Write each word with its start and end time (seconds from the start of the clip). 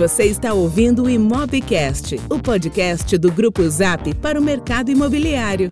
Você 0.00 0.24
está 0.24 0.54
ouvindo 0.54 1.02
o 1.02 1.10
Imobcast, 1.10 2.18
o 2.30 2.38
podcast 2.38 3.18
do 3.18 3.30
Grupo 3.30 3.68
Zap 3.68 4.14
para 4.14 4.40
o 4.40 4.42
mercado 4.42 4.90
imobiliário. 4.90 5.70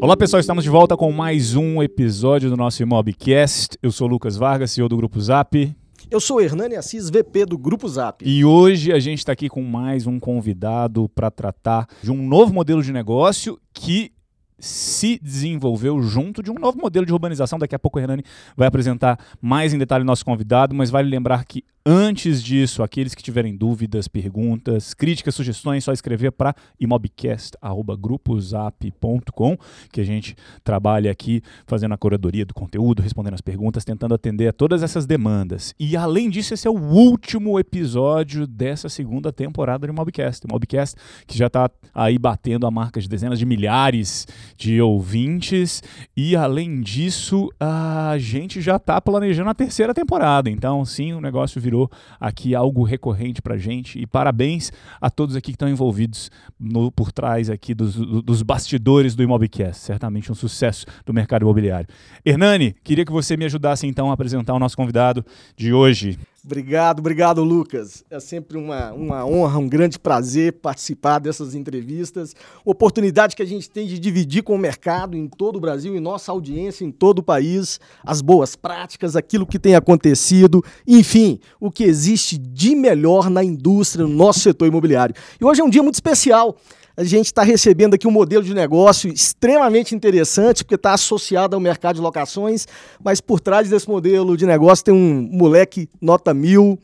Olá 0.00 0.16
pessoal, 0.16 0.38
estamos 0.38 0.62
de 0.62 0.70
volta 0.70 0.96
com 0.96 1.10
mais 1.10 1.56
um 1.56 1.82
episódio 1.82 2.48
do 2.48 2.56
nosso 2.56 2.80
Imobcast. 2.80 3.76
Eu 3.82 3.90
sou 3.90 4.06
Lucas 4.06 4.36
Vargas, 4.36 4.70
CEO 4.70 4.88
do 4.88 4.96
Grupo 4.96 5.20
Zap. 5.20 5.76
Eu 6.08 6.20
sou 6.20 6.40
Hernani 6.40 6.76
Assis, 6.76 7.10
VP 7.10 7.44
do 7.44 7.58
Grupo 7.58 7.88
Zap. 7.88 8.24
E 8.24 8.44
hoje 8.44 8.92
a 8.92 9.00
gente 9.00 9.18
está 9.18 9.32
aqui 9.32 9.48
com 9.48 9.60
mais 9.60 10.06
um 10.06 10.20
convidado 10.20 11.08
para 11.08 11.32
tratar 11.32 11.88
de 12.00 12.12
um 12.12 12.24
novo 12.24 12.54
modelo 12.54 12.80
de 12.80 12.92
negócio 12.92 13.58
que 13.74 14.12
se 14.58 15.18
desenvolveu 15.22 16.02
junto 16.02 16.42
de 16.42 16.50
um 16.50 16.54
novo 16.54 16.78
modelo 16.78 17.06
de 17.06 17.12
urbanização. 17.12 17.58
Daqui 17.58 17.74
a 17.74 17.78
pouco 17.78 17.98
o 17.98 18.02
Hernani 18.02 18.24
vai 18.56 18.66
apresentar 18.68 19.18
mais 19.40 19.72
em 19.72 19.78
detalhe 19.78 20.02
o 20.02 20.06
nosso 20.06 20.24
convidado, 20.24 20.74
mas 20.74 20.90
vale 20.90 21.08
lembrar 21.08 21.44
que 21.44 21.64
Antes 21.90 22.42
disso, 22.42 22.82
aqueles 22.82 23.14
que 23.14 23.22
tiverem 23.22 23.56
dúvidas, 23.56 24.06
perguntas, 24.06 24.92
críticas, 24.92 25.34
sugestões, 25.34 25.82
só 25.82 25.90
escrever 25.90 26.32
para 26.32 26.54
imobcast@grupozap.com, 26.78 29.56
que 29.90 29.98
a 29.98 30.04
gente 30.04 30.36
trabalha 30.62 31.10
aqui 31.10 31.40
fazendo 31.66 31.94
a 31.94 31.96
curadoria 31.96 32.44
do 32.44 32.52
conteúdo, 32.52 33.00
respondendo 33.00 33.32
as 33.32 33.40
perguntas, 33.40 33.86
tentando 33.86 34.14
atender 34.14 34.48
a 34.48 34.52
todas 34.52 34.82
essas 34.82 35.06
demandas. 35.06 35.74
E 35.80 35.96
além 35.96 36.28
disso, 36.28 36.52
esse 36.52 36.68
é 36.68 36.70
o 36.70 36.78
último 36.78 37.58
episódio 37.58 38.46
dessa 38.46 38.90
segunda 38.90 39.32
temporada 39.32 39.86
do 39.86 39.90
Imobcast. 39.90 40.46
Imobcast 40.46 40.94
que 41.26 41.38
já 41.38 41.46
está 41.46 41.70
aí 41.94 42.18
batendo 42.18 42.66
a 42.66 42.70
marca 42.70 43.00
de 43.00 43.08
dezenas 43.08 43.38
de 43.38 43.46
milhares 43.46 44.26
de 44.58 44.78
ouvintes 44.78 45.82
e 46.14 46.36
além 46.36 46.82
disso, 46.82 47.48
a 47.58 48.14
gente 48.18 48.60
já 48.60 48.76
está 48.76 49.00
planejando 49.00 49.48
a 49.48 49.54
terceira 49.54 49.94
temporada. 49.94 50.50
Então, 50.50 50.84
sim, 50.84 51.14
o 51.14 51.20
negócio 51.22 51.58
virou 51.58 51.77
virou 51.78 51.90
aqui 52.18 52.54
algo 52.54 52.82
recorrente 52.82 53.40
para 53.40 53.56
gente. 53.56 54.00
E 54.00 54.06
parabéns 54.06 54.72
a 55.00 55.08
todos 55.08 55.36
aqui 55.36 55.48
que 55.48 55.50
estão 55.52 55.68
envolvidos 55.68 56.30
no, 56.58 56.90
por 56.90 57.12
trás 57.12 57.48
aqui 57.48 57.74
dos, 57.74 57.94
dos 57.94 58.42
bastidores 58.42 59.14
do 59.14 59.22
Imobcast. 59.22 59.84
Certamente 59.84 60.32
um 60.32 60.34
sucesso 60.34 60.84
do 61.06 61.14
mercado 61.14 61.42
imobiliário. 61.42 61.88
Hernani, 62.24 62.74
queria 62.82 63.04
que 63.04 63.12
você 63.12 63.36
me 63.36 63.44
ajudasse 63.44 63.86
então 63.86 64.10
a 64.10 64.14
apresentar 64.14 64.54
o 64.54 64.58
nosso 64.58 64.76
convidado 64.76 65.24
de 65.56 65.72
hoje. 65.72 66.18
Obrigado, 66.48 67.00
obrigado, 67.00 67.44
Lucas. 67.44 68.02
É 68.08 68.18
sempre 68.18 68.56
uma, 68.56 68.90
uma 68.94 69.26
honra, 69.26 69.58
um 69.58 69.68
grande 69.68 69.98
prazer 69.98 70.54
participar 70.54 71.18
dessas 71.18 71.54
entrevistas. 71.54 72.34
Oportunidade 72.64 73.36
que 73.36 73.42
a 73.42 73.46
gente 73.46 73.68
tem 73.68 73.86
de 73.86 73.98
dividir 73.98 74.42
com 74.42 74.54
o 74.54 74.58
mercado 74.58 75.14
em 75.14 75.28
todo 75.28 75.56
o 75.56 75.60
Brasil 75.60 75.94
e 75.94 76.00
nossa 76.00 76.32
audiência 76.32 76.86
em 76.86 76.90
todo 76.90 77.18
o 77.18 77.22
país 77.22 77.78
as 78.02 78.22
boas 78.22 78.56
práticas, 78.56 79.14
aquilo 79.14 79.46
que 79.46 79.58
tem 79.58 79.74
acontecido, 79.74 80.64
enfim, 80.86 81.38
o 81.60 81.70
que 81.70 81.84
existe 81.84 82.38
de 82.38 82.74
melhor 82.74 83.28
na 83.28 83.44
indústria, 83.44 84.06
no 84.06 84.14
nosso 84.14 84.40
setor 84.40 84.68
imobiliário. 84.68 85.14
E 85.38 85.44
hoje 85.44 85.60
é 85.60 85.64
um 85.64 85.68
dia 85.68 85.82
muito 85.82 85.96
especial 85.96 86.56
a 86.98 87.04
gente 87.04 87.26
está 87.26 87.44
recebendo 87.44 87.94
aqui 87.94 88.08
um 88.08 88.10
modelo 88.10 88.42
de 88.42 88.52
negócio 88.52 89.08
extremamente 89.08 89.94
interessante, 89.94 90.64
porque 90.64 90.74
está 90.74 90.94
associado 90.94 91.54
ao 91.54 91.60
mercado 91.60 91.94
de 91.94 92.02
locações, 92.02 92.66
mas 93.00 93.20
por 93.20 93.38
trás 93.38 93.70
desse 93.70 93.88
modelo 93.88 94.36
de 94.36 94.44
negócio 94.44 94.86
tem 94.86 94.92
um 94.92 95.28
moleque 95.30 95.88
nota 96.00 96.34
mil, 96.34 96.76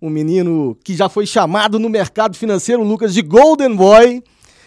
um 0.00 0.10
menino 0.10 0.76
que 0.84 0.94
já 0.94 1.08
foi 1.08 1.24
chamado 1.24 1.78
no 1.78 1.88
mercado 1.88 2.36
financeiro, 2.36 2.82
Lucas, 2.82 3.14
de 3.14 3.22
Golden 3.22 3.74
Boy, 3.74 4.22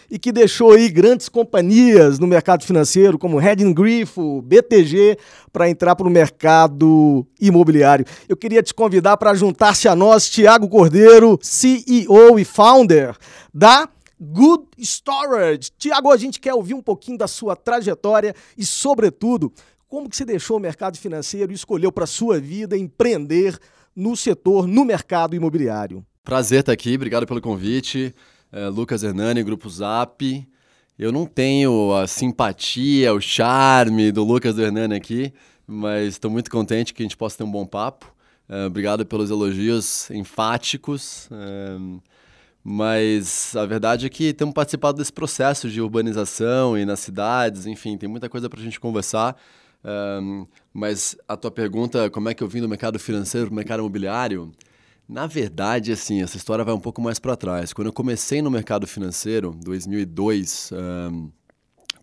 e 0.09 0.17
que 0.17 0.31
deixou 0.31 0.72
aí 0.72 0.89
grandes 0.89 1.30
companhias 1.30 2.17
no 2.17 2.26
mercado 2.26 2.64
financeiro, 2.64 3.20
como 3.20 3.38
Reding 3.38 3.76
Grifo, 3.76 4.42
BTG, 4.42 5.20
para 5.53 5.70
entrar 5.70 5.95
para 5.95 6.08
o 6.08 6.11
mercado 6.11 7.28
imobiliário. 7.39 8.06
Eu 8.28 8.36
queria 8.36 8.64
te 8.64 8.73
convidar 8.73 9.17
para 9.17 9.36
juntar-se 9.36 9.88
a 9.88 9.95
nós, 9.95 10.28
Tiago 10.28 10.67
Cordeiro, 10.67 11.38
CEO 11.44 12.39
e 12.39 12.44
founder 12.44 13.16
da 13.53 13.88
Good 14.19 14.67
Storage. 14.77 15.71
Tiago, 15.77 16.11
a 16.11 16.17
gente 16.17 16.39
quer 16.39 16.53
ouvir 16.53 16.73
um 16.73 16.81
pouquinho 16.81 17.17
da 17.17 17.27
sua 17.27 17.55
trajetória 17.55 18.33
e, 18.58 18.65
sobretudo, 18.65 19.52
como 19.87 20.09
que 20.09 20.15
você 20.15 20.26
deixou 20.26 20.58
o 20.58 20.59
mercado 20.59 20.98
financeiro 20.98 21.52
e 21.52 21.55
escolheu 21.55 21.92
para 21.92 22.05
sua 22.05 22.39
vida 22.39 22.77
empreender 22.77 23.58
no 23.95 24.15
setor, 24.15 24.67
no 24.67 24.83
mercado 24.83 25.36
imobiliário. 25.36 26.05
Prazer 26.23 26.61
estar 26.61 26.71
aqui, 26.71 26.95
obrigado 26.95 27.25
pelo 27.25 27.42
convite. 27.42 28.14
É, 28.52 28.67
Lucas 28.67 29.04
Hernani, 29.04 29.43
Grupo 29.43 29.70
Zap. 29.70 30.48
Eu 30.98 31.11
não 31.11 31.25
tenho 31.25 31.93
a 31.93 32.08
simpatia, 32.08 33.14
o 33.14 33.20
charme 33.20 34.11
do 34.11 34.23
Lucas 34.23 34.55
do 34.55 34.61
Hernani 34.61 34.95
aqui, 34.95 35.33
mas 35.67 36.14
estou 36.14 36.31
muito 36.31 36.49
contente 36.49 36.93
que 36.93 37.04
a 37.04 37.05
gente 37.05 37.17
possa 37.17 37.37
ter 37.37 37.43
um 37.43 37.52
bom 37.52 37.65
papo. 37.65 38.14
É, 38.48 38.65
obrigado 38.65 39.05
pelos 39.05 39.30
elogios 39.30 40.09
enfáticos. 40.11 41.27
É, 41.31 41.77
mas 42.67 43.55
a 43.55 43.64
verdade 43.64 44.08
é 44.08 44.09
que 44.09 44.33
temos 44.33 44.52
participado 44.52 44.98
desse 44.98 45.14
processo 45.14 45.70
de 45.70 45.80
urbanização 45.80 46.76
e 46.76 46.83
nas 46.83 46.99
cidades, 46.99 47.67
enfim, 47.67 47.95
tem 47.95 48.09
muita 48.09 48.27
coisa 48.27 48.49
para 48.49 48.59
a 48.59 48.64
gente 48.64 48.80
conversar. 48.80 49.37
Um, 49.83 50.48
mas 50.73 51.15
a 51.27 51.37
tua 51.37 51.52
pergunta, 51.52 52.09
como 52.09 52.27
é 52.27 52.33
que 52.33 52.42
eu 52.42 52.48
vim 52.48 52.61
do 52.61 52.67
mercado 52.67 52.98
financeiro 52.98 53.45
para 53.45 53.54
o 53.54 53.55
mercado 53.55 53.80
imobiliário? 53.81 54.52
Na 55.08 55.27
verdade, 55.27 55.92
assim, 55.92 56.23
essa 56.23 56.37
história 56.37 56.65
vai 56.65 56.73
um 56.73 56.80
pouco 56.80 56.99
mais 56.99 57.20
para 57.20 57.36
trás. 57.36 57.71
Quando 57.71 57.86
eu 57.86 57.93
comecei 57.93 58.42
no 58.42 58.49
mercado 58.49 58.87
financeiro, 58.87 59.55
2002, 59.64 60.71
um, 60.73 61.30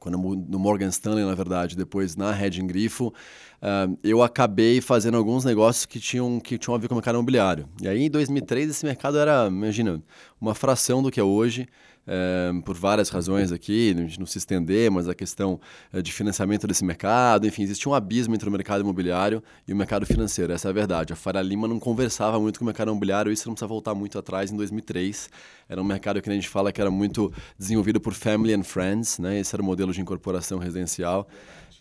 quando 0.03 0.19
no 0.19 0.59
Morgan 0.59 0.89
Stanley, 0.89 1.25
na 1.25 1.35
verdade, 1.35 1.77
depois 1.77 2.17
na 2.17 2.37
Hedging 2.37 2.67
Grifo, 2.67 3.07
uh, 3.07 3.97
eu 4.03 4.21
acabei 4.21 4.81
fazendo 4.81 5.17
alguns 5.17 5.45
negócios 5.45 5.87
que 5.87 6.01
tinham, 6.01 6.41
que 6.41 6.59
tinham 6.59 6.75
a 6.75 6.79
ver 6.79 6.89
com 6.89 6.95
o 6.95 6.97
mercado 6.97 7.15
imobiliário. 7.15 7.69
E 7.81 7.87
aí, 7.87 8.03
em 8.03 8.11
2003, 8.11 8.69
esse 8.69 8.85
mercado 8.85 9.17
era, 9.17 9.47
imagina, 9.47 10.03
uma 10.41 10.57
fração 10.57 11.05
do 11.05 11.09
que 11.09 11.21
é 11.21 11.23
hoje. 11.23 11.69
É, 12.07 12.51
por 12.65 12.77
várias 12.77 13.09
razões 13.09 13.53
aqui, 13.53 13.95
a 13.97 14.01
gente 14.01 14.19
não 14.19 14.27
se 14.27 14.39
estender, 14.39 14.91
mas 14.91 15.09
a 15.09 15.15
questão 15.15 15.61
é, 15.93 16.03
de 16.03 16.13
financiamento 16.13 16.67
desse 16.67 16.85
mercado, 16.85 17.47
enfim, 17.47 17.63
existia 17.63 17.91
um 17.91 17.95
abismo 17.95 18.35
entre 18.35 18.49
o 18.49 18.53
mercado 18.53 18.81
imobiliário 18.81 19.43
e 19.67 19.73
o 19.73 19.77
mercado 19.77 20.05
financeiro, 20.05 20.53
essa 20.53 20.69
é 20.69 20.71
a 20.71 20.73
verdade. 20.73 21.13
A 21.13 21.17
Faria 21.17 21.41
Lima 21.43 21.69
não 21.69 21.79
conversava 21.79 22.41
muito 22.41 22.59
com 22.59 22.65
o 22.65 22.67
mercado 22.67 22.89
imobiliário, 22.91 23.31
isso 23.31 23.47
não 23.49 23.55
precisa 23.55 23.69
voltar 23.69 23.95
muito 23.95 24.19
atrás, 24.19 24.51
em 24.51 24.57
2003. 24.57 25.31
Era 25.69 25.81
um 25.81 25.85
mercado 25.85 26.21
que 26.21 26.29
a 26.29 26.33
gente 26.33 26.49
fala 26.49 26.73
que 26.73 26.81
era 26.81 26.91
muito 26.91 27.33
desenvolvido 27.57 28.01
por 28.01 28.15
family 28.15 28.53
and 28.53 28.65
friends, 28.65 29.19
né? 29.19 29.39
esse 29.39 29.55
era 29.55 29.63
o 29.63 29.65
modelo 29.65 29.93
de 29.93 30.01
incorporação 30.01 30.59
residencial. 30.59 31.29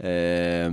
É... 0.02 0.70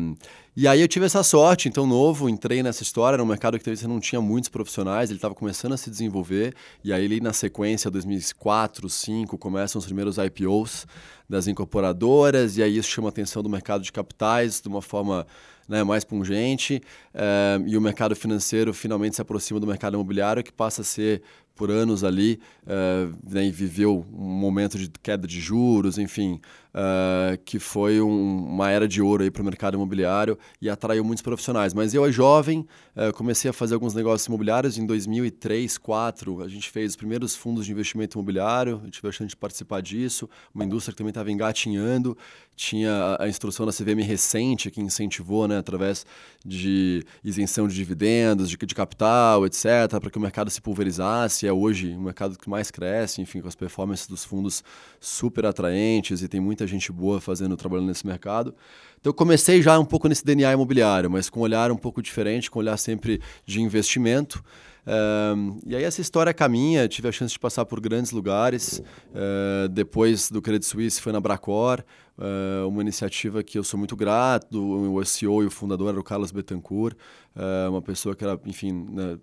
E 0.56 0.66
aí 0.66 0.81
eu 0.81 0.89
tive 0.89 1.06
essa 1.06 1.22
sorte, 1.22 1.69
então 1.69 1.87
novo, 1.87 2.28
entrei 2.28 2.65
nessa 2.65 2.83
história, 2.83 3.15
era 3.15 3.22
um 3.22 3.27
mercado 3.27 3.56
que 3.56 3.65
talvez 3.65 3.81
não 3.84 4.00
tinha 4.00 4.21
muitos 4.21 4.49
profissionais, 4.49 5.09
ele 5.09 5.19
estava 5.19 5.33
começando 5.33 5.75
a 5.75 5.77
se 5.77 5.89
desenvolver, 5.89 6.53
e 6.83 6.93
aí 6.93 7.21
na 7.21 7.33
sequência, 7.33 7.89
2004, 7.89 8.83
2005, 8.83 9.39
começam 9.39 9.78
os 9.78 9.84
primeiros 9.84 10.16
IPOs 10.19 10.84
das 11.28 11.47
incorporadoras, 11.47 12.56
e 12.56 12.62
aí 12.65 12.77
isso 12.77 12.89
chama 12.89 13.06
a 13.06 13.11
atenção 13.11 13.41
do 13.41 13.49
mercado 13.49 13.84
de 13.84 13.93
capitais 13.93 14.61
de 14.61 14.66
uma 14.66 14.83
forma 14.83 15.25
né, 15.69 15.84
mais 15.84 16.03
pungente, 16.03 16.83
é, 17.15 17.60
e 17.65 17.77
o 17.77 17.81
mercado 17.81 18.16
financeiro 18.16 18.75
finalmente 18.75 19.15
se 19.15 19.22
aproxima 19.22 19.60
do 19.60 19.66
mercado 19.66 19.95
imobiliário, 19.95 20.43
que 20.43 20.53
passa 20.53 20.81
a 20.81 20.84
ser 20.84 21.22
por 21.59 21.72
anos 21.72 22.05
ali, 22.05 22.41
uh, 22.62 23.12
né, 23.28 23.50
viveu 23.50 24.06
um 24.12 24.28
momento 24.28 24.78
de 24.78 24.89
queda 25.03 25.27
de 25.27 25.41
juros, 25.41 25.99
enfim, 25.99 26.41
uh, 26.74 27.38
que 27.44 27.58
foi 27.58 28.00
um, 28.00 28.44
uma 28.46 28.70
era 28.70 28.88
de 28.88 29.02
ouro 29.02 29.30
para 29.30 29.42
o 29.42 29.44
mercado 29.44 29.74
imobiliário 29.74 30.38
e 30.60 30.70
atraiu 30.70 31.04
muitos 31.04 31.22
profissionais. 31.22 31.74
Mas 31.74 31.94
eu, 31.94 32.10
jovem, 32.10 32.66
uh, 32.96 33.12
comecei 33.12 33.50
a 33.50 33.52
fazer 33.52 33.74
alguns 33.74 33.94
negócios 33.94 34.26
imobiliários. 34.26 34.78
Em 34.78 34.86
2003, 34.86 35.78
2004, 35.78 36.42
a 36.42 36.48
gente 36.48 36.70
fez 36.70 36.92
os 36.92 36.96
primeiros 36.96 37.34
fundos 37.34 37.66
de 37.66 37.72
investimento 37.72 38.18
imobiliário, 38.18 38.80
eu 38.84 38.90
tive 38.90 39.08
a 39.08 39.12
chance 39.12 39.30
de 39.30 39.36
participar 39.36 39.80
disso, 39.80 40.28
uma 40.54 40.64
indústria 40.64 40.92
que 40.92 40.98
também 40.98 41.10
estava 41.10 41.30
engatinhando, 41.30 42.16
tinha 42.56 43.16
a 43.20 43.28
instrução 43.28 43.64
da 43.64 43.72
CVM 43.72 44.02
recente 44.02 44.70
que 44.70 44.80
incentivou, 44.80 45.46
né, 45.46 45.58
através 45.58 46.04
de 46.44 47.04
isenção 47.22 47.68
de 47.68 47.74
dividendos, 47.74 48.50
de, 48.50 48.56
de 48.56 48.74
capital, 48.74 49.46
etc., 49.46 49.64
para 50.00 50.10
que 50.10 50.18
o 50.18 50.21
mercado 50.21 50.50
se 50.50 50.60
pulverizasse 50.60 51.47
é 51.47 51.53
hoje 51.53 51.94
o 51.94 52.00
mercado 52.00 52.36
que 52.36 52.50
mais 52.50 52.71
cresce, 52.71 53.22
enfim, 53.22 53.41
com 53.41 53.48
as 53.48 53.54
performances 53.54 54.09
dos 54.09 54.24
fundos 54.24 54.64
super 55.00 55.47
atraentes 55.47 56.22
e 56.22 56.28
tem 56.28 56.41
muita 56.41 56.66
gente 56.68 56.92
boa 56.92 57.20
fazendo, 57.20 57.56
trabalhando 57.56 57.88
nesse 57.88 58.06
mercado. 58.06 58.54
Então 59.00 59.10
eu 59.10 59.15
comecei 59.15 59.62
já 59.62 59.78
um 59.78 59.84
pouco 59.84 60.09
nesse 60.09 60.24
DNA 60.24 60.53
imobiliário, 60.53 61.10
mas 61.10 61.30
com 61.30 61.41
um 61.41 61.42
olhar 61.42 61.70
um 61.70 61.76
pouco 61.76 62.03
diferente, 62.03 62.50
com 62.50 62.59
um 62.59 62.62
olhar 62.62 62.76
sempre 62.76 63.20
de 63.47 63.60
investimento. 63.60 64.42
Um, 64.88 65.60
e 65.66 65.76
aí 65.76 65.84
essa 65.84 66.00
história 66.00 66.32
caminha, 66.32 66.88
tive 66.88 67.09
a 67.09 67.12
chance 67.12 67.32
de 67.32 67.38
passar 67.38 67.66
por 67.66 67.78
grandes 67.78 68.10
lugares. 68.10 68.82
Uh, 69.10 69.68
depois 69.68 70.30
do 70.30 70.41
Credit 70.41 70.65
Suisse 70.65 71.00
foi 71.00 71.12
na 71.12 71.20
Bracor, 71.20 71.84
uh, 72.16 72.66
uma 72.66 72.80
iniciativa 72.80 73.42
que 73.42 73.59
eu 73.59 73.64
sou 73.64 73.76
muito 73.76 73.94
grato. 73.94 74.59
O 74.59 75.04
CEO 75.04 75.42
e 75.42 75.47
o 75.47 75.50
fundador 75.50 75.91
era 75.91 76.00
o 76.00 76.04
Carlos 76.04 76.32
Betancourt, 76.32 76.97
uh, 77.36 77.71
uma 77.71 77.82
pessoa 77.82 78.16
que 78.16 78.24
era, 78.24 78.41
enfim, 78.47 78.86
né, 78.91 79.18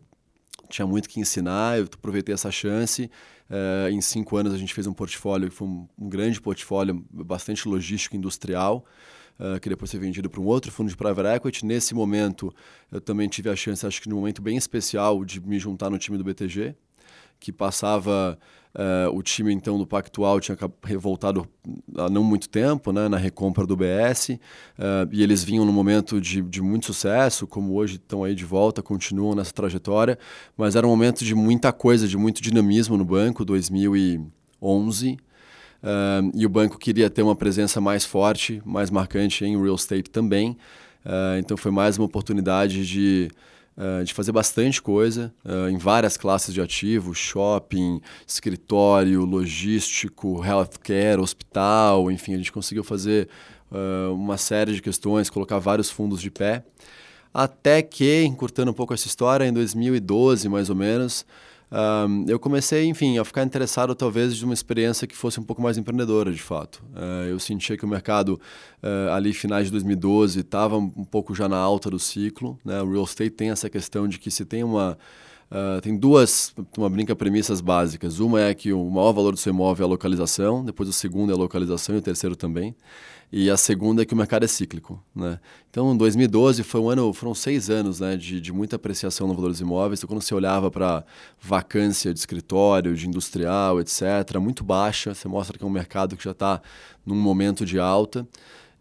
tinha 0.69 0.85
muito 0.85 1.09
que 1.09 1.19
ensinar, 1.19 1.77
eu 1.77 1.85
aproveitei 1.85 2.33
essa 2.33 2.51
chance. 2.51 3.09
Uh, 3.49 3.89
em 3.89 4.01
cinco 4.01 4.37
anos 4.37 4.53
a 4.53 4.57
gente 4.57 4.73
fez 4.73 4.87
um 4.87 4.93
portfólio 4.93 5.49
que 5.49 5.55
foi 5.55 5.67
um, 5.67 5.87
um 5.97 6.09
grande 6.09 6.41
portfólio, 6.41 7.05
bastante 7.11 7.67
logístico 7.67 8.15
industrial. 8.15 8.85
uh, 9.39 9.59
que 9.59 9.69
depois 9.69 9.91
foi 9.91 9.99
vendido 9.99 10.29
para 10.29 10.39
um 10.39 10.45
outro 10.45 10.71
fundo 10.71 10.89
de 10.89 10.97
private 10.97 11.27
equity. 11.27 11.65
Nesse 11.65 11.93
momento, 11.93 12.53
eu 12.91 13.01
também 13.01 13.27
tive 13.27 13.49
a 13.49 13.55
chance, 13.55 13.85
acho 13.85 14.01
que 14.01 14.09
num 14.09 14.17
momento 14.17 14.41
bem 14.41 14.57
especial, 14.57 15.23
de 15.25 15.39
me 15.41 15.59
juntar 15.59 15.89
no 15.89 15.97
time 15.97 16.17
do 16.17 16.23
BTG, 16.23 16.75
que 17.39 17.51
passava 17.51 18.37
Uh, 18.75 19.09
o 19.15 19.23
time 19.23 19.53
então 19.53 19.77
do 19.77 19.87
Pactual 19.87 20.37
tinha 20.41 20.57
voltado 20.99 21.47
há 21.97 22.09
não 22.09 22.25
muito 22.25 22.49
tempo 22.49 22.91
né, 22.91 23.07
na 23.07 23.15
recompra 23.15 23.65
do 23.65 23.73
BS 23.73 24.31
uh, 24.31 24.37
e 25.13 25.23
eles 25.23 25.45
vinham 25.45 25.63
num 25.63 25.71
momento 25.71 26.19
de, 26.19 26.41
de 26.41 26.61
muito 26.61 26.87
sucesso, 26.87 27.47
como 27.47 27.73
hoje 27.73 27.95
estão 27.95 28.25
aí 28.25 28.35
de 28.35 28.43
volta, 28.43 28.83
continuam 28.83 29.33
nessa 29.33 29.53
trajetória, 29.53 30.19
mas 30.57 30.75
era 30.75 30.85
um 30.85 30.89
momento 30.89 31.23
de 31.23 31.33
muita 31.33 31.71
coisa, 31.71 32.05
de 32.05 32.17
muito 32.17 32.41
dinamismo 32.41 32.97
no 32.97 33.05
banco, 33.05 33.45
2011. 33.45 35.13
Uh, 35.13 36.31
e 36.33 36.45
o 36.45 36.49
banco 36.49 36.77
queria 36.77 37.09
ter 37.09 37.21
uma 37.21 37.35
presença 37.35 37.79
mais 37.79 38.03
forte, 38.03 38.61
mais 38.65 38.91
marcante 38.91 39.45
em 39.45 39.57
real 39.57 39.75
estate 39.75 40.09
também. 40.09 40.57
então 41.39 41.55
foi 41.55 41.71
mais 41.71 41.97
uma 41.97 42.05
oportunidade 42.05 42.85
de 42.85 43.29
Uh, 43.77 44.05
de 44.05 44.13
fazer 44.13 44.31
bastante 44.31 44.81
coisa 44.81 45.33
uh, 45.43 45.67
em 45.69 45.77
várias 45.77 46.15
classes 46.15 46.53
de 46.53 46.61
ativos, 46.61 47.17
shopping, 47.17 47.99
escritório, 48.25 49.25
logístico, 49.25 50.41
healthcare, 50.41 51.19
hospital, 51.19 52.09
enfim, 52.09 52.35
a 52.35 52.37
gente 52.37 52.53
conseguiu 52.53 52.85
fazer 52.85 53.27
uh, 53.69 54.13
uma 54.13 54.37
série 54.37 54.73
de 54.73 54.81
questões, 54.81 55.29
colocar 55.29 55.59
vários 55.59 55.89
fundos 55.89 56.21
de 56.21 56.31
pé. 56.31 56.63
Até 57.33 57.81
que, 57.81 58.23
encurtando 58.23 58.71
um 58.71 58.73
pouco 58.73 58.93
essa 58.93 59.07
história, 59.07 59.45
em 59.45 59.51
2012, 59.51 60.47
mais 60.47 60.69
ou 60.69 60.75
menos, 60.75 61.25
um, 61.75 62.25
eu 62.27 62.39
comecei, 62.39 62.85
enfim, 62.85 63.17
a 63.17 63.25
ficar 63.25 63.43
interessado 63.43 63.93
talvez 63.93 64.37
de 64.37 64.45
uma 64.45 64.53
experiência 64.53 65.05
que 65.05 65.15
fosse 65.15 65.39
um 65.41 65.43
pouco 65.43 65.61
mais 65.61 65.77
empreendedora, 65.77 66.31
de 66.31 66.41
fato. 66.41 66.81
Uh, 66.93 67.27
eu 67.29 67.37
sentia 67.37 67.75
que 67.75 67.83
o 67.83 67.87
mercado 67.87 68.39
uh, 68.81 69.11
ali 69.11 69.33
finais 69.33 69.65
de 69.65 69.71
2012 69.71 70.39
estava 70.39 70.77
um 70.77 71.03
pouco 71.03 71.35
já 71.35 71.49
na 71.49 71.57
alta 71.57 71.89
do 71.89 71.99
ciclo. 71.99 72.57
Né? 72.63 72.81
O 72.81 72.91
real 72.91 73.03
estate 73.03 73.29
tem 73.31 73.49
essa 73.49 73.69
questão 73.69 74.07
de 74.07 74.17
que 74.17 74.31
se 74.31 74.45
tem 74.45 74.63
uma 74.63 74.97
Uh, 75.45 75.79
tem 75.79 75.95
duas, 75.95 76.53
uma 76.75 76.89
brinca 76.89 77.15
premissas 77.15 77.61
básicas. 77.61 78.19
Uma 78.19 78.41
é 78.41 78.53
que 78.55 78.73
o 78.73 78.89
maior 78.89 79.11
valor 79.13 79.31
do 79.31 79.37
seu 79.37 79.53
imóvel 79.53 79.85
é 79.85 79.87
a 79.87 79.89
localização, 79.89 80.65
depois 80.65 80.89
o 80.89 80.91
segundo 80.91 81.31
é 81.31 81.35
a 81.35 81.37
localização 81.37 81.93
e 81.93 81.99
o 81.99 82.01
terceiro 82.01 82.35
também. 82.35 82.75
E 83.37 83.49
a 83.49 83.57
segunda 83.57 84.01
é 84.01 84.05
que 84.05 84.13
o 84.13 84.17
mercado 84.17 84.45
é 84.45 84.47
cíclico. 84.47 85.03
Né? 85.13 85.37
Então, 85.69 85.97
2012 85.97 86.63
foi 86.63 86.79
um 86.79 86.89
ano, 86.89 87.11
foram 87.11 87.35
seis 87.35 87.69
anos 87.69 87.99
né, 87.99 88.15
de, 88.15 88.39
de 88.39 88.53
muita 88.53 88.77
apreciação 88.77 89.27
no 89.27 89.33
valor 89.33 89.49
dos 89.49 89.59
imóveis. 89.59 89.99
Então, 89.99 90.07
quando 90.07 90.21
você 90.21 90.33
olhava 90.33 90.71
para 90.71 91.03
vacância 91.37 92.13
de 92.13 92.19
escritório, 92.21 92.95
de 92.95 93.05
industrial, 93.05 93.81
etc., 93.81 94.39
muito 94.39 94.63
baixa, 94.63 95.13
você 95.13 95.27
mostra 95.27 95.57
que 95.57 95.65
é 95.65 95.67
um 95.67 95.69
mercado 95.69 96.15
que 96.15 96.23
já 96.23 96.31
está 96.31 96.61
num 97.05 97.17
momento 97.17 97.65
de 97.65 97.77
alta. 97.77 98.21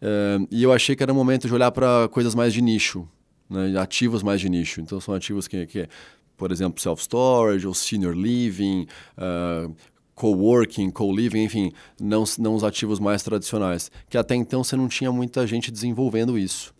Uh, 0.01 0.47
e 0.49 0.63
eu 0.63 0.71
achei 0.71 0.95
que 0.95 1.03
era 1.03 1.11
o 1.11 1.15
momento 1.15 1.49
de 1.49 1.53
olhar 1.53 1.71
para 1.71 2.07
coisas 2.07 2.33
mais 2.33 2.53
de 2.53 2.61
nicho, 2.61 3.05
né, 3.49 3.77
ativos 3.77 4.23
mais 4.23 4.39
de 4.39 4.47
nicho. 4.47 4.79
Então, 4.79 5.01
são 5.01 5.13
ativos 5.13 5.49
que, 5.49 5.65
que 5.65 5.89
por 6.37 6.49
exemplo, 6.49 6.81
self-storage 6.81 7.67
ou 7.67 7.73
senior 7.73 8.15
living, 8.15 8.87
uh, 9.17 9.75
coworking, 10.15 10.89
co-living, 10.89 11.43
enfim, 11.43 11.71
não, 11.99 12.23
não 12.39 12.55
os 12.55 12.63
ativos 12.63 12.99
mais 12.99 13.21
tradicionais, 13.21 13.91
que 14.09 14.17
até 14.17 14.33
então 14.33 14.63
você 14.63 14.75
não 14.75 14.87
tinha 14.87 15.11
muita 15.11 15.45
gente 15.45 15.69
desenvolvendo 15.69 16.37
isso. 16.37 16.73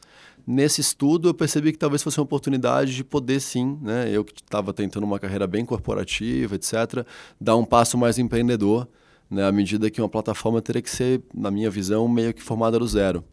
Nesse 0.48 0.80
estudo, 0.80 1.30
eu 1.30 1.34
percebi 1.34 1.72
que 1.72 1.78
talvez 1.78 2.02
fosse 2.02 2.20
uma 2.20 2.24
oportunidade 2.24 2.96
de 2.96 3.04
poder 3.04 3.40
sim, 3.40 3.78
né, 3.82 4.10
eu 4.12 4.24
que 4.24 4.34
estava 4.34 4.72
tentando 4.72 5.04
uma 5.04 5.20
carreira 5.20 5.46
bem 5.48 5.66
corporativa, 5.66 6.56
etc., 6.56 7.06
dar 7.42 7.56
um 7.56 7.66
passo 7.66 7.98
mais 7.98 8.18
empreendedor, 8.18 8.88
né, 9.30 9.44
à 9.44 9.52
medida 9.52 9.90
que 9.90 10.00
uma 10.00 10.10
plataforma 10.10 10.62
teria 10.62 10.82
que 10.82 10.90
ser, 10.90 11.22
na 11.34 11.52
minha 11.52 11.70
visão, 11.70 12.08
meio 12.08 12.34
que 12.34 12.44
formada 12.44 12.80
do 12.80 12.88
zero. 12.88 13.24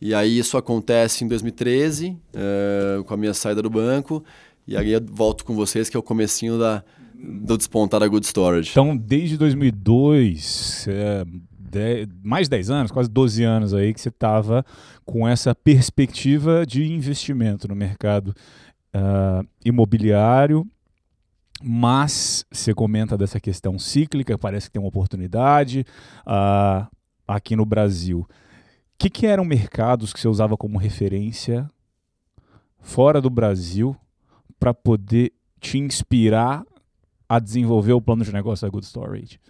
E 0.00 0.14
aí 0.14 0.38
isso 0.38 0.58
acontece 0.58 1.24
em 1.24 1.28
2013, 1.28 2.16
é, 2.34 2.98
eh, 3.00 3.02
com 3.04 3.14
a 3.14 3.16
minha 3.16 3.32
saída 3.32 3.62
do 3.62 3.70
banco, 3.70 4.22
e 4.66 4.76
aí 4.76 4.92
eu 4.92 5.00
volto 5.02 5.44
com 5.46 5.54
vocês, 5.54 5.88
que 5.88 5.96
é 5.96 6.00
o 6.00 6.02
comecinho 6.02 6.58
da, 6.58 6.84
do 7.24 7.56
despontar 7.56 8.00
da 8.00 8.08
Good 8.08 8.26
Storage. 8.26 8.70
Então, 8.70 8.96
desde 8.96 9.36
2002, 9.36 10.86
é, 10.88 11.24
de, 11.74 12.08
mais 12.22 12.46
de 12.46 12.50
10 12.50 12.70
anos, 12.70 12.92
quase 12.92 13.10
12 13.10 13.42
anos 13.42 13.74
aí, 13.74 13.92
que 13.92 14.00
você 14.00 14.08
estava 14.08 14.64
com 15.04 15.26
essa 15.26 15.54
perspectiva 15.54 16.64
de 16.66 16.84
investimento 16.84 17.66
no 17.66 17.74
mercado 17.74 18.34
uh, 18.94 19.46
imobiliário, 19.64 20.66
mas 21.62 22.44
você 22.50 22.74
comenta 22.74 23.16
dessa 23.16 23.40
questão 23.40 23.78
cíclica, 23.78 24.38
parece 24.38 24.66
que 24.66 24.72
tem 24.72 24.82
uma 24.82 24.88
oportunidade 24.88 25.84
uh, 26.26 26.86
aqui 27.26 27.56
no 27.56 27.64
Brasil. 27.64 28.20
O 28.20 28.26
que, 28.98 29.10
que 29.10 29.26
eram 29.26 29.44
mercados 29.44 30.12
que 30.12 30.20
você 30.20 30.28
usava 30.28 30.56
como 30.56 30.78
referência 30.78 31.68
fora 32.80 33.20
do 33.20 33.30
Brasil 33.30 33.96
para 34.60 34.72
poder 34.72 35.32
te 35.60 35.78
inspirar 35.78 36.64
a 37.28 37.38
desenvolver 37.38 37.92
o 37.92 38.00
plano 38.00 38.24
de 38.24 38.32
negócio 38.32 38.66
da 38.66 38.70
Good 38.70 38.86
Storage? 38.86 39.40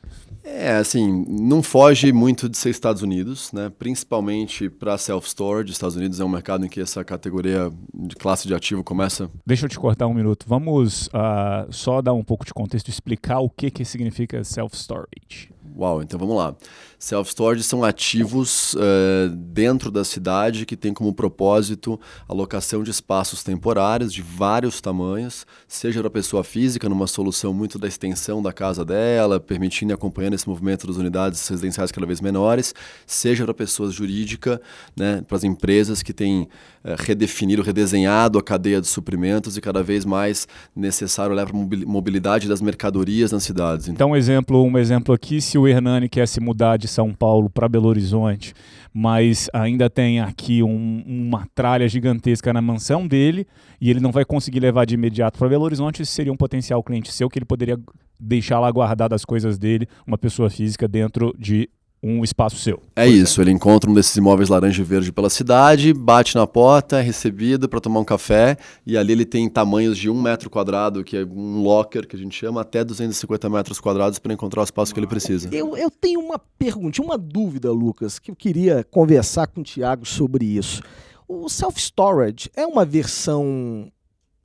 É, 0.43 0.76
assim, 0.76 1.25
não 1.26 1.62
foge 1.62 2.12
muito 2.12 2.49
de 2.49 2.59
ser 2.59 2.71
Estados 2.71 3.03
Unidos, 3.03 3.50
né? 3.53 3.73
principalmente 3.79 4.69
para 4.69 4.99
self-storage. 4.99 5.73
Estados 5.73 5.97
Unidos 5.97 6.21
é 6.21 6.25
um 6.25 6.29
mercado 6.29 6.67
em 6.67 6.69
que 6.69 6.81
essa 6.81 7.03
categoria 7.03 7.73
de 7.94 8.15
classe 8.15 8.47
de 8.47 8.55
ativo 8.55 8.85
começa. 8.85 9.31
Deixa 9.47 9.65
eu 9.65 9.71
te 9.71 9.79
cortar 9.79 10.06
um 10.06 10.15
minuto. 10.15 10.44
Vamos 10.47 11.06
uh, 11.09 11.71
só 11.71 12.03
dar 12.03 12.12
um 12.12 12.23
pouco 12.23 12.44
de 12.44 12.53
contexto, 12.53 12.88
explicar 12.88 13.41
o 13.41 13.49
que, 13.49 13.71
que 13.71 13.85
significa 13.85 14.44
self-storage. 14.44 15.53
Uau, 15.76 16.00
então 16.03 16.21
vamos 16.21 16.37
lá. 16.37 16.55
Self-storage 17.00 17.65
são 17.65 17.82
ativos 17.82 18.75
uh, 18.75 19.29
dentro 19.29 19.91
da 19.91 20.05
cidade 20.05 20.65
que 20.65 20.76
tem 20.76 20.94
como 20.94 21.12
propósito 21.12 22.00
a 22.29 22.32
locação 22.32 22.85
de 22.85 22.93
espaços 22.93 23.43
temporários 23.43 24.12
de 24.12 24.23
vários 24.23 24.81
tamanhos, 24.81 25.44
seja 25.67 25.99
para 25.99 26.06
a 26.06 26.12
pessoa 26.12 26.44
física, 26.44 26.88
numa 26.88 27.09
solução 27.09 27.53
muito 27.53 27.76
da 27.76 27.88
extensão 27.88 28.41
da 28.41 28.53
casa 28.53 28.85
dela, 28.85 29.41
permitindo 29.41 29.93
e 29.93 29.94
acompanhando 29.94 30.35
esse 30.35 30.49
movimento 30.49 30.87
das 30.87 30.97
unidades 30.97 31.47
residenciais 31.49 31.91
cada 31.91 32.06
vez 32.06 32.21
menores, 32.21 32.73
seja 33.05 33.43
para 33.43 33.50
a 33.50 33.55
pessoa 33.55 33.91
jurídica, 33.91 34.62
né, 34.97 35.23
para 35.26 35.37
as 35.37 35.43
empresas 35.43 36.05
que 36.05 36.12
têm 36.12 36.49
redefinido, 36.98 37.62
redesenhado 37.62 38.38
a 38.38 38.42
cadeia 38.42 38.81
de 38.81 38.86
suprimentos 38.86 39.56
e 39.56 39.60
cada 39.60 39.82
vez 39.82 40.04
mais 40.04 40.46
necessário 40.76 41.32
olhar 41.32 41.46
para 41.46 41.56
a 41.56 41.86
mobilidade 41.86 42.46
das 42.46 42.60
mercadorias 42.60 43.32
nas 43.32 43.42
cidades. 43.42 43.88
Então, 43.88 44.10
um 44.10 44.16
exemplo, 44.16 44.62
um 44.62 44.76
exemplo 44.76 45.14
aqui, 45.14 45.40
se 45.40 45.56
o 45.56 45.66
Hernani 45.66 46.08
quer 46.08 46.28
se 46.28 46.40
mudar 46.40 46.76
de 46.76 46.86
São 46.86 47.12
Paulo 47.12 47.48
para 47.48 47.69
Belo 47.69 47.88
Horizonte, 47.88 48.52
mas 48.92 49.48
ainda 49.52 49.88
tem 49.88 50.20
aqui 50.20 50.62
um, 50.62 51.02
uma 51.06 51.48
tralha 51.54 51.88
gigantesca 51.88 52.52
na 52.52 52.60
mansão 52.60 53.06
dele 53.06 53.46
e 53.80 53.90
ele 53.90 54.00
não 54.00 54.12
vai 54.12 54.25
conseguir 54.25 54.60
levar 54.60 54.84
de 54.84 54.94
imediato 54.94 55.38
para 55.38 55.48
Belo 55.48 55.64
Horizonte, 55.64 56.02
esse 56.02 56.12
seria 56.12 56.32
um 56.32 56.37
potencial 56.37 56.82
cliente 56.82 57.12
seu 57.12 57.30
que 57.30 57.38
ele 57.38 57.47
poderia 57.47 57.78
deixar 58.20 58.61
lá 58.61 58.70
guardado 58.70 59.14
as 59.14 59.25
coisas 59.25 59.59
dele, 59.59 59.88
uma 60.06 60.18
pessoa 60.18 60.50
física 60.50 60.87
dentro 60.87 61.35
de 61.38 61.68
um 62.04 62.23
espaço 62.23 62.56
seu. 62.58 62.82
É 62.94 63.08
isso, 63.08 63.40
ele 63.40 63.50
encontra 63.50 63.90
um 63.90 63.94
desses 63.94 64.14
imóveis 64.14 64.50
laranja 64.50 64.82
e 64.82 64.84
verde 64.84 65.11
pela 65.11 65.30
cidade, 65.30 65.94
bate 65.94 66.34
na 66.34 66.46
porta, 66.46 66.99
é 66.99 67.02
recebido 67.02 67.66
para 67.66 67.80
tomar 67.80 68.00
um 68.00 68.04
café, 68.04 68.58
e 68.87 68.99
ali 68.99 69.12
ele 69.12 69.25
tem 69.25 69.49
tamanhos 69.49 69.96
de 69.96 70.11
um 70.11 70.20
metro 70.20 70.50
quadrado, 70.50 71.02
que 71.02 71.16
é 71.16 71.25
um 71.25 71.62
locker, 71.62 72.06
que 72.06 72.14
a 72.14 72.18
gente 72.18 72.37
chama, 72.37 72.61
até 72.61 72.84
250 72.84 73.49
metros 73.49 73.80
quadrados 73.80 74.18
para 74.18 74.34
encontrar 74.34 74.61
o 74.61 74.64
espaço 74.64 74.92
que 74.92 75.00
ele 75.00 75.06
precisa. 75.06 75.49
Eu, 75.50 75.75
eu 75.78 75.90
tenho 75.90 76.20
uma 76.20 76.38
pergunta, 76.58 77.00
uma 77.00 77.16
dúvida, 77.16 77.73
Lucas, 77.73 78.18
que 78.18 78.30
eu 78.30 78.37
queria 78.37 78.84
conversar 78.84 79.46
com 79.46 79.62
o 79.62 79.64
Tiago 79.64 80.04
sobre 80.04 80.44
isso. 80.44 80.82
O 81.26 81.49
self-storage 81.49 82.50
é 82.54 82.66
uma 82.66 82.84
versão 82.84 83.90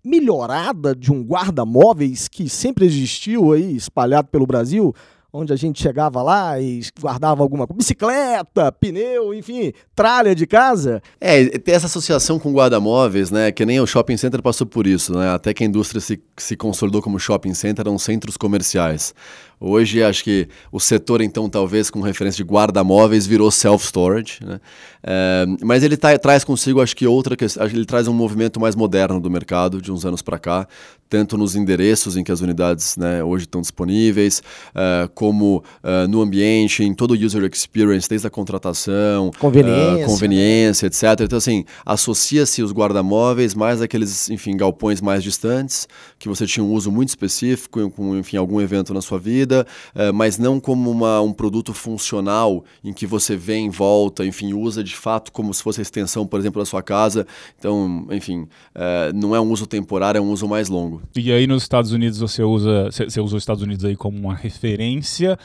melhorada 0.01 0.95
de 0.95 1.11
um 1.11 1.21
guarda-móveis 1.21 2.29
que 2.29 2.47
sempre 2.47 2.85
existiu 2.85 3.51
aí, 3.51 3.75
espalhado 3.75 4.29
pelo 4.29 4.47
Brasil? 4.47 4.95
Onde 5.31 5.53
a 5.53 5.55
gente 5.55 5.81
chegava 5.81 6.21
lá 6.21 6.59
e 6.59 6.81
guardava 6.99 7.41
alguma 7.41 7.67
coisa, 7.67 7.77
bicicleta, 7.77 8.71
pneu, 8.71 9.33
enfim, 9.33 9.71
tralha 9.95 10.33
de 10.33 10.47
casa. 10.47 11.01
É, 11.19 11.45
tem 11.59 11.75
essa 11.75 11.85
associação 11.85 12.39
com 12.39 12.51
guarda-móveis, 12.51 13.31
né, 13.31 13.51
que 13.51 13.65
nem 13.65 13.79
o 13.79 13.87
shopping 13.87 14.17
center 14.17 14.41
passou 14.41 14.65
por 14.65 14.87
isso, 14.87 15.13
né, 15.13 15.29
até 15.31 15.53
que 15.53 15.63
a 15.63 15.67
indústria 15.67 16.01
se, 16.01 16.21
se 16.37 16.55
consolidou 16.55 17.01
como 17.01 17.19
shopping 17.19 17.53
center, 17.53 17.83
eram 17.83 17.97
centros 17.97 18.37
comerciais. 18.37 19.13
Hoje, 19.59 20.01
acho 20.01 20.23
que 20.23 20.47
o 20.71 20.79
setor, 20.79 21.21
então, 21.21 21.49
talvez 21.49 21.89
com 21.89 21.99
referência 22.01 22.43
de 22.43 22.49
guarda-móveis, 22.49 23.27
virou 23.27 23.51
self-storage. 23.51 24.39
Né? 24.41 24.59
É, 25.03 25.45
mas 25.61 25.83
ele 25.83 25.97
tá, 25.97 26.17
traz 26.17 26.43
consigo, 26.43 26.81
acho 26.81 26.95
que 26.95 27.05
outra 27.05 27.35
questão, 27.35 27.65
ele 27.65 27.85
traz 27.85 28.07
um 28.07 28.13
movimento 28.13 28.59
mais 28.59 28.75
moderno 28.75 29.19
do 29.19 29.29
mercado, 29.29 29.81
de 29.81 29.91
uns 29.91 30.05
anos 30.05 30.21
para 30.21 30.39
cá, 30.39 30.67
tanto 31.09 31.37
nos 31.37 31.55
endereços 31.55 32.15
em 32.15 32.23
que 32.23 32.31
as 32.31 32.39
unidades 32.39 32.95
né, 32.95 33.23
hoje 33.23 33.45
estão 33.45 33.61
disponíveis, 33.61 34.43
uh, 34.69 35.09
como 35.15 35.63
uh, 35.83 36.07
no 36.07 36.21
ambiente, 36.21 36.83
em 36.83 36.93
todo 36.93 37.11
o 37.11 37.15
user 37.15 37.43
experience, 37.51 38.07
desde 38.07 38.27
a 38.27 38.29
contratação, 38.29 39.31
conveniência, 39.39 40.05
uh, 40.05 40.07
conveniência 40.07 40.85
etc. 40.85 41.03
Então, 41.21 41.37
assim, 41.37 41.65
associa-se 41.83 42.61
os 42.61 42.71
guarda-móveis 42.71 43.55
mais 43.55 43.81
aqueles, 43.81 44.29
enfim, 44.29 44.55
galpões 44.55 45.01
mais 45.01 45.23
distantes, 45.23 45.87
que 46.19 46.29
você 46.29 46.45
tinha 46.45 46.63
um 46.63 46.71
uso 46.71 46.91
muito 46.91 47.09
específico, 47.09 47.89
com, 47.89 48.17
enfim, 48.17 48.37
algum 48.37 48.61
evento 48.61 48.93
na 48.93 49.01
sua 49.01 49.17
vida, 49.17 49.48
líquida, 49.49 49.65
uh, 49.95 50.13
mas 50.13 50.37
não 50.37 50.59
como 50.59 50.91
uma, 50.91 51.19
um 51.21 51.33
produto 51.33 51.73
funcional 51.73 52.63
em 52.83 52.93
que 52.93 53.05
você 53.05 53.35
vem, 53.35 53.69
volta, 53.69 54.25
enfim, 54.25 54.53
usa 54.53 54.83
de 54.83 54.95
fato 54.95 55.31
como 55.31 55.53
se 55.53 55.63
fosse 55.63 55.81
a 55.81 55.83
extensão, 55.83 56.27
por 56.27 56.39
exemplo, 56.39 56.61
da 56.61 56.65
sua 56.65 56.83
casa. 56.83 57.25
Então, 57.57 58.07
enfim, 58.11 58.41
uh, 58.41 59.13
não 59.13 59.35
é 59.35 59.41
um 59.41 59.51
uso 59.51 59.65
temporário, 59.65 60.19
é 60.19 60.21
um 60.21 60.31
uso 60.31 60.47
mais 60.47 60.69
longo. 60.69 61.01
E 61.15 61.31
aí 61.31 61.47
nos 61.47 61.63
Estados 61.63 61.91
Unidos 61.91 62.19
você 62.19 62.43
usa, 62.43 62.85
você 62.91 63.19
usa 63.19 63.35
os 63.35 63.43
Estados 63.43 63.63
Unidos 63.63 63.83
aí 63.83 63.95
como 63.95 64.17
uma 64.17 64.35
referência 64.35 65.37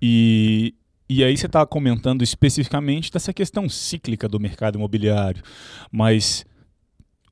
e, 0.00 0.74
e 1.08 1.22
aí 1.22 1.36
você 1.36 1.46
está 1.46 1.64
comentando 1.66 2.22
especificamente 2.22 3.12
dessa 3.12 3.32
questão 3.32 3.68
cíclica 3.68 4.28
do 4.28 4.40
mercado 4.40 4.76
imobiliário, 4.76 5.42
mas 5.92 6.44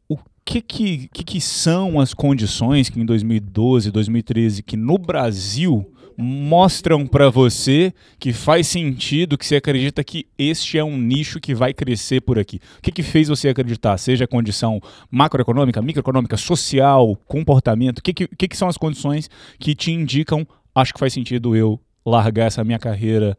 o 0.08 0.18
que 0.44 0.60
que, 0.60 1.08
que, 1.08 1.24
que 1.24 1.40
são 1.40 2.00
as 2.00 2.14
condições 2.14 2.88
que 2.88 3.00
em 3.00 3.04
2012, 3.04 3.90
2013, 3.90 4.62
que 4.62 4.76
no 4.76 4.98
Brasil 4.98 5.92
mostram 6.20 7.06
para 7.06 7.30
você 7.30 7.94
que 8.18 8.32
faz 8.32 8.66
sentido, 8.66 9.38
que 9.38 9.46
você 9.46 9.54
acredita 9.54 10.02
que 10.02 10.26
este 10.36 10.76
é 10.76 10.82
um 10.82 10.98
nicho 10.98 11.38
que 11.38 11.54
vai 11.54 11.72
crescer 11.72 12.20
por 12.20 12.40
aqui? 12.40 12.56
O 12.78 12.82
que, 12.82 12.90
que 12.90 13.04
fez 13.04 13.28
você 13.28 13.48
acreditar? 13.48 13.96
Seja 13.98 14.26
condição 14.26 14.80
macroeconômica, 15.08 15.80
microeconômica, 15.80 16.36
social, 16.36 17.14
comportamento, 17.28 18.00
o 18.00 18.02
que, 18.02 18.12
que, 18.12 18.26
que, 18.26 18.48
que 18.48 18.56
são 18.56 18.66
as 18.66 18.76
condições 18.76 19.30
que 19.60 19.76
te 19.76 19.92
indicam, 19.92 20.44
acho 20.74 20.92
que 20.92 20.98
faz 20.98 21.12
sentido 21.12 21.54
eu 21.54 21.80
largar 22.04 22.46
essa 22.46 22.64
minha 22.64 22.80
carreira 22.80 23.38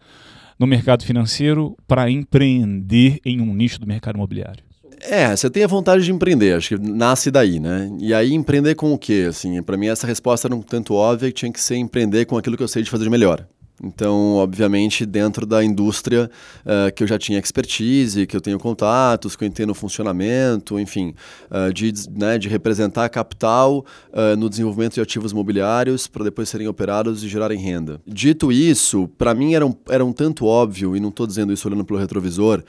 no 0.57 0.65
mercado 0.65 1.03
financeiro 1.03 1.75
para 1.85 2.09
empreender 2.09 3.19
em 3.25 3.41
um 3.41 3.53
nicho 3.53 3.77
do 3.81 3.87
mercado 3.87 4.15
imobiliário? 4.15 4.68
É, 5.01 5.35
você 5.35 5.49
tem 5.49 5.63
a 5.63 5.67
vontade 5.67 6.03
de 6.03 6.11
empreender, 6.11 6.53
acho 6.53 6.77
que 6.77 6.81
nasce 6.81 7.31
daí, 7.31 7.59
né? 7.59 7.89
E 7.99 8.13
aí 8.13 8.33
empreender 8.33 8.75
com 8.75 8.93
o 8.93 8.97
quê? 8.97 9.27
Assim, 9.29 9.61
para 9.61 9.77
mim 9.77 9.87
essa 9.87 10.05
resposta 10.05 10.47
era 10.47 10.55
um 10.55 10.61
tanto 10.61 10.93
óbvia 10.93 11.29
que 11.29 11.35
tinha 11.35 11.51
que 11.51 11.61
ser 11.61 11.75
empreender 11.75 12.25
com 12.25 12.37
aquilo 12.37 12.57
que 12.57 12.63
eu 12.63 12.67
sei 12.67 12.83
de 12.83 12.89
fazer 12.89 13.05
de 13.05 13.09
melhor. 13.09 13.45
Então, 13.81 14.35
obviamente, 14.35 15.05
dentro 15.05 15.45
da 15.45 15.63
indústria 15.63 16.29
uh, 16.65 16.93
que 16.93 17.03
eu 17.03 17.07
já 17.07 17.17
tinha 17.17 17.39
expertise, 17.39 18.27
que 18.27 18.35
eu 18.35 18.41
tenho 18.41 18.59
contatos, 18.59 19.35
que 19.35 19.43
eu 19.43 19.47
entendo 19.47 19.69
o 19.69 19.73
funcionamento, 19.73 20.77
enfim, 20.79 21.13
uh, 21.49 21.71
de, 21.73 21.93
né, 22.11 22.37
de 22.37 22.49
representar 22.49 23.07
capital 23.09 23.85
uh, 24.11 24.35
no 24.37 24.49
desenvolvimento 24.49 24.95
de 24.95 25.01
ativos 25.01 25.31
imobiliários 25.31 26.07
para 26.07 26.25
depois 26.25 26.49
serem 26.49 26.67
operados 26.67 27.23
e 27.23 27.29
gerarem 27.29 27.57
renda. 27.57 28.01
Dito 28.05 28.51
isso, 28.51 29.07
para 29.17 29.33
mim 29.33 29.53
era 29.53 29.65
um, 29.65 29.73
era 29.87 30.03
um 30.03 30.11
tanto 30.11 30.45
óbvio, 30.45 30.95
e 30.95 30.99
não 30.99 31.09
estou 31.09 31.25
dizendo 31.25 31.53
isso 31.53 31.67
olhando 31.67 31.85
pelo 31.85 31.99
retrovisor, 31.99 32.61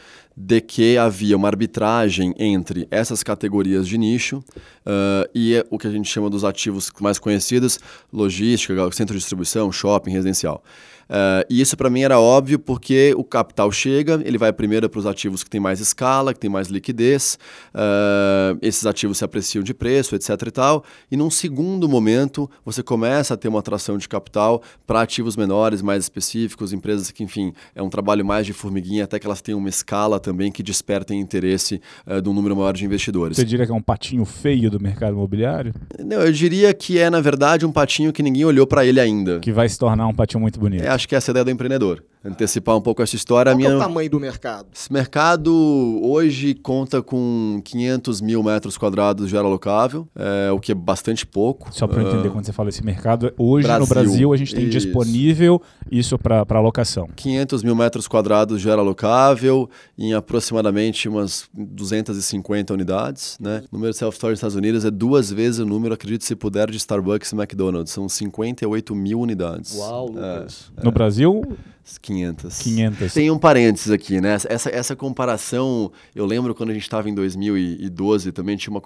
de 0.42 0.60
que 0.60 0.96
havia 0.96 1.36
uma 1.36 1.48
arbitragem 1.48 2.34
entre 2.38 2.88
essas 2.90 3.22
categorias 3.22 3.86
de 3.86 3.98
nicho 3.98 4.42
e 5.34 5.62
o 5.68 5.78
que 5.78 5.86
a 5.86 5.90
gente 5.90 6.08
chama 6.08 6.30
dos 6.30 6.44
ativos 6.44 6.90
mais 6.98 7.18
conhecidos, 7.18 7.78
logística, 8.10 8.90
centro 8.92 9.14
de 9.14 9.20
distribuição, 9.20 9.70
shopping, 9.70 10.12
residencial. 10.12 10.64
Uh, 11.10 11.42
e 11.50 11.60
isso 11.60 11.76
para 11.76 11.90
mim 11.90 12.02
era 12.02 12.20
óbvio 12.20 12.56
porque 12.56 13.12
o 13.16 13.24
capital 13.24 13.72
chega, 13.72 14.22
ele 14.24 14.38
vai 14.38 14.52
primeiro 14.52 14.88
para 14.88 15.00
os 15.00 15.06
ativos 15.06 15.42
que 15.42 15.50
têm 15.50 15.60
mais 15.60 15.80
escala, 15.80 16.32
que 16.32 16.38
têm 16.38 16.48
mais 16.48 16.68
liquidez, 16.68 17.36
uh, 17.74 18.56
esses 18.62 18.86
ativos 18.86 19.18
se 19.18 19.24
apreciam 19.24 19.64
de 19.64 19.74
preço, 19.74 20.14
etc. 20.14 20.30
e 20.46 20.50
tal. 20.52 20.84
E 21.10 21.16
num 21.16 21.28
segundo 21.28 21.88
momento, 21.88 22.48
você 22.64 22.80
começa 22.80 23.34
a 23.34 23.36
ter 23.36 23.48
uma 23.48 23.58
atração 23.58 23.98
de 23.98 24.08
capital 24.08 24.62
para 24.86 25.00
ativos 25.00 25.36
menores, 25.36 25.82
mais 25.82 26.04
específicos, 26.04 26.72
empresas 26.72 27.10
que, 27.10 27.24
enfim, 27.24 27.52
é 27.74 27.82
um 27.82 27.90
trabalho 27.90 28.24
mais 28.24 28.46
de 28.46 28.52
formiguinha, 28.52 29.02
até 29.02 29.18
que 29.18 29.26
elas 29.26 29.42
tenham 29.42 29.58
uma 29.58 29.68
escala 29.68 30.20
também 30.20 30.52
que 30.52 30.62
despertem 30.62 31.18
interesse 31.18 31.80
uh, 32.06 32.22
de 32.22 32.28
um 32.28 32.32
número 32.32 32.54
maior 32.54 32.72
de 32.72 32.84
investidores. 32.84 33.36
Você 33.36 33.44
diria 33.44 33.66
que 33.66 33.72
é 33.72 33.74
um 33.74 33.82
patinho 33.82 34.24
feio 34.24 34.70
do 34.70 34.78
mercado 34.78 35.14
imobiliário? 35.14 35.74
Não, 35.98 36.20
eu 36.20 36.30
diria 36.30 36.72
que 36.72 36.98
é, 36.98 37.10
na 37.10 37.20
verdade, 37.20 37.66
um 37.66 37.72
patinho 37.72 38.12
que 38.12 38.22
ninguém 38.22 38.44
olhou 38.44 38.64
para 38.64 38.86
ele 38.86 39.00
ainda. 39.00 39.40
Que 39.40 39.50
vai 39.50 39.68
se 39.68 39.76
tornar 39.76 40.06
um 40.06 40.14
patinho 40.14 40.40
muito 40.40 40.60
bonito. 40.60 40.84
É, 40.84 40.99
acho 41.00 41.08
que 41.08 41.16
essa 41.16 41.30
é 41.30 41.32
a 41.32 41.32
ideia 41.32 41.44
do 41.44 41.50
empreendedor. 41.50 42.04
Antecipar 42.22 42.76
um 42.76 42.80
pouco 42.82 43.02
essa 43.02 43.16
história. 43.16 43.52
Qual 43.52 43.56
minha... 43.56 43.70
é 43.70 43.76
o 43.76 43.78
tamanho 43.78 44.10
do 44.10 44.20
mercado? 44.20 44.68
Esse 44.74 44.92
mercado 44.92 46.00
hoje 46.02 46.54
conta 46.54 47.02
com 47.02 47.62
500 47.64 48.20
mil 48.20 48.42
metros 48.42 48.76
quadrados 48.76 49.30
de 49.30 49.36
área 49.36 49.48
locável, 49.48 50.06
é, 50.14 50.50
o 50.50 50.60
que 50.60 50.72
é 50.72 50.74
bastante 50.74 51.26
pouco. 51.26 51.72
Só 51.72 51.86
para 51.86 52.02
eu 52.02 52.08
entender 52.08 52.28
uh... 52.28 52.32
quando 52.32 52.44
você 52.44 52.52
fala 52.52 52.68
esse 52.68 52.84
mercado, 52.84 53.32
hoje 53.38 53.66
Brasil. 53.66 53.80
no 53.80 53.86
Brasil 53.86 54.32
a 54.34 54.36
gente 54.36 54.54
tem 54.54 54.64
isso. 54.64 54.78
disponível 54.78 55.62
isso 55.90 56.18
para 56.18 56.44
alocação. 56.50 57.08
500 57.16 57.62
mil 57.62 57.74
metros 57.74 58.06
quadrados 58.06 58.60
de 58.60 58.70
área 58.70 58.82
locável 58.82 59.70
em 59.96 60.12
aproximadamente 60.12 61.08
umas 61.08 61.48
250 61.54 62.74
unidades. 62.74 63.38
Né? 63.40 63.62
O 63.72 63.76
número 63.76 63.92
de 63.92 63.98
self-storage 63.98 64.32
nos 64.32 64.38
Estados 64.38 64.56
Unidos 64.56 64.84
é 64.84 64.90
duas 64.90 65.30
vezes 65.30 65.60
o 65.60 65.66
número, 65.66 65.94
acredite 65.94 66.24
se 66.24 66.36
puder, 66.36 66.70
de 66.70 66.76
Starbucks 66.76 67.32
e 67.32 67.34
McDonald's. 67.34 67.92
São 67.92 68.08
58 68.08 68.94
mil 68.94 69.20
unidades. 69.20 69.74
Uau, 69.76 70.08
Lucas. 70.08 70.70
É, 70.76 70.82
no 70.82 70.90
é. 70.90 70.92
Brasil, 70.92 71.42
500. 71.98 72.58
500. 72.58 73.12
Tem 73.14 73.30
um 73.30 73.38
parênteses 73.38 73.90
aqui, 73.90 74.20
né? 74.20 74.34
Essa, 74.48 74.70
essa 74.70 74.96
comparação, 74.96 75.90
eu 76.14 76.26
lembro 76.26 76.54
quando 76.54 76.70
a 76.70 76.72
gente 76.72 76.82
estava 76.82 77.08
em 77.08 77.14
2012, 77.14 78.32
também 78.32 78.56
tinha 78.56 78.72
uma, 78.72 78.82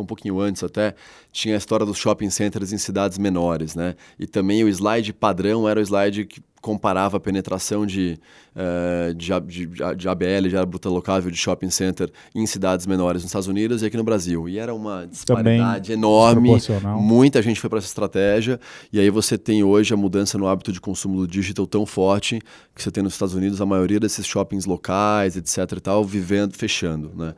um 0.00 0.04
pouquinho 0.04 0.40
antes 0.40 0.62
até, 0.62 0.94
tinha 1.32 1.54
a 1.54 1.58
história 1.58 1.84
dos 1.84 1.98
shopping 1.98 2.30
centers 2.30 2.72
em 2.72 2.78
cidades 2.78 3.18
menores, 3.18 3.74
né? 3.74 3.94
E 4.18 4.26
também 4.26 4.64
o 4.64 4.68
slide 4.68 5.12
padrão 5.12 5.68
era 5.68 5.80
o 5.80 5.82
slide 5.82 6.24
que 6.24 6.40
comparava 6.66 7.18
a 7.18 7.20
penetração 7.20 7.86
de, 7.86 8.18
uh, 8.56 9.14
de, 9.14 9.28
de, 9.46 9.66
de, 9.94 10.08
ABL, 10.08 10.48
de 10.48 10.56
área 10.56 10.66
bruta 10.66 10.88
locável, 10.88 11.30
de 11.30 11.36
shopping 11.36 11.70
center 11.70 12.10
em 12.34 12.44
cidades 12.44 12.88
menores 12.88 13.22
nos 13.22 13.28
Estados 13.28 13.46
Unidos 13.46 13.82
e 13.82 13.86
aqui 13.86 13.96
no 13.96 14.02
Brasil. 14.02 14.48
E 14.48 14.58
era 14.58 14.74
uma 14.74 15.06
disparidade 15.06 15.92
Também 15.92 15.96
enorme. 15.96 16.58
Muita 16.98 17.40
gente 17.40 17.60
foi 17.60 17.70
para 17.70 17.78
essa 17.78 17.86
estratégia. 17.86 18.58
E 18.92 18.98
aí 18.98 19.08
você 19.10 19.38
tem 19.38 19.62
hoje 19.62 19.94
a 19.94 19.96
mudança 19.96 20.36
no 20.36 20.48
hábito 20.48 20.72
de 20.72 20.80
consumo 20.80 21.20
do 21.20 21.28
digital 21.28 21.68
tão 21.68 21.86
forte 21.86 22.40
que 22.74 22.82
você 22.82 22.90
tem 22.90 23.00
nos 23.00 23.12
Estados 23.12 23.36
Unidos 23.36 23.60
a 23.60 23.66
maioria 23.66 24.00
desses 24.00 24.26
shoppings 24.26 24.66
locais, 24.66 25.36
etc. 25.36 25.70
e 25.76 25.80
tal, 25.80 26.04
vivendo, 26.04 26.52
fechando. 26.56 27.12
Né? 27.14 27.32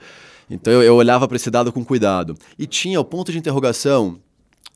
Então 0.49 0.73
eu, 0.73 0.83
eu 0.83 0.95
olhava 0.95 1.29
para 1.29 1.37
esse 1.37 1.51
dado 1.51 1.71
com 1.71 1.85
cuidado. 1.85 2.35
E 2.59 2.67
tinha 2.67 2.99
o 2.99 3.05
ponto 3.05 3.31
de 3.31 3.37
interrogação 3.37 4.19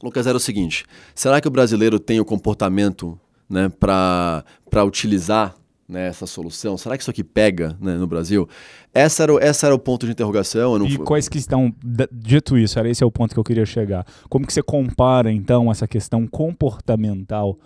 Lucas, 0.02 0.26
era 0.26 0.37
o 0.37 0.40
seguinte: 0.40 0.85
será 1.14 1.40
que 1.40 1.47
o 1.47 1.50
brasileiro 1.50 2.00
tem 2.00 2.18
o 2.18 2.25
comportamento 2.25 3.18
né, 3.52 3.68
para 3.68 4.44
utilizar 4.85 5.54
né, 5.88 6.09
essa 6.09 6.26
solução? 6.26 6.76
Será 6.76 6.97
que 6.97 7.02
isso 7.02 7.11
aqui 7.11 7.23
pega 7.23 7.76
né, 7.80 7.97
no 7.97 8.06
Brasil? 8.06 8.49
Essa 8.94 9.23
era, 9.25 9.35
o, 9.35 9.38
essa 9.38 9.66
era 9.66 9.75
o 9.75 9.78
ponto 9.78 10.06
de 10.06 10.12
interrogação. 10.12 10.85
e 10.87 10.99
quais 10.99 11.28
que 11.28 11.38
estão, 11.38 11.73
dito 12.11 12.56
isso, 12.56 12.78
era 12.78 12.88
esse 12.88 13.04
é 13.04 13.06
o 13.06 13.12
ponto 13.12 13.35
que 13.35 13.38
eu 13.38 13.44
queria 13.44 13.66
chegar. 13.66 14.06
Como 14.28 14.47
que 14.47 14.52
você 14.52 14.62
compara, 14.62 15.30
então, 15.30 15.71
essa 15.71 15.87
questão 15.87 16.26
comportamental 16.26 17.59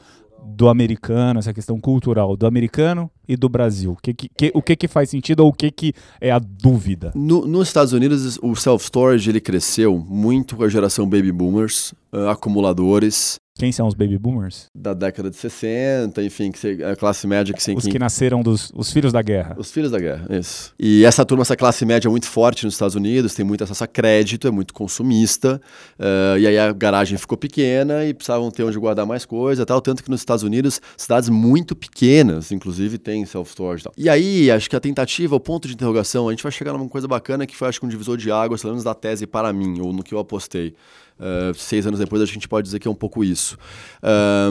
do 0.46 0.68
americano, 0.68 1.40
essa 1.40 1.52
questão 1.52 1.80
cultural 1.80 2.36
do 2.36 2.46
americano 2.46 3.10
e 3.26 3.36
do 3.36 3.48
Brasil? 3.48 3.92
O 3.92 3.96
que, 3.96 4.14
que, 4.14 4.52
o 4.54 4.62
que, 4.62 4.76
que 4.76 4.88
faz 4.88 5.10
sentido 5.10 5.40
ou 5.40 5.48
o 5.48 5.52
que, 5.52 5.70
que 5.70 5.92
é 6.20 6.30
a 6.30 6.38
dúvida? 6.38 7.12
No, 7.14 7.46
nos 7.46 7.68
Estados 7.68 7.92
Unidos, 7.92 8.38
o 8.42 8.54
self-storage 8.54 9.28
ele 9.28 9.40
cresceu 9.40 9.98
muito 9.98 10.56
com 10.56 10.62
a 10.62 10.68
geração 10.68 11.08
baby 11.08 11.32
boomers, 11.32 11.92
uh, 12.12 12.28
acumuladores, 12.28 13.36
quem 13.58 13.72
são 13.72 13.86
os 13.86 13.94
baby 13.94 14.18
boomers? 14.18 14.66
Da 14.74 14.92
década 14.92 15.30
de 15.30 15.36
60, 15.36 16.22
enfim, 16.22 16.52
que 16.52 16.82
a 16.84 16.94
classe 16.94 17.26
média 17.26 17.54
que 17.54 17.74
Os 17.74 17.86
que 17.86 17.98
nasceram 17.98 18.42
dos 18.42 18.70
os 18.74 18.92
filhos 18.92 19.12
da 19.12 19.22
guerra. 19.22 19.56
Os 19.58 19.70
filhos 19.70 19.90
da 19.90 19.98
guerra, 19.98 20.26
isso. 20.30 20.74
E 20.78 21.04
essa 21.04 21.24
turma, 21.24 21.42
essa 21.42 21.56
classe 21.56 21.84
média 21.86 22.08
é 22.08 22.10
muito 22.10 22.26
forte 22.26 22.64
nos 22.64 22.74
Estados 22.74 22.94
Unidos, 22.94 23.34
tem 23.34 23.44
muito 23.44 23.64
acesso 23.64 23.82
a 23.82 23.86
crédito, 23.86 24.46
é 24.46 24.50
muito 24.50 24.74
consumista. 24.74 25.60
Uh, 25.98 26.38
e 26.38 26.46
aí 26.46 26.58
a 26.58 26.72
garagem 26.72 27.16
ficou 27.16 27.38
pequena 27.38 28.04
e 28.04 28.12
precisavam 28.12 28.50
ter 28.50 28.62
onde 28.62 28.78
guardar 28.78 29.06
mais 29.06 29.24
coisa 29.24 29.64
tal. 29.64 29.80
Tanto 29.80 30.04
que 30.04 30.10
nos 30.10 30.20
Estados 30.20 30.42
Unidos, 30.42 30.80
cidades 30.96 31.28
muito 31.28 31.74
pequenas, 31.74 32.52
inclusive, 32.52 32.98
tem 32.98 33.24
self-storage 33.24 33.80
e 33.80 33.84
tal. 33.84 33.92
E 33.96 34.08
aí, 34.08 34.50
acho 34.50 34.68
que 34.68 34.76
a 34.76 34.80
tentativa, 34.80 35.34
o 35.34 35.40
ponto 35.40 35.66
de 35.66 35.74
interrogação, 35.74 36.28
a 36.28 36.32
gente 36.32 36.42
vai 36.42 36.52
chegar 36.52 36.72
numa 36.72 36.88
coisa 36.88 37.08
bacana 37.08 37.46
que 37.46 37.56
foi, 37.56 37.68
acho 37.68 37.80
que, 37.80 37.86
um 37.86 37.88
divisor 37.88 38.16
de 38.16 38.30
águas, 38.30 38.60
pelo 38.60 38.74
menos 38.74 38.84
da 38.84 38.94
tese 38.94 39.26
para 39.26 39.52
mim, 39.52 39.80
ou 39.80 39.92
no 39.92 40.02
que 40.02 40.14
eu 40.14 40.18
apostei. 40.18 40.74
Uh, 41.18 41.54
seis 41.54 41.86
anos 41.86 41.98
depois, 41.98 42.20
a 42.20 42.26
gente 42.26 42.46
pode 42.46 42.66
dizer 42.66 42.78
que 42.78 42.86
é 42.86 42.90
um 42.90 42.94
pouco 42.94 43.24
isso. 43.24 43.56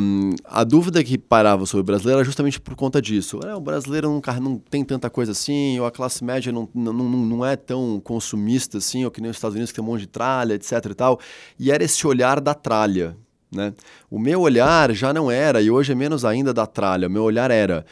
Um, 0.01 0.31
a 0.45 0.63
dúvida 0.63 1.03
que 1.03 1.17
parava 1.17 1.65
sobre 1.65 1.81
o 1.81 1.83
brasileiro 1.83 2.19
era 2.19 2.25
justamente 2.25 2.59
por 2.59 2.75
conta 2.75 3.01
disso. 3.01 3.39
É, 3.45 3.55
o 3.55 3.59
brasileiro 3.59 4.09
não, 4.09 4.39
não 4.41 4.57
tem 4.57 4.83
tanta 4.83 5.09
coisa 5.09 5.31
assim, 5.31 5.79
ou 5.79 5.85
a 5.85 5.91
classe 5.91 6.23
média 6.23 6.51
não, 6.51 6.67
não, 6.73 6.91
não, 6.91 7.03
não 7.03 7.45
é 7.45 7.55
tão 7.55 8.01
consumista 8.03 8.79
assim, 8.79 9.05
ou 9.05 9.11
que 9.11 9.21
nem 9.21 9.29
os 9.29 9.37
Estados 9.37 9.53
Unidos 9.53 9.71
que 9.71 9.75
tem 9.75 9.83
um 9.83 9.87
monte 9.87 10.01
de 10.01 10.07
tralha, 10.07 10.55
etc 10.55 10.71
e 10.89 10.93
tal. 10.95 11.19
E 11.59 11.71
era 11.71 11.83
esse 11.83 12.05
olhar 12.07 12.41
da 12.41 12.55
tralha. 12.55 13.15
Né? 13.51 13.73
O 14.09 14.17
meu 14.17 14.41
olhar 14.41 14.91
já 14.93 15.13
não 15.13 15.29
era, 15.29 15.61
e 15.61 15.69
hoje 15.69 15.91
é 15.91 15.95
menos 15.95 16.25
ainda 16.25 16.53
da 16.53 16.65
tralha, 16.65 17.07
o 17.07 17.11
meu 17.11 17.23
olhar 17.23 17.51
era 17.51 17.85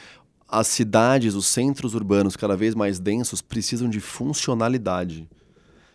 as 0.50 0.68
cidades, 0.68 1.36
os 1.36 1.46
centros 1.46 1.94
urbanos 1.94 2.36
cada 2.36 2.56
vez 2.56 2.75
mais 2.75 3.00
densos 3.00 3.42
precisam 3.42 3.89
de 3.89 4.00
funcionalidade 4.00 5.27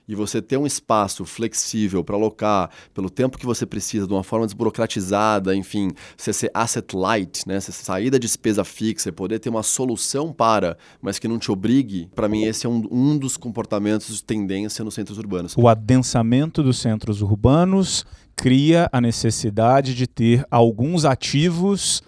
e 0.09 0.15
você 0.15 0.41
ter 0.41 0.57
um 0.57 0.67
espaço 0.67 1.25
flexível 1.25 2.03
para 2.03 2.17
alocar 2.17 2.71
pelo 2.95 3.11
tempo 3.11 3.37
que 3.37 3.45
você 3.45 3.67
precisa, 3.67 4.07
de 4.07 4.13
uma 4.13 4.25
forma 4.25 4.47
desburocratizada, 4.47 5.55
enfim, 5.55 5.91
você 6.17 6.33
ser 6.33 6.51
asset 6.55 6.97
light, 6.97 7.47
né? 7.47 7.61
Você 7.61 7.73
sair 7.73 8.11
da 8.11 8.17
despesa 8.17 8.65
fixa 8.65 9.11
e 9.11 9.13
poder 9.13 9.39
ter 9.39 9.51
uma 9.51 9.63
solução 9.63 10.33
para, 10.33 10.79
mas 11.03 11.19
que 11.19 11.29
não 11.29 11.39
te 11.39 11.53
obrigue, 11.53 12.09
para 12.15 12.29
mim 12.29 12.45
esse 12.45 12.67
é 12.67 12.69
um, 12.69 12.83
um 12.91 13.19
dos 13.19 13.37
comportamentos 13.37 14.17
de 14.17 14.25
tendência 14.25 14.85
nos 14.85 14.95
centros 14.95 15.19
urbanos. 15.19 15.55
O 15.57 15.69
adensamento 15.69 16.63
dos 16.63 16.79
centros 16.79 17.21
urbanos 17.21 18.07
cria 18.35 18.89
a 18.91 19.01
necessidade 19.01 19.95
de 19.95 20.07
ter 20.07 20.47
alguns 20.51 21.05
ativos 21.05 22.03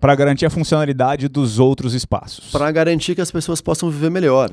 para 0.00 0.14
garantir 0.14 0.46
a 0.46 0.50
funcionalidade 0.50 1.28
dos 1.28 1.58
outros 1.58 1.92
espaços. 1.92 2.50
Para 2.50 2.70
garantir 2.70 3.14
que 3.14 3.20
as 3.20 3.30
pessoas 3.30 3.60
possam 3.60 3.90
viver 3.90 4.10
melhor. 4.10 4.50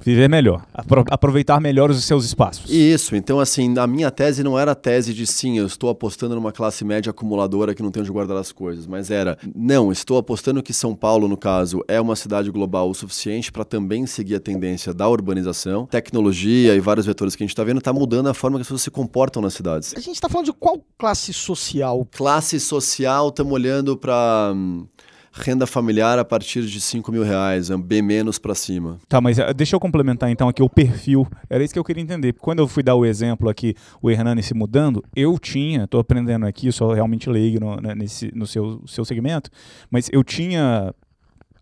Viver 0.00 0.28
melhor, 0.28 0.64
apro 0.72 1.04
aproveitar 1.10 1.60
melhor 1.60 1.90
os 1.90 2.04
seus 2.04 2.24
espaços. 2.24 2.70
Isso, 2.70 3.14
então 3.14 3.38
assim, 3.38 3.74
a 3.78 3.86
minha 3.86 4.10
tese 4.10 4.42
não 4.42 4.58
era 4.58 4.72
a 4.72 4.74
tese 4.74 5.12
de 5.12 5.26
sim, 5.26 5.58
eu 5.58 5.66
estou 5.66 5.90
apostando 5.90 6.34
numa 6.34 6.52
classe 6.52 6.84
média 6.84 7.10
acumuladora 7.10 7.74
que 7.74 7.82
não 7.82 7.90
tem 7.90 8.02
onde 8.02 8.10
guardar 8.10 8.36
as 8.36 8.52
coisas, 8.52 8.86
mas 8.86 9.10
era, 9.10 9.38
não, 9.54 9.92
estou 9.92 10.18
apostando 10.18 10.62
que 10.62 10.72
São 10.72 10.94
Paulo, 10.94 11.28
no 11.28 11.36
caso, 11.36 11.84
é 11.86 12.00
uma 12.00 12.16
cidade 12.16 12.50
global 12.50 12.88
o 12.88 12.94
suficiente 12.94 13.52
para 13.52 13.64
também 13.64 14.06
seguir 14.06 14.36
a 14.36 14.40
tendência 14.40 14.94
da 14.94 15.08
urbanização, 15.08 15.86
tecnologia 15.86 16.74
e 16.74 16.80
vários 16.80 17.06
vetores 17.06 17.36
que 17.36 17.42
a 17.42 17.46
gente 17.46 17.52
está 17.52 17.64
vendo, 17.64 17.78
está 17.78 17.92
mudando 17.92 18.28
a 18.28 18.34
forma 18.34 18.56
que 18.56 18.62
as 18.62 18.68
pessoas 18.68 18.82
se 18.82 18.90
comportam 18.90 19.42
nas 19.42 19.54
cidades. 19.54 19.94
A 19.96 20.00
gente 20.00 20.14
está 20.14 20.28
falando 20.28 20.46
de 20.46 20.52
qual 20.52 20.84
classe 20.98 21.32
social? 21.32 22.06
Classe 22.10 22.58
social, 22.58 23.28
estamos 23.28 23.52
olhando 23.52 23.96
para 23.96 24.52
hum, 24.54 24.86
renda 25.32 25.66
familiar 25.66 26.18
a 26.18 26.24
partir 26.24 26.62
de 26.62 26.80
5 26.80 27.10
mil 27.10 27.22
reais, 27.22 27.70
é 27.70 27.76
B 27.76 28.02
menos 28.02 28.38
para 28.38 28.54
cima. 28.54 28.98
Tá, 29.08 29.20
mas 29.20 29.38
eh, 29.38 29.54
deixa 29.54 29.74
eu 29.74 29.80
complementar 29.80 30.30
então 30.30 30.48
aqui 30.48 30.62
o 30.62 30.68
perfil. 30.68 31.26
Era 31.48 31.64
isso 31.64 31.72
que 31.72 31.78
eu 31.78 31.84
queria 31.84 32.02
entender. 32.02 32.34
Quando 32.34 32.58
eu 32.58 32.68
fui 32.68 32.82
dar 32.82 32.94
o 32.94 33.06
exemplo 33.06 33.48
aqui, 33.48 33.74
o 34.00 34.10
Hernani 34.10 34.42
se 34.42 34.54
mudando, 34.54 35.02
eu 35.16 35.38
tinha, 35.38 35.84
estou 35.84 36.00
aprendendo 36.00 36.46
aqui, 36.46 36.70
sou 36.70 36.92
realmente 36.92 37.30
leigo 37.30 37.60
no, 37.60 37.76
né, 37.76 37.94
nesse, 37.94 38.30
no 38.34 38.46
seu, 38.46 38.82
seu 38.86 39.04
segmento, 39.04 39.50
mas 39.90 40.08
eu 40.12 40.22
tinha 40.22 40.94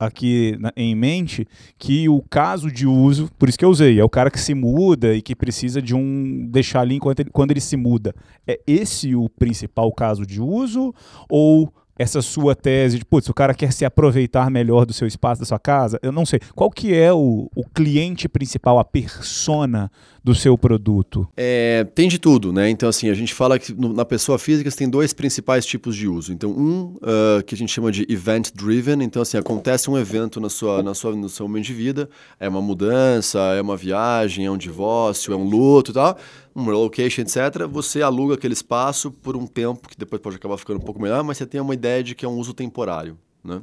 aqui 0.01 0.57
na, 0.59 0.73
em 0.75 0.95
mente 0.95 1.47
que 1.79 2.09
o 2.09 2.23
caso 2.23 2.73
de 2.73 2.87
uso, 2.87 3.31
por 3.39 3.49
isso 3.51 3.59
que 3.59 3.65
eu 3.65 3.69
usei, 3.69 4.01
é 4.01 4.05
o 4.05 4.09
cara 4.09 4.31
que 4.31 4.41
se 4.41 4.55
muda 4.55 5.15
e 5.15 5.21
que 5.21 5.37
precisa 5.37 5.83
de 5.83 5.95
um 5.95 6.47
deixar 6.49 6.81
ali 6.81 6.97
enquanto 6.97 7.21
ele, 7.21 7.31
quando 7.31 7.51
ele 7.51 7.61
se 7.61 7.77
muda. 7.77 8.15
É 8.49 8.59
esse 8.67 9.15
o 9.15 9.29
principal 9.29 9.93
caso 9.93 10.25
de 10.25 10.41
uso 10.41 10.95
ou 11.29 11.71
essa 12.01 12.23
sua 12.23 12.55
tese 12.55 12.99
de, 12.99 13.05
putz, 13.05 13.29
o 13.29 13.35
cara 13.35 13.53
quer 13.53 13.71
se 13.75 13.85
aproveitar 13.85 14.51
melhor 14.51 14.87
do 14.87 14.93
seu 14.95 15.07
espaço, 15.07 15.43
da 15.43 15.47
sua 15.47 15.59
casa? 15.59 15.99
Eu 16.03 16.11
não 16.11 16.25
sei. 16.25 16.41
Qual 16.55 16.71
que 16.71 16.95
é 16.95 17.13
o, 17.13 17.51
o 17.55 17.63
cliente 17.75 18.27
principal, 18.27 18.79
a 18.79 18.85
persona 18.85 19.93
do 20.25 20.35
seu 20.35 20.57
produto? 20.57 21.29
É, 21.37 21.85
tem 21.95 22.09
de 22.09 22.19
tudo, 22.19 22.55
né? 22.55 22.71
Então, 22.71 22.89
assim, 22.89 23.11
a 23.11 23.15
gente 23.15 23.35
fala 23.35 23.59
que 23.59 23.75
no, 23.75 23.93
na 23.93 24.07
pessoa 24.07 24.39
física 24.39 24.71
você 24.71 24.79
tem 24.79 24.89
dois 24.89 25.13
principais 25.13 25.67
tipos 25.67 25.95
de 25.95 26.09
uso. 26.09 26.33
Então, 26.33 26.51
um 26.51 26.97
uh, 27.03 27.45
que 27.45 27.55
a 27.55 27.59
gente 27.59 27.71
chama 27.71 27.93
de 27.93 28.07
event 28.09 28.49
driven. 28.55 29.03
Então, 29.03 29.21
assim, 29.21 29.37
acontece 29.37 29.91
um 29.91 29.99
evento 29.99 30.41
na 30.41 30.49
sua, 30.49 30.83
na 30.83 30.95
sua, 30.95 31.15
no 31.15 31.29
seu 31.29 31.47
momento 31.47 31.67
de 31.67 31.75
vida. 31.75 32.09
É 32.39 32.49
uma 32.49 32.63
mudança, 32.63 33.39
é 33.55 33.61
uma 33.61 33.77
viagem, 33.77 34.47
é 34.47 34.51
um 34.51 34.57
divórcio, 34.57 35.35
é 35.35 35.37
um 35.37 35.45
luto 35.45 35.91
e 35.91 35.95
tal 35.95 36.17
um 36.55 36.65
relocation, 36.65 37.23
etc., 37.23 37.67
você 37.71 38.03
aluga 38.03 38.35
aquele 38.35 38.55
espaço 38.55 39.11
por 39.11 39.37
um 39.37 39.47
tempo, 39.47 39.89
que 39.89 39.97
depois 39.97 40.21
pode 40.21 40.37
acabar 40.37 40.57
ficando 40.57 40.79
um 40.79 40.85
pouco 40.85 41.01
melhor, 41.01 41.23
mas 41.23 41.39
você 41.39 41.47
tem 41.47 41.61
uma 41.61 41.75
ideia 41.75 42.03
de 42.03 42.15
que 42.15 42.25
é 42.25 42.29
um 42.29 42.37
uso 42.37 42.53
temporário. 42.53 43.17
Né? 43.43 43.63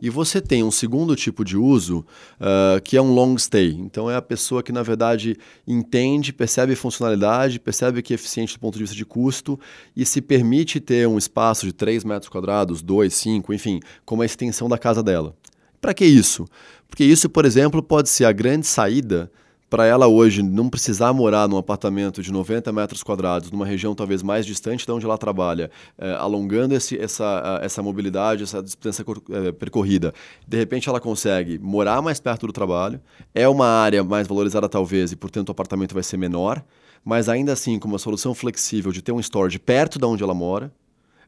E 0.00 0.08
você 0.08 0.40
tem 0.40 0.62
um 0.62 0.70
segundo 0.70 1.16
tipo 1.16 1.44
de 1.44 1.56
uso 1.56 2.06
uh, 2.40 2.80
que 2.82 2.96
é 2.96 3.02
um 3.02 3.12
long 3.12 3.36
stay. 3.36 3.72
Então 3.72 4.10
é 4.10 4.14
a 4.14 4.22
pessoa 4.22 4.62
que, 4.62 4.70
na 4.70 4.82
verdade, 4.82 5.36
entende, 5.66 6.32
percebe 6.32 6.76
funcionalidade, 6.76 7.58
percebe 7.58 8.02
que 8.02 8.12
é 8.12 8.16
eficiente 8.16 8.54
do 8.54 8.60
ponto 8.60 8.74
de 8.74 8.84
vista 8.84 8.94
de 8.94 9.04
custo 9.04 9.58
e 9.96 10.06
se 10.06 10.20
permite 10.20 10.78
ter 10.78 11.08
um 11.08 11.18
espaço 11.18 11.66
de 11.66 11.72
3 11.72 12.04
metros 12.04 12.28
quadrados, 12.28 12.82
2, 12.82 13.12
5, 13.12 13.52
enfim, 13.52 13.80
como 14.04 14.22
a 14.22 14.26
extensão 14.26 14.68
da 14.68 14.78
casa 14.78 15.02
dela. 15.02 15.34
Para 15.80 15.92
que 15.92 16.04
isso? 16.04 16.46
Porque 16.88 17.04
isso, 17.04 17.28
por 17.28 17.44
exemplo, 17.44 17.82
pode 17.82 18.08
ser 18.08 18.24
a 18.24 18.32
grande 18.32 18.66
saída 18.66 19.30
para 19.68 19.84
ela 19.84 20.06
hoje 20.06 20.42
não 20.42 20.68
precisar 20.68 21.12
morar 21.12 21.48
num 21.48 21.56
apartamento 21.56 22.22
de 22.22 22.32
90 22.32 22.72
metros 22.72 23.02
quadrados, 23.02 23.50
numa 23.50 23.66
região 23.66 23.94
talvez 23.94 24.22
mais 24.22 24.46
distante 24.46 24.86
de 24.86 24.92
onde 24.92 25.04
ela 25.04 25.18
trabalha, 25.18 25.70
é, 25.98 26.12
alongando 26.12 26.74
esse, 26.74 26.98
essa, 26.98 27.60
essa 27.62 27.82
mobilidade, 27.82 28.44
essa 28.44 28.62
distância 28.62 29.04
é, 29.30 29.52
percorrida, 29.52 30.14
de 30.46 30.56
repente 30.56 30.88
ela 30.88 31.00
consegue 31.00 31.58
morar 31.58 32.00
mais 32.00 32.20
perto 32.20 32.46
do 32.46 32.52
trabalho, 32.52 33.00
é 33.34 33.48
uma 33.48 33.66
área 33.66 34.04
mais 34.04 34.26
valorizada 34.26 34.68
talvez 34.68 35.12
e, 35.12 35.16
portanto, 35.16 35.48
o 35.48 35.52
apartamento 35.52 35.94
vai 35.94 36.02
ser 36.02 36.16
menor, 36.16 36.62
mas 37.04 37.28
ainda 37.28 37.52
assim, 37.52 37.78
com 37.78 37.88
uma 37.88 37.98
solução 37.98 38.34
flexível 38.34 38.92
de 38.92 39.02
ter 39.02 39.12
um 39.12 39.20
storage 39.20 39.58
perto 39.58 39.98
de 39.98 40.04
onde 40.04 40.22
ela 40.22 40.34
mora, 40.34 40.72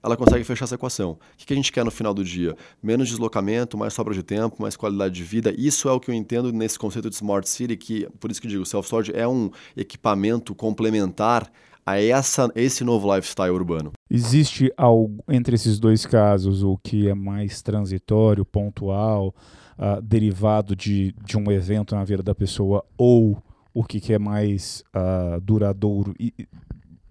ela 0.02 0.16
consegue 0.16 0.44
fechar 0.44 0.64
essa 0.64 0.74
equação. 0.74 1.12
O 1.12 1.18
que 1.46 1.52
a 1.52 1.56
gente 1.56 1.72
quer 1.72 1.84
no 1.84 1.90
final 1.90 2.14
do 2.14 2.24
dia? 2.24 2.56
Menos 2.82 3.08
deslocamento, 3.08 3.76
mais 3.76 3.92
sobra 3.92 4.14
de 4.14 4.22
tempo, 4.22 4.60
mais 4.60 4.76
qualidade 4.76 5.14
de 5.14 5.24
vida. 5.24 5.54
Isso 5.56 5.88
é 5.88 5.92
o 5.92 6.00
que 6.00 6.10
eu 6.10 6.14
entendo 6.14 6.52
nesse 6.52 6.78
conceito 6.78 7.08
de 7.08 7.16
Smart 7.16 7.48
City, 7.48 7.76
que 7.76 8.08
por 8.20 8.30
isso 8.30 8.40
que 8.40 8.48
digo, 8.48 8.64
self-storage 8.64 9.12
é 9.14 9.26
um 9.26 9.50
equipamento 9.76 10.54
complementar 10.54 11.50
a 11.88 11.98
essa, 12.00 12.52
esse 12.54 12.84
novo 12.84 13.14
lifestyle 13.14 13.50
urbano. 13.50 13.92
Existe 14.10 14.70
algo 14.76 15.24
entre 15.26 15.54
esses 15.54 15.78
dois 15.78 16.04
casos 16.04 16.62
o 16.62 16.76
que 16.76 17.08
é 17.08 17.14
mais 17.14 17.62
transitório, 17.62 18.44
pontual, 18.44 19.34
uh, 19.78 20.02
derivado 20.02 20.76
de, 20.76 21.14
de 21.24 21.38
um 21.38 21.50
evento 21.50 21.94
na 21.94 22.04
vida 22.04 22.22
da 22.22 22.34
pessoa, 22.34 22.84
ou 22.98 23.42
o 23.72 23.84
que, 23.84 24.00
que 24.00 24.12
é 24.12 24.18
mais 24.18 24.84
uh, 24.94 25.40
duradouro? 25.40 26.14
E, 26.20 26.34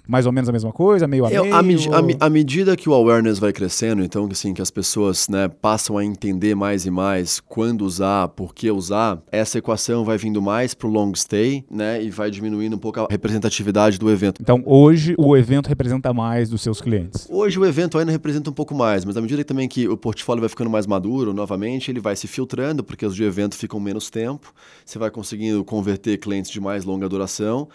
mais 0.07 0.25
ou 0.25 0.31
menos 0.31 0.49
a 0.49 0.51
mesma 0.51 0.71
coisa, 0.71 1.07
meio 1.07 1.25
a 1.25 1.29
meio? 1.29 1.53
À 1.53 1.61
med 1.61 1.87
ou... 2.21 2.29
medida 2.29 2.75
que 2.75 2.89
o 2.89 2.93
awareness 2.93 3.39
vai 3.39 3.51
crescendo, 3.51 4.03
então 4.03 4.27
assim, 4.31 4.53
que 4.53 4.61
as 4.61 4.71
pessoas 4.71 5.27
né, 5.27 5.47
passam 5.47 5.97
a 5.97 6.05
entender 6.05 6.55
mais 6.55 6.85
e 6.85 6.91
mais 6.91 7.39
quando 7.39 7.81
usar, 7.81 8.29
por 8.29 8.53
que 8.53 8.69
usar, 8.71 9.21
essa 9.31 9.57
equação 9.57 10.05
vai 10.05 10.17
vindo 10.17 10.41
mais 10.41 10.73
para 10.73 10.87
o 10.87 10.91
long 10.91 11.13
stay 11.15 11.65
né, 11.69 12.03
e 12.03 12.09
vai 12.09 12.29
diminuindo 12.29 12.75
um 12.75 12.79
pouco 12.79 13.01
a 13.01 13.07
representatividade 13.09 13.97
do 13.97 14.09
evento. 14.09 14.41
Então 14.41 14.63
hoje 14.65 15.15
o 15.17 15.35
evento 15.35 15.67
representa 15.67 16.13
mais 16.13 16.49
dos 16.49 16.61
seus 16.61 16.81
clientes? 16.81 17.27
Hoje 17.29 17.59
o 17.59 17.65
evento 17.65 17.97
ainda 17.97 18.11
representa 18.11 18.49
um 18.49 18.53
pouco 18.53 18.73
mais, 18.75 19.03
mas 19.03 19.17
à 19.17 19.21
medida 19.21 19.43
também 19.43 19.67
que 19.67 19.87
o 19.87 19.97
portfólio 19.97 20.41
vai 20.41 20.49
ficando 20.49 20.69
mais 20.69 20.85
maduro, 20.85 21.33
novamente, 21.33 21.91
ele 21.91 21.99
vai 21.99 22.15
se 22.15 22.27
filtrando, 22.27 22.83
porque 22.83 23.05
os 23.05 23.15
de 23.15 23.23
evento 23.23 23.55
ficam 23.55 23.79
menos 23.79 24.09
tempo, 24.09 24.53
você 24.85 24.99
vai 24.99 25.09
conseguindo 25.09 25.63
converter 25.63 26.17
clientes 26.17 26.51
de 26.51 26.59
mais 26.59 26.85
longa 26.85 27.09
duração. 27.09 27.67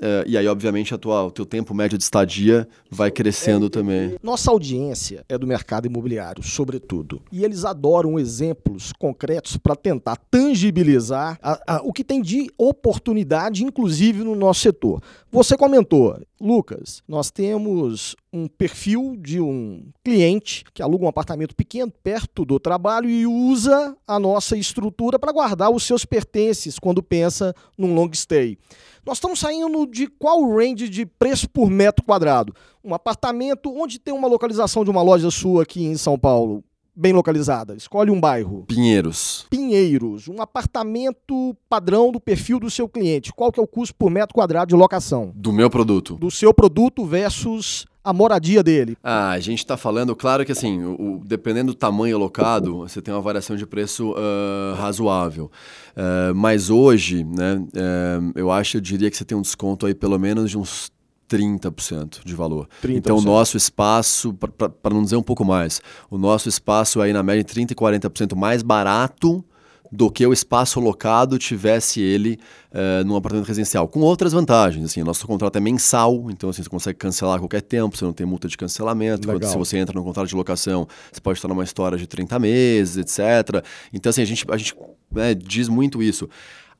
Uh, 0.00 0.24
e 0.26 0.38
aí, 0.38 0.48
obviamente, 0.48 0.94
a 0.94 0.98
tua, 0.98 1.24
o 1.24 1.30
teu 1.30 1.44
tempo 1.44 1.74
médio 1.74 1.98
de 1.98 2.04
estadia 2.04 2.66
vai 2.90 3.10
crescendo 3.10 3.66
é, 3.66 3.68
também. 3.68 4.16
Nossa 4.22 4.50
audiência 4.50 5.24
é 5.28 5.36
do 5.36 5.46
mercado 5.46 5.86
imobiliário, 5.86 6.42
sobretudo. 6.42 7.20
E 7.30 7.44
eles 7.44 7.66
adoram 7.66 8.18
exemplos 8.18 8.94
concretos 8.98 9.58
para 9.58 9.76
tentar 9.76 10.16
tangibilizar 10.30 11.38
a, 11.42 11.76
a, 11.76 11.82
o 11.82 11.92
que 11.92 12.02
tem 12.02 12.22
de 12.22 12.50
oportunidade, 12.56 13.62
inclusive 13.62 14.24
no 14.24 14.34
nosso 14.34 14.60
setor. 14.60 15.02
Você 15.30 15.54
comentou, 15.54 16.18
Lucas, 16.40 17.02
nós 17.06 17.30
temos 17.30 18.16
um 18.32 18.48
perfil 18.48 19.16
de 19.18 19.38
um 19.40 19.84
cliente 20.02 20.64
que 20.72 20.82
aluga 20.82 21.04
um 21.04 21.08
apartamento 21.08 21.54
pequeno 21.54 21.92
perto 22.02 22.44
do 22.44 22.58
trabalho 22.58 23.10
e 23.10 23.26
usa 23.26 23.94
a 24.06 24.18
nossa 24.18 24.56
estrutura 24.56 25.18
para 25.18 25.32
guardar 25.32 25.70
os 25.70 25.82
seus 25.82 26.06
pertences 26.06 26.78
quando 26.78 27.02
pensa 27.02 27.54
num 27.76 27.94
long 27.94 28.10
stay. 28.14 28.56
Nós 29.04 29.16
estamos 29.16 29.40
saindo 29.40 29.86
de 29.90 30.06
qual 30.06 30.48
range 30.50 30.88
de 30.88 31.04
preço 31.04 31.48
por 31.50 31.68
metro 31.68 32.04
quadrado? 32.04 32.54
Um 32.82 32.94
apartamento 32.94 33.74
onde 33.76 33.98
tem 33.98 34.14
uma 34.14 34.28
localização 34.28 34.84
de 34.84 34.90
uma 34.90 35.02
loja 35.02 35.30
sua 35.30 35.64
aqui 35.64 35.84
em 35.84 35.96
São 35.96 36.18
Paulo, 36.18 36.64
bem 36.94 37.12
localizada. 37.12 37.74
Escolhe 37.74 38.10
um 38.10 38.20
bairro. 38.20 38.64
Pinheiros. 38.66 39.46
Pinheiros, 39.50 40.28
um 40.28 40.40
apartamento 40.40 41.56
padrão 41.68 42.12
do 42.12 42.20
perfil 42.20 42.60
do 42.60 42.70
seu 42.70 42.88
cliente. 42.88 43.32
Qual 43.32 43.50
que 43.50 43.58
é 43.58 43.62
o 43.62 43.66
custo 43.66 43.94
por 43.94 44.10
metro 44.10 44.34
quadrado 44.34 44.68
de 44.68 44.76
locação? 44.76 45.32
Do 45.34 45.52
meu 45.52 45.68
produto. 45.68 46.14
Do 46.14 46.30
seu 46.30 46.54
produto 46.54 47.04
versus 47.04 47.86
a 48.02 48.12
moradia 48.12 48.62
dele? 48.62 48.96
Ah, 49.02 49.30
a 49.30 49.40
gente 49.40 49.58
está 49.58 49.76
falando, 49.76 50.16
claro 50.16 50.44
que 50.44 50.52
assim, 50.52 50.82
o, 50.84 51.20
dependendo 51.24 51.72
do 51.72 51.76
tamanho 51.76 52.16
alocado, 52.16 52.78
você 52.78 53.00
tem 53.02 53.12
uma 53.12 53.20
variação 53.20 53.56
de 53.56 53.66
preço 53.66 54.12
uh, 54.12 54.74
razoável. 54.76 55.50
Uh, 55.92 56.34
mas 56.34 56.70
hoje, 56.70 57.24
né, 57.24 57.56
uh, 57.56 58.32
eu 58.34 58.50
acho, 58.50 58.78
eu 58.78 58.80
diria 58.80 59.10
que 59.10 59.16
você 59.16 59.24
tem 59.24 59.36
um 59.36 59.42
desconto 59.42 59.86
aí 59.86 59.94
pelo 59.94 60.18
menos 60.18 60.50
de 60.50 60.58
uns 60.58 60.90
30% 61.28 62.24
de 62.24 62.34
valor. 62.34 62.68
30%. 62.82 62.96
Então, 62.96 63.16
o 63.18 63.20
nosso 63.20 63.56
espaço, 63.56 64.34
para 64.34 64.94
não 64.94 65.02
dizer 65.02 65.16
um 65.16 65.22
pouco 65.22 65.44
mais, 65.44 65.80
o 66.10 66.18
nosso 66.18 66.48
espaço 66.48 67.00
aí 67.00 67.12
na 67.12 67.22
média 67.22 67.44
de 67.44 67.54
30% 67.54 67.70
e 67.70 67.74
40% 67.74 68.34
mais 68.34 68.62
barato 68.62 69.44
do 69.90 70.10
que 70.10 70.24
o 70.26 70.32
espaço 70.32 70.78
locado 70.78 71.38
tivesse 71.38 72.00
ele 72.00 72.38
uh, 72.70 73.04
num 73.04 73.16
apartamento 73.16 73.46
residencial, 73.46 73.88
com 73.88 74.00
outras 74.00 74.32
vantagens. 74.32 74.84
Assim, 74.84 75.02
nosso 75.02 75.26
contrato 75.26 75.56
é 75.56 75.60
mensal, 75.60 76.30
então 76.30 76.50
assim, 76.50 76.62
você 76.62 76.70
consegue 76.70 76.98
cancelar 76.98 77.36
a 77.36 77.38
qualquer 77.38 77.62
tempo, 77.62 77.96
você 77.96 78.04
não 78.04 78.12
tem 78.12 78.26
multa 78.26 78.46
de 78.46 78.56
cancelamento. 78.56 79.26
Quando, 79.26 79.44
se 79.44 79.56
você 79.56 79.78
entra 79.78 79.98
no 79.98 80.04
contrato 80.04 80.28
de 80.28 80.36
locação, 80.36 80.86
você 81.10 81.20
pode 81.20 81.38
estar 81.38 81.48
numa 81.48 81.64
história 81.64 81.98
de 81.98 82.06
30 82.06 82.38
meses, 82.38 82.96
etc. 82.96 83.64
Então, 83.92 84.10
assim, 84.10 84.22
a 84.22 84.24
gente, 84.24 84.44
a 84.48 84.56
gente 84.56 84.76
né, 85.10 85.34
diz 85.34 85.68
muito 85.68 86.02
isso. 86.02 86.28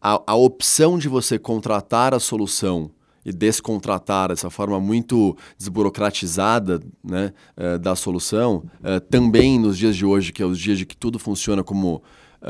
A, 0.01 0.23
a 0.27 0.35
opção 0.35 0.97
de 0.99 1.09
você 1.09 1.39
contratar 1.39 2.15
a 2.15 2.21
solução 2.21 2.91
e 3.25 3.33
descontratar 3.33 4.29
dessa 4.29 4.49
forma 4.49 4.81
muito 4.81 5.37
desburocratizada 5.59 6.81
né, 7.05 7.33
uh, 7.57 7.79
da 7.79 7.95
solução, 7.95 8.65
uh, 8.81 9.01
também 9.11 9.59
nos 9.59 9.77
dias 9.77 9.95
de 9.95 10.07
hoje, 10.07 10.33
que 10.33 10.43
é 10.43 10.47
os 10.47 10.59
dias 10.59 10.79
de 10.79 10.87
que 10.87 10.97
tudo 10.97 11.19
funciona 11.19 11.63
como 11.63 12.03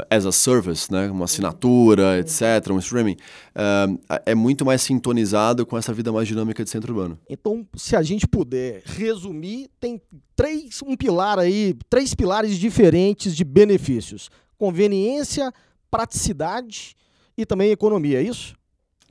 as 0.09 0.25
a 0.25 0.33
service, 0.33 0.91
né? 0.91 1.11
uma 1.11 1.25
assinatura, 1.25 2.19
etc., 2.19 2.71
um 2.71 2.79
streaming, 2.79 3.17
uh, 3.57 4.21
é 4.25 4.35
muito 4.35 4.65
mais 4.65 4.83
sintonizado 4.83 5.67
com 5.67 5.77
essa 5.77 5.93
vida 5.93 6.13
mais 6.13 6.29
dinâmica 6.29 6.63
de 6.63 6.71
centro 6.71 6.93
urbano. 6.93 7.19
Então, 7.29 7.67
se 7.75 7.97
a 7.97 8.03
gente 8.03 8.27
puder 8.27 8.83
resumir, 8.85 9.69
tem 9.81 10.01
três, 10.37 10.81
um 10.83 10.97
pilar 10.97 11.39
aí, 11.39 11.75
três 11.89 12.15
pilares 12.15 12.57
diferentes 12.57 13.35
de 13.35 13.45
benefícios: 13.45 14.31
conveniência, 14.57 15.53
praticidade 15.91 16.95
e 17.37 17.45
também 17.45 17.71
economia, 17.71 18.21
é 18.21 18.23
isso? 18.23 18.55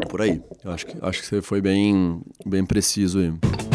É 0.02 0.06
por 0.06 0.22
aí. 0.22 0.42
Eu 0.64 0.72
acho 0.72 0.86
que, 0.86 0.98
acho 1.02 1.20
que 1.20 1.28
você 1.28 1.42
foi 1.42 1.62
bem, 1.62 2.22
bem 2.46 2.66
preciso 2.66 3.20
aí. 3.20 3.69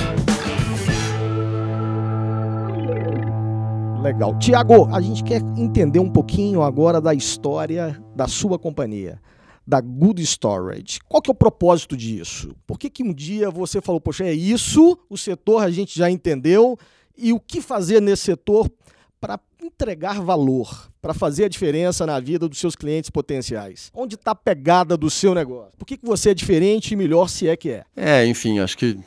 Legal. 4.05 4.38
Tiago, 4.38 4.95
a 4.95 5.01
gente 5.01 5.25
quer 5.25 5.40
entender 5.57 5.99
um 5.99 6.11
pouquinho 6.11 6.61
agora 6.61 7.01
da 7.01 7.14
história 7.14 7.99
da 8.14 8.29
sua 8.29 8.59
companhia, 8.59 9.19
da 9.67 9.81
Good 9.81 10.23
Storage. 10.23 10.99
Qual 11.09 11.23
que 11.23 11.31
é 11.31 11.33
o 11.33 11.35
propósito 11.35 11.97
disso? 11.97 12.55
Por 12.67 12.79
que, 12.79 12.90
que 12.90 13.03
um 13.03 13.14
dia 13.14 13.51
você 13.51 13.81
falou, 13.81 13.99
poxa, 13.99 14.25
é 14.25 14.35
isso, 14.35 14.99
o 15.09 15.17
setor 15.17 15.62
a 15.62 15.71
gente 15.71 15.99
já 15.99 16.11
entendeu, 16.11 16.79
e 17.17 17.33
o 17.33 17.40
que 17.40 17.62
fazer 17.62 18.03
nesse 18.03 18.25
setor 18.25 18.71
para 19.19 19.40
entregar 19.62 20.21
valor, 20.21 20.90
para 21.01 21.14
fazer 21.14 21.47
a 21.47 21.49
diferença 21.49 22.05
na 22.05 22.21
vida 22.21 22.47
dos 22.47 22.59
seus 22.59 22.77
clientes 22.77 23.09
potenciais? 23.09 23.90
Onde 23.95 24.17
está 24.17 24.33
a 24.33 24.35
pegada 24.35 24.99
do 24.99 25.09
seu 25.09 25.35
negócio? 25.35 25.73
Por 25.79 25.87
que, 25.87 25.97
que 25.97 26.05
você 26.05 26.29
é 26.29 26.35
diferente 26.35 26.93
e 26.93 26.97
melhor 26.97 27.31
se 27.31 27.49
é 27.49 27.57
que 27.57 27.71
é? 27.71 27.85
É, 27.97 28.27
enfim, 28.27 28.59
acho 28.59 28.77
que 28.77 28.99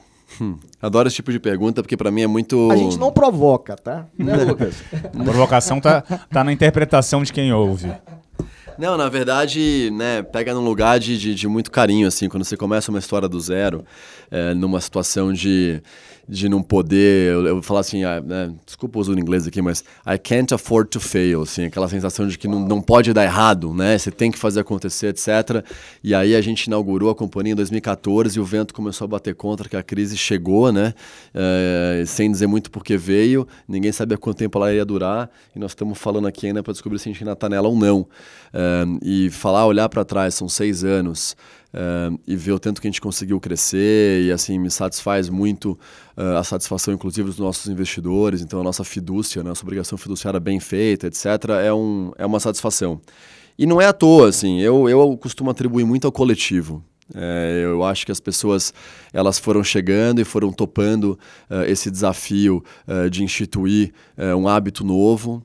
Hum, 0.41 0.57
adoro 0.81 1.07
esse 1.07 1.15
tipo 1.15 1.31
de 1.31 1.39
pergunta 1.39 1.81
porque 1.81 1.95
para 1.95 2.11
mim 2.11 2.21
é 2.21 2.27
muito. 2.27 2.69
A 2.71 2.75
gente 2.75 2.97
não 2.97 3.11
provoca, 3.11 3.75
tá? 3.75 4.05
Né, 4.17 4.35
Lucas? 4.45 4.83
A 4.93 5.23
provocação 5.23 5.79
tá, 5.79 6.01
tá 6.01 6.43
na 6.43 6.51
interpretação 6.51 7.23
de 7.23 7.31
quem 7.31 7.51
ouve. 7.53 7.91
Não, 8.77 8.95
na 8.95 9.09
verdade, 9.09 9.89
né, 9.91 10.21
pega 10.21 10.53
num 10.53 10.63
lugar 10.63 10.99
de, 10.99 11.17
de, 11.17 11.33
de, 11.33 11.47
muito 11.47 11.71
carinho, 11.71 12.07
assim, 12.07 12.29
quando 12.29 12.43
você 12.43 12.55
começa 12.55 12.91
uma 12.91 12.99
história 12.99 13.27
do 13.27 13.39
zero, 13.39 13.83
é, 14.29 14.53
numa 14.53 14.79
situação 14.79 15.33
de, 15.33 15.81
de 16.27 16.49
não 16.49 16.61
poder, 16.61 17.33
eu, 17.33 17.53
vou 17.55 17.61
falar 17.61 17.79
assim, 17.79 18.03
ah, 18.03 18.19
né, 18.19 18.53
desculpa 18.65 18.99
o 18.99 19.19
inglês 19.19 19.47
aqui, 19.47 19.61
mas 19.61 19.83
I 20.05 20.17
can't 20.17 20.53
afford 20.53 20.89
to 20.89 20.99
fail, 20.99 21.43
assim, 21.43 21.65
aquela 21.65 21.87
sensação 21.87 22.27
de 22.27 22.37
que 22.37 22.47
não, 22.47 22.59
não 22.59 22.81
pode 22.81 23.13
dar 23.13 23.23
errado, 23.23 23.73
né, 23.73 23.97
você 23.97 24.11
tem 24.11 24.29
que 24.29 24.37
fazer 24.37 24.59
acontecer, 24.59 25.07
etc. 25.07 25.63
E 26.03 26.13
aí 26.13 26.35
a 26.35 26.41
gente 26.41 26.65
inaugurou 26.65 27.09
a 27.09 27.15
companhia 27.15 27.53
em 27.53 27.55
2014 27.55 28.37
e 28.37 28.41
o 28.41 28.43
vento 28.43 28.73
começou 28.73 29.05
a 29.05 29.07
bater 29.07 29.35
contra, 29.35 29.69
que 29.69 29.77
a 29.77 29.83
crise 29.83 30.17
chegou, 30.17 30.71
né, 30.71 30.93
é, 31.33 32.03
sem 32.05 32.29
dizer 32.29 32.47
muito 32.47 32.69
porque 32.69 32.97
veio, 32.97 33.47
ninguém 33.67 33.93
sabia 33.93 34.17
quanto 34.17 34.37
tempo 34.37 34.57
ela 34.57 34.73
ia 34.73 34.83
durar, 34.83 35.29
e 35.55 35.59
nós 35.59 35.71
estamos 35.71 35.97
falando 35.97 36.27
aqui 36.27 36.47
ainda 36.47 36.61
para 36.61 36.73
descobrir 36.73 36.99
se 36.99 37.07
a 37.07 37.11
gente 37.13 37.23
ainda 37.23 37.33
está 37.33 37.47
nela 37.47 37.69
ou 37.69 37.75
não. 37.77 38.05
É, 38.53 38.85
e 39.01 39.29
falar, 39.29 39.65
olhar 39.65 39.87
para 39.87 40.03
trás, 40.03 40.33
são 40.33 40.49
seis 40.49 40.83
anos, 40.83 41.37
uh, 41.73 42.19
e 42.27 42.35
ver 42.35 42.51
o 42.51 42.59
tanto 42.59 42.81
que 42.81 42.87
a 42.87 42.91
gente 42.91 43.01
conseguiu 43.01 43.39
crescer, 43.39 44.23
e 44.23 44.31
assim, 44.31 44.57
me 44.57 44.69
satisfaz 44.69 45.29
muito 45.29 45.77
uh, 46.17 46.37
a 46.37 46.43
satisfação, 46.43 46.93
inclusive, 46.93 47.27
dos 47.27 47.39
nossos 47.39 47.67
investidores, 47.67 48.41
então 48.41 48.59
a 48.59 48.63
nossa 48.63 48.83
fidúcia, 48.83 49.43
né, 49.43 49.49
nossa 49.49 49.63
obrigação 49.63 49.97
fiduciária 49.97 50.39
bem 50.39 50.59
feita, 50.59 51.07
etc., 51.07 51.25
é, 51.63 51.73
um, 51.73 52.11
é 52.17 52.25
uma 52.25 52.39
satisfação. 52.39 53.01
E 53.57 53.65
não 53.65 53.81
é 53.81 53.87
à 53.87 53.93
toa, 53.93 54.29
assim, 54.29 54.59
eu, 54.59 54.87
eu 54.87 55.17
costumo 55.17 55.49
atribuir 55.49 55.83
muito 55.83 56.05
ao 56.05 56.11
coletivo. 56.11 56.83
É, 57.15 57.61
eu 57.63 57.83
acho 57.83 58.05
que 58.05 58.11
as 58.11 58.19
pessoas 58.19 58.73
elas 59.13 59.39
foram 59.39 59.63
chegando 59.63 60.19
e 60.19 60.25
foram 60.25 60.51
topando 60.51 61.17
uh, 61.49 61.63
esse 61.65 61.89
desafio 61.89 62.63
uh, 62.85 63.09
de 63.09 63.23
instituir 63.23 63.93
uh, 64.17 64.35
um 64.35 64.47
hábito 64.47 64.83
novo, 64.83 65.43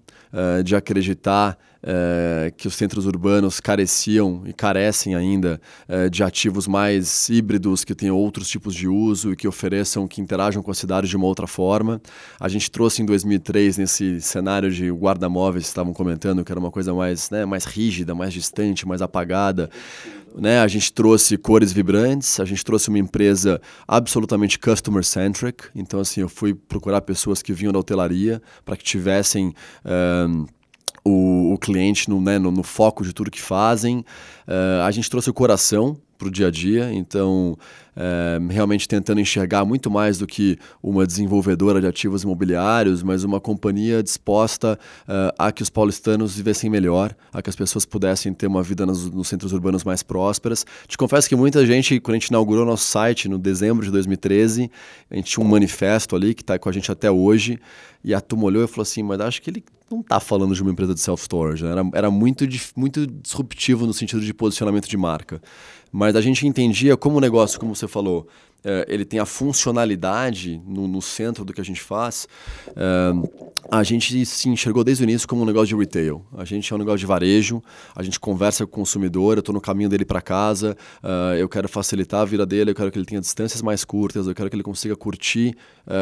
de 0.64 0.74
acreditar 0.74 1.58
é, 1.82 2.52
que 2.56 2.68
os 2.68 2.74
centros 2.74 3.06
urbanos 3.06 3.58
careciam 3.60 4.42
e 4.46 4.52
carecem 4.52 5.14
ainda 5.14 5.60
é, 5.88 6.08
de 6.08 6.22
ativos 6.22 6.68
mais 6.68 7.28
híbridos, 7.28 7.84
que 7.84 7.94
tenham 7.94 8.16
outros 8.16 8.48
tipos 8.48 8.74
de 8.74 8.86
uso 8.86 9.32
e 9.32 9.36
que 9.36 9.48
ofereçam, 9.48 10.06
que 10.06 10.20
interajam 10.20 10.62
com 10.62 10.70
a 10.70 10.74
cidade 10.74 11.08
de 11.08 11.16
uma 11.16 11.26
outra 11.26 11.46
forma. 11.46 12.00
A 12.38 12.48
gente 12.48 12.70
trouxe 12.70 13.02
em 13.02 13.06
2003, 13.06 13.78
nesse 13.78 14.20
cenário 14.20 14.70
de 14.70 14.90
guarda-móveis 14.90 15.66
estavam 15.66 15.92
comentando, 15.92 16.44
que 16.44 16.52
era 16.52 16.60
uma 16.60 16.70
coisa 16.70 16.94
mais, 16.94 17.30
né, 17.30 17.44
mais 17.44 17.64
rígida, 17.64 18.14
mais 18.14 18.32
distante, 18.32 18.86
mais 18.86 19.02
apagada. 19.02 19.68
Né, 20.34 20.60
a 20.60 20.68
gente 20.68 20.90
trouxe 20.92 21.36
cores 21.36 21.72
vibrantes, 21.72 22.40
a 22.40 22.46
gente 22.46 22.64
trouxe 22.64 22.88
uma 22.88 22.98
empresa 22.98 23.60
absolutamente 23.86 24.58
customer 24.58 25.04
centric. 25.04 25.64
Então, 25.74 26.00
assim, 26.00 26.22
eu 26.22 26.28
fui 26.28 26.54
procurar 26.54 27.02
pessoas 27.02 27.42
que 27.42 27.52
vinham 27.52 27.72
da 27.72 27.78
hotelaria 27.78 28.40
para 28.64 28.76
que 28.76 28.84
tivessem. 28.84 29.52
Um, 29.84 30.46
o, 31.04 31.54
o 31.54 31.58
cliente 31.58 32.08
no, 32.08 32.20
né, 32.20 32.38
no, 32.38 32.50
no, 32.50 32.62
foco 32.62 33.04
de 33.04 33.12
tudo 33.12 33.30
que 33.30 33.40
fazem. 33.40 33.98
Uh, 34.46 34.82
a 34.84 34.90
gente 34.90 35.10
trouxe 35.10 35.30
o 35.30 35.34
coração 35.34 35.96
para 36.22 36.28
o 36.28 36.30
dia 36.30 36.46
a 36.46 36.50
dia, 36.52 36.92
então 36.92 37.58
uh, 37.96 38.48
realmente 38.48 38.86
tentando 38.86 39.20
enxergar 39.20 39.64
muito 39.64 39.90
mais 39.90 40.18
do 40.18 40.26
que 40.26 40.56
uma 40.80 41.04
desenvolvedora 41.04 41.80
de 41.80 41.86
ativos 41.88 42.22
imobiliários, 42.22 43.02
mas 43.02 43.24
uma 43.24 43.40
companhia 43.40 44.00
disposta 44.00 44.78
uh, 45.02 45.34
a 45.36 45.50
que 45.50 45.64
os 45.64 45.68
paulistanos 45.68 46.36
vivessem 46.36 46.70
melhor, 46.70 47.12
a 47.32 47.42
que 47.42 47.50
as 47.50 47.56
pessoas 47.56 47.84
pudessem 47.84 48.32
ter 48.32 48.46
uma 48.46 48.62
vida 48.62 48.86
nos, 48.86 49.10
nos, 49.10 49.26
centros 49.26 49.52
urbanos 49.52 49.82
mais 49.82 50.04
prósperas. 50.04 50.64
Te 50.86 50.96
confesso 50.96 51.28
que 51.28 51.34
muita 51.34 51.66
gente, 51.66 51.98
quando 51.98 52.14
a 52.14 52.18
gente 52.20 52.28
inaugurou 52.28 52.64
nosso 52.64 52.84
site 52.84 53.28
no 53.28 53.36
dezembro 53.36 53.84
de 53.84 53.90
2013, 53.90 54.70
a 55.10 55.16
gente 55.16 55.32
tinha 55.32 55.44
um 55.44 55.48
manifesto 55.48 56.14
ali 56.14 56.34
que 56.34 56.42
está 56.42 56.56
com 56.56 56.68
a 56.68 56.72
gente 56.72 56.92
até 56.92 57.10
hoje, 57.10 57.58
e 58.04 58.14
a 58.14 58.20
turma 58.20 58.44
olhou 58.44 58.62
e 58.62 58.68
falou 58.68 58.82
assim, 58.82 59.02
mas 59.02 59.20
acho 59.20 59.42
que 59.42 59.50
ele 59.50 59.64
não 59.92 60.00
está 60.00 60.18
falando 60.18 60.54
de 60.54 60.62
uma 60.62 60.70
empresa 60.70 60.94
de 60.94 61.00
self-storage. 61.00 61.64
Né? 61.64 61.70
Era, 61.70 61.90
era 61.94 62.10
muito, 62.10 62.44
muito 62.76 63.06
disruptivo 63.06 63.86
no 63.86 63.92
sentido 63.92 64.20
de 64.20 64.32
posicionamento 64.32 64.88
de 64.88 64.96
marca. 64.96 65.40
Mas 65.90 66.16
a 66.16 66.20
gente 66.20 66.46
entendia 66.46 66.96
como 66.96 67.18
o 67.18 67.20
negócio, 67.20 67.60
como 67.60 67.74
você 67.74 67.86
falou, 67.86 68.26
é, 68.64 68.86
ele 68.88 69.04
tem 69.04 69.18
a 69.18 69.26
funcionalidade 69.26 70.62
no, 70.66 70.86
no, 70.86 71.02
centro 71.02 71.44
do 71.44 71.52
que 71.52 71.60
a 71.60 71.64
gente 71.64 71.80
faz, 71.80 72.28
é, 72.76 73.12
a 73.70 73.82
gente 73.82 74.24
se 74.24 74.48
enxergou 74.48 74.84
desde 74.84 75.02
o 75.02 75.04
início 75.04 75.26
como 75.26 75.42
um 75.42 75.44
negócio 75.44 75.68
de 75.68 75.76
retail. 75.76 76.24
A 76.36 76.44
gente 76.44 76.72
é 76.72 76.76
um 76.76 76.78
negócio 76.78 76.98
de 76.98 77.06
varejo, 77.06 77.62
a 77.94 78.02
gente 78.02 78.20
conversa 78.20 78.66
com 78.66 78.72
o 78.72 78.82
consumidor, 78.82 79.36
eu 79.36 79.40
estou 79.40 79.52
no 79.52 79.60
caminho 79.60 79.88
dele 79.88 80.04
para 80.04 80.20
casa, 80.20 80.76
uh, 81.02 81.34
eu 81.36 81.48
quero 81.48 81.68
facilitar 81.68 82.20
a 82.20 82.24
vida 82.24 82.44
dele, 82.44 82.70
eu 82.70 82.74
quero 82.74 82.90
que 82.90 82.98
ele 82.98 83.06
tenha 83.06 83.20
distâncias 83.20 83.62
mais 83.62 83.84
curtas, 83.84 84.26
eu 84.26 84.34
quero 84.34 84.48
que 84.48 84.56
ele 84.56 84.62
consiga 84.62 84.94
curtir 84.96 85.56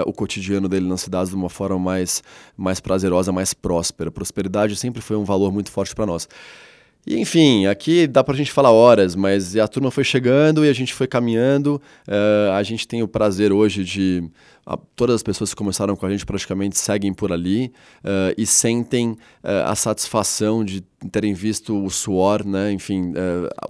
o 0.06 0.12
cotidiano 0.12 0.68
dele 0.68 0.86
nas 0.86 1.00
cidades 1.00 1.30
de 1.30 1.36
uma 1.36 1.48
forma 1.48 1.78
mais, 1.78 2.22
mais 2.56 2.80
prazerosa, 2.80 3.32
mais 3.32 3.54
próspera. 3.54 4.10
Prosperidade 4.10 4.76
sempre 4.76 5.00
foi 5.00 5.16
um 5.16 5.24
valor 5.24 5.50
muito 5.52 5.70
forte 5.70 5.94
para 5.94 6.04
nós. 6.04 6.28
E 7.06 7.18
enfim, 7.18 7.66
aqui 7.66 8.06
dá 8.06 8.22
para 8.22 8.34
a 8.34 8.36
gente 8.36 8.52
falar 8.52 8.70
horas, 8.70 9.14
mas 9.16 9.56
a 9.56 9.66
turma 9.66 9.90
foi 9.90 10.04
chegando 10.04 10.64
e 10.64 10.68
a 10.68 10.72
gente 10.72 10.92
foi 10.92 11.06
caminhando. 11.06 11.80
Uh, 12.06 12.52
a 12.52 12.62
gente 12.62 12.86
tem 12.86 13.02
o 13.02 13.08
prazer 13.08 13.52
hoje 13.52 13.84
de. 13.84 14.22
A, 14.64 14.76
todas 14.94 15.16
as 15.16 15.22
pessoas 15.22 15.50
que 15.50 15.56
começaram 15.56 15.96
com 15.96 16.06
a 16.06 16.10
gente 16.10 16.26
praticamente 16.26 16.78
seguem 16.78 17.12
por 17.12 17.32
ali 17.32 17.72
uh, 18.04 18.34
e 18.36 18.46
sentem 18.46 19.10
uh, 19.10 19.66
a 19.66 19.74
satisfação 19.74 20.64
de 20.64 20.82
terem 21.10 21.32
visto 21.32 21.82
o 21.82 21.88
suor, 21.88 22.44
né? 22.44 22.70
enfim, 22.70 23.14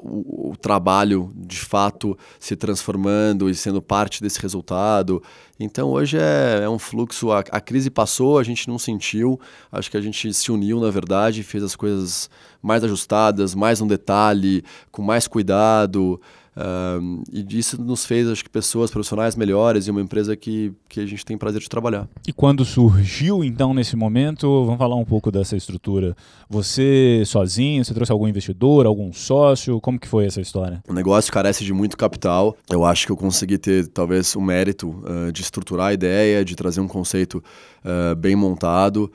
o, 0.03 0.51
o, 0.51 0.57
trabalho 0.57 1.33
de 1.37 1.61
fato 1.61 2.19
se 2.41 2.57
transformando 2.57 3.49
e 3.49 3.55
sendo 3.55 3.81
parte 3.81 4.21
desse 4.21 4.41
resultado. 4.41 5.23
Então 5.59 5.91
hoje 5.91 6.19
é, 6.19 6.63
é 6.65 6.69
um 6.69 6.79
fluxo. 6.79 7.31
A, 7.31 7.39
a 7.39 7.61
crise 7.61 7.89
passou, 7.89 8.37
a 8.37 8.43
gente 8.43 8.67
não 8.67 8.81
sentiu, 8.81 9.39
acho 9.71 9.89
que 9.89 9.97
a 9.97 10.01
gente 10.01 10.35
se 10.35 10.51
uniu 10.51 10.81
na 10.81 10.91
verdade, 10.91 11.45
fez 11.45 11.63
as 11.63 11.77
coisas 11.77 12.29
mais 12.61 12.83
ajustadas, 12.83 13.55
mais 13.55 13.81
no 13.81 13.87
detalhe, 13.87 14.65
com 14.91 15.01
mais 15.01 15.29
cuidado. 15.29 16.21
Uh, 16.57 17.23
e 17.33 17.47
isso 17.59 17.81
nos 17.81 18.05
fez, 18.05 18.29
acho 18.29 18.43
que, 18.43 18.51
pessoas 18.51 18.91
profissionais 18.91 19.37
melhores 19.37 19.87
e 19.87 19.91
uma 19.91 20.01
empresa 20.01 20.37
que, 20.37 20.73
que 20.89 21.01
a 21.01 21.07
gente 21.07 21.25
tem 21.25 21.39
prazer 21.39 21.61
de 21.61 21.69
trabalhar. 21.69 22.09
E 22.27 22.33
quando 22.33 22.65
surgiu, 22.65 23.45
então, 23.45 23.73
nesse 23.73 23.97
momento, 23.97 24.65
vamos 24.65 24.79
falar 24.79 24.97
um 24.97 25.05
pouco 25.05 25.31
dessa 25.31 25.57
estrutura. 25.57 26.17
Você 26.49 27.23
sozinho, 27.25 27.85
você 27.85 27.95
trouxe 27.95 28.13
algum 28.13 28.27
investidor, 28.27 28.87
algum 28.87 29.13
sócio? 29.13 29.81
Como 29.81 29.99
que 29.99 30.09
foi 30.09 30.27
essa 30.27 30.41
história? 30.41 30.83
O 30.89 30.93
negócio 30.93 31.33
carece 31.33 31.65
de 31.65 31.73
muito 31.73 31.97
capital. 31.97 32.57
Eu 32.69 32.85
acho 32.85 33.07
que 33.07 33.13
eu 33.13 33.17
consegui 33.17 33.59
ter, 33.59 33.87
talvez, 33.89 34.35
o 34.35 34.41
mérito 34.41 34.89
uh, 34.89 35.33
de 35.33 35.43
estruturar 35.43 35.89
a 35.89 35.95
ideia, 35.95 36.45
de 36.45 36.57
trazer 36.57 36.81
um 36.81 36.89
conceito 36.89 37.43
uh, 37.85 38.15
bem 38.17 38.37
montado, 38.37 39.11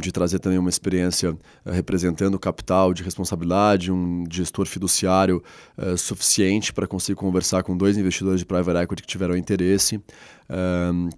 de 0.00 0.10
trazer 0.10 0.38
também 0.38 0.58
uma 0.58 0.70
experiência 0.70 1.36
representando 1.66 2.38
capital 2.38 2.94
de 2.94 3.02
responsabilidade, 3.02 3.92
um 3.92 4.24
gestor 4.30 4.64
fiduciário 4.64 5.44
suficiente 5.98 6.72
para 6.72 6.86
conseguir 6.86 7.16
conversar 7.16 7.62
com 7.62 7.76
dois 7.76 7.98
investidores 7.98 8.40
de 8.40 8.46
private 8.46 8.78
equity 8.78 9.02
que 9.02 9.08
tiveram 9.08 9.36
interesse, 9.36 10.00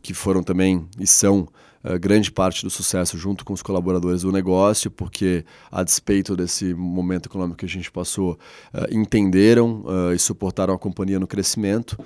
que 0.02 0.12
foram 0.12 0.42
também 0.42 0.84
e 0.98 1.06
são 1.06 1.46
uh, 1.84 1.98
grande 1.98 2.30
parte 2.30 2.64
do 2.64 2.70
sucesso 2.70 3.16
junto 3.18 3.44
com 3.44 3.52
os 3.52 3.62
colaboradores 3.62 4.22
do 4.22 4.32
negócio, 4.32 4.90
porque 4.90 5.44
a 5.70 5.82
despeito 5.82 6.36
desse 6.36 6.74
momento 6.74 7.26
econômico 7.26 7.58
que 7.58 7.66
a 7.66 7.68
gente 7.68 7.90
passou, 7.90 8.38
uh, 8.74 8.94
entenderam 8.94 9.82
uh, 9.82 10.12
e 10.14 10.18
suportaram 10.18 10.74
a 10.74 10.78
companhia 10.78 11.18
no 11.18 11.26
crescimento. 11.26 11.98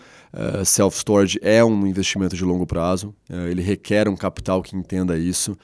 Self-storage 0.66 1.38
é 1.40 1.64
um 1.64 1.86
investimento 1.86 2.36
de 2.36 2.44
longo 2.44 2.66
prazo, 2.66 3.14
ele 3.48 3.62
requer 3.62 4.06
um 4.06 4.14
capital 4.14 4.60
que 4.60 4.76
entenda 4.76 5.16
isso. 5.16 5.56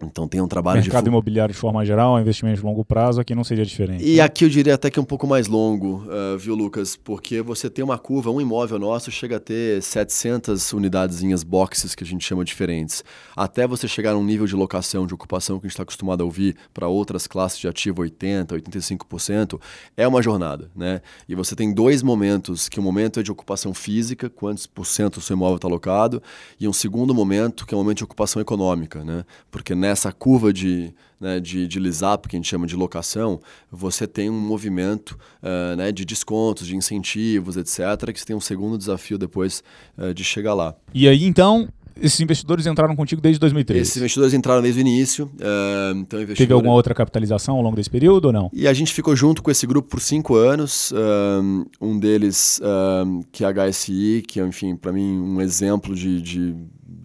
Então 0.00 0.28
tem 0.28 0.40
um 0.40 0.46
trabalho 0.46 0.80
Mercado 0.80 1.04
de. 1.04 1.10
imobiliário 1.10 1.52
de 1.52 1.58
forma 1.58 1.84
geral, 1.84 2.20
investimento 2.20 2.60
de 2.60 2.64
longo 2.64 2.84
prazo, 2.84 3.20
aqui 3.20 3.34
não 3.34 3.42
seria 3.42 3.64
diferente. 3.64 4.04
E 4.04 4.20
aqui 4.20 4.44
eu 4.44 4.48
diria 4.48 4.74
até 4.74 4.90
que 4.90 4.98
é 4.98 5.02
um 5.02 5.04
pouco 5.04 5.26
mais 5.26 5.48
longo, 5.48 6.04
uh, 6.06 6.38
viu, 6.38 6.54
Lucas? 6.54 6.96
Porque 6.96 7.42
você 7.42 7.68
tem 7.68 7.84
uma 7.84 7.98
curva, 7.98 8.30
um 8.30 8.40
imóvel 8.40 8.78
nosso 8.78 9.10
chega 9.10 9.36
a 9.36 9.40
ter 9.40 9.82
700 9.82 10.72
unidadezinhas, 10.72 11.42
boxes, 11.42 11.96
que 11.96 12.04
a 12.04 12.06
gente 12.06 12.24
chama 12.24 12.44
diferentes. 12.44 13.02
Até 13.36 13.66
você 13.66 13.88
chegar 13.88 14.14
num 14.14 14.22
nível 14.22 14.46
de 14.46 14.54
locação, 14.54 15.04
de 15.04 15.14
ocupação 15.14 15.58
que 15.58 15.66
a 15.66 15.68
gente 15.68 15.74
está 15.74 15.82
acostumado 15.82 16.22
a 16.22 16.24
ouvir 16.24 16.56
para 16.72 16.86
outras 16.86 17.26
classes 17.26 17.58
de 17.58 17.66
ativo 17.66 18.02
80%, 18.02 18.52
85%, 18.52 19.60
é 19.96 20.06
uma 20.06 20.22
jornada, 20.22 20.70
né? 20.76 21.00
E 21.28 21.34
você 21.34 21.56
tem 21.56 21.74
dois 21.74 22.04
momentos, 22.04 22.68
que 22.68 22.78
o 22.78 22.82
um 22.82 22.84
momento 22.84 23.18
é 23.18 23.22
de 23.22 23.32
ocupação 23.32 23.74
física, 23.74 24.30
quantos 24.30 24.64
por 24.64 24.86
cento 24.86 25.16
o 25.16 25.20
seu 25.20 25.34
imóvel 25.34 25.56
está 25.56 25.66
alocado, 25.66 26.22
e 26.60 26.68
um 26.68 26.72
segundo 26.72 27.12
momento, 27.12 27.66
que 27.66 27.74
é 27.74 27.76
o 27.76 27.80
momento 27.80 27.98
de 27.98 28.04
ocupação 28.04 28.40
econômica, 28.40 29.02
né? 29.02 29.24
Porque 29.50 29.74
nessa 29.74 29.87
curva 30.16 30.52
de, 30.52 30.92
né, 31.20 31.40
de, 31.40 31.66
de 31.66 31.78
LISAP, 31.78 32.28
que 32.28 32.36
a 32.36 32.38
gente 32.38 32.48
chama 32.48 32.66
de 32.66 32.76
locação, 32.76 33.40
você 33.70 34.06
tem 34.06 34.30
um 34.30 34.40
movimento 34.40 35.18
uh, 35.42 35.76
né, 35.76 35.92
de 35.92 36.04
descontos, 36.04 36.66
de 36.66 36.76
incentivos, 36.76 37.56
etc., 37.56 38.12
que 38.12 38.20
você 38.20 38.26
tem 38.26 38.36
um 38.36 38.40
segundo 38.40 38.78
desafio 38.78 39.18
depois 39.18 39.62
uh, 39.96 40.14
de 40.14 40.24
chegar 40.24 40.54
lá. 40.54 40.74
E 40.94 41.08
aí, 41.08 41.24
então, 41.24 41.68
esses 42.00 42.20
investidores 42.20 42.66
entraram 42.66 42.94
contigo 42.94 43.20
desde 43.20 43.40
2013? 43.40 43.82
Esses 43.82 43.96
investidores 43.96 44.32
entraram 44.32 44.62
desde 44.62 44.80
o 44.80 44.82
início. 44.82 45.26
Uh, 45.26 45.98
então 45.98 46.20
investidor... 46.20 46.36
Teve 46.36 46.52
alguma 46.52 46.74
outra 46.74 46.94
capitalização 46.94 47.56
ao 47.56 47.62
longo 47.62 47.76
desse 47.76 47.90
período 47.90 48.26
ou 48.26 48.32
não? 48.32 48.50
E 48.52 48.68
a 48.68 48.72
gente 48.72 48.92
ficou 48.92 49.16
junto 49.16 49.42
com 49.42 49.50
esse 49.50 49.66
grupo 49.66 49.88
por 49.88 50.00
cinco 50.00 50.36
anos. 50.36 50.92
um 51.80 51.98
deles, 51.98 52.60
que 53.32 53.44
é 53.44 53.46
a 53.46 53.70
HSI, 53.70 54.22
que 54.26 54.40
é, 54.40 54.46
enfim, 54.46 54.76
para 54.76 54.92
mim, 54.92 55.18
um 55.18 55.40
exemplo 55.40 55.94
de, 55.94 56.22
de 56.22 56.54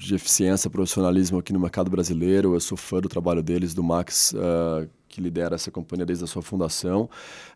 de 0.04 0.16
eficiência, 0.16 0.70
profissionalismo 0.70 1.40
aqui 1.40 1.54
no 1.54 1.60
mercado 1.60 1.90
brasileiro. 1.90 2.54
Eu 2.54 2.60
sou 2.60 2.78
fã 2.78 3.00
do 3.00 3.10
trabalho 3.10 3.42
deles, 3.42 3.74
do 3.74 3.84
Max, 3.84 4.34
uh, 4.34 4.88
que 5.08 5.22
lidera 5.22 5.56
essa 5.56 5.72
companhia 5.72 6.06
desde 6.06 6.24
a 6.24 6.28
sua 6.28 6.42
fundação. 6.42 7.10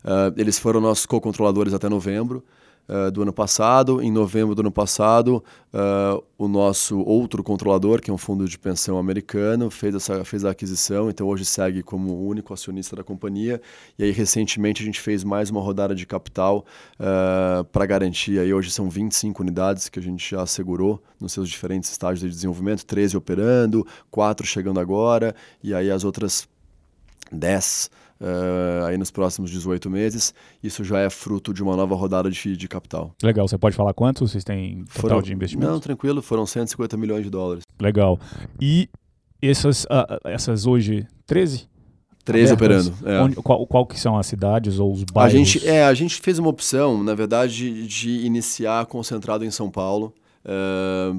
Uh, 0.04 0.32
eles 0.36 0.58
foram 0.58 0.80
nossos 0.80 1.06
co-controladores 1.06 1.74
até 1.74 1.88
novembro. 1.88 2.44
Uh, 2.88 3.10
do 3.10 3.20
ano 3.20 3.34
passado. 3.34 4.00
Em 4.00 4.10
novembro 4.10 4.54
do 4.54 4.60
ano 4.60 4.72
passado, 4.72 5.44
uh, 5.74 6.24
o 6.38 6.48
nosso 6.48 6.98
outro 7.00 7.44
controlador, 7.44 8.00
que 8.00 8.10
é 8.10 8.14
um 8.14 8.16
fundo 8.16 8.48
de 8.48 8.58
pensão 8.58 8.96
americano, 8.96 9.70
fez, 9.70 9.94
essa, 9.94 10.24
fez 10.24 10.42
a 10.42 10.52
aquisição, 10.52 11.10
então 11.10 11.26
hoje 11.26 11.44
segue 11.44 11.82
como 11.82 12.12
o 12.12 12.26
único 12.26 12.54
acionista 12.54 12.96
da 12.96 13.04
companhia. 13.04 13.60
E 13.98 14.04
aí, 14.04 14.10
recentemente, 14.10 14.82
a 14.82 14.86
gente 14.86 15.00
fez 15.00 15.22
mais 15.22 15.50
uma 15.50 15.60
rodada 15.60 15.94
de 15.94 16.06
capital 16.06 16.64
uh, 16.94 17.62
para 17.64 17.84
garantir. 17.84 18.38
Aí, 18.38 18.54
hoje 18.54 18.70
são 18.70 18.88
25 18.88 19.42
unidades 19.42 19.90
que 19.90 19.98
a 19.98 20.02
gente 20.02 20.30
já 20.30 20.40
assegurou 20.40 21.02
nos 21.20 21.34
seus 21.34 21.46
diferentes 21.46 21.90
estágios 21.90 22.20
de 22.20 22.30
desenvolvimento, 22.30 22.86
13 22.86 23.18
operando, 23.18 23.86
4 24.10 24.46
chegando 24.46 24.80
agora, 24.80 25.34
e 25.62 25.74
aí 25.74 25.90
as 25.90 26.04
outras 26.04 26.48
10 27.30 27.90
uh, 28.20 28.86
aí 28.86 28.98
nos 28.98 29.10
próximos 29.10 29.50
18 29.50 29.88
meses. 29.90 30.34
Isso 30.62 30.84
já 30.84 31.00
é 31.00 31.10
fruto 31.10 31.52
de 31.52 31.62
uma 31.62 31.76
nova 31.76 31.94
rodada 31.94 32.30
de, 32.30 32.56
de 32.56 32.68
capital. 32.68 33.14
Legal. 33.22 33.46
Você 33.46 33.58
pode 33.58 33.76
falar 33.76 33.94
quanto 33.94 34.26
vocês 34.26 34.44
têm 34.44 34.84
total 34.84 35.00
foram, 35.00 35.22
de 35.22 35.32
investimento? 35.32 35.70
Não, 35.70 35.80
tranquilo. 35.80 36.22
Foram 36.22 36.46
150 36.46 36.96
milhões 36.96 37.24
de 37.24 37.30
dólares. 37.30 37.64
Legal. 37.80 38.18
E 38.60 38.88
essas, 39.40 39.84
uh, 39.84 40.18
essas 40.24 40.66
hoje, 40.66 41.06
13? 41.26 41.68
13 42.24 42.52
operando. 42.52 42.94
É. 43.04 43.20
Onde, 43.20 43.36
qual, 43.36 43.66
qual, 43.66 43.86
que 43.86 43.98
são 43.98 44.18
as 44.18 44.26
cidades 44.26 44.78
ou 44.78 44.92
os 44.92 45.02
bairros? 45.04 45.34
A 45.34 45.36
gente, 45.36 45.66
é, 45.66 45.84
a 45.84 45.94
gente 45.94 46.20
fez 46.20 46.38
uma 46.38 46.50
opção, 46.50 47.02
na 47.02 47.14
verdade, 47.14 47.86
de 47.86 48.26
iniciar 48.26 48.84
concentrado 48.86 49.44
em 49.44 49.50
São 49.50 49.70
Paulo. 49.70 50.12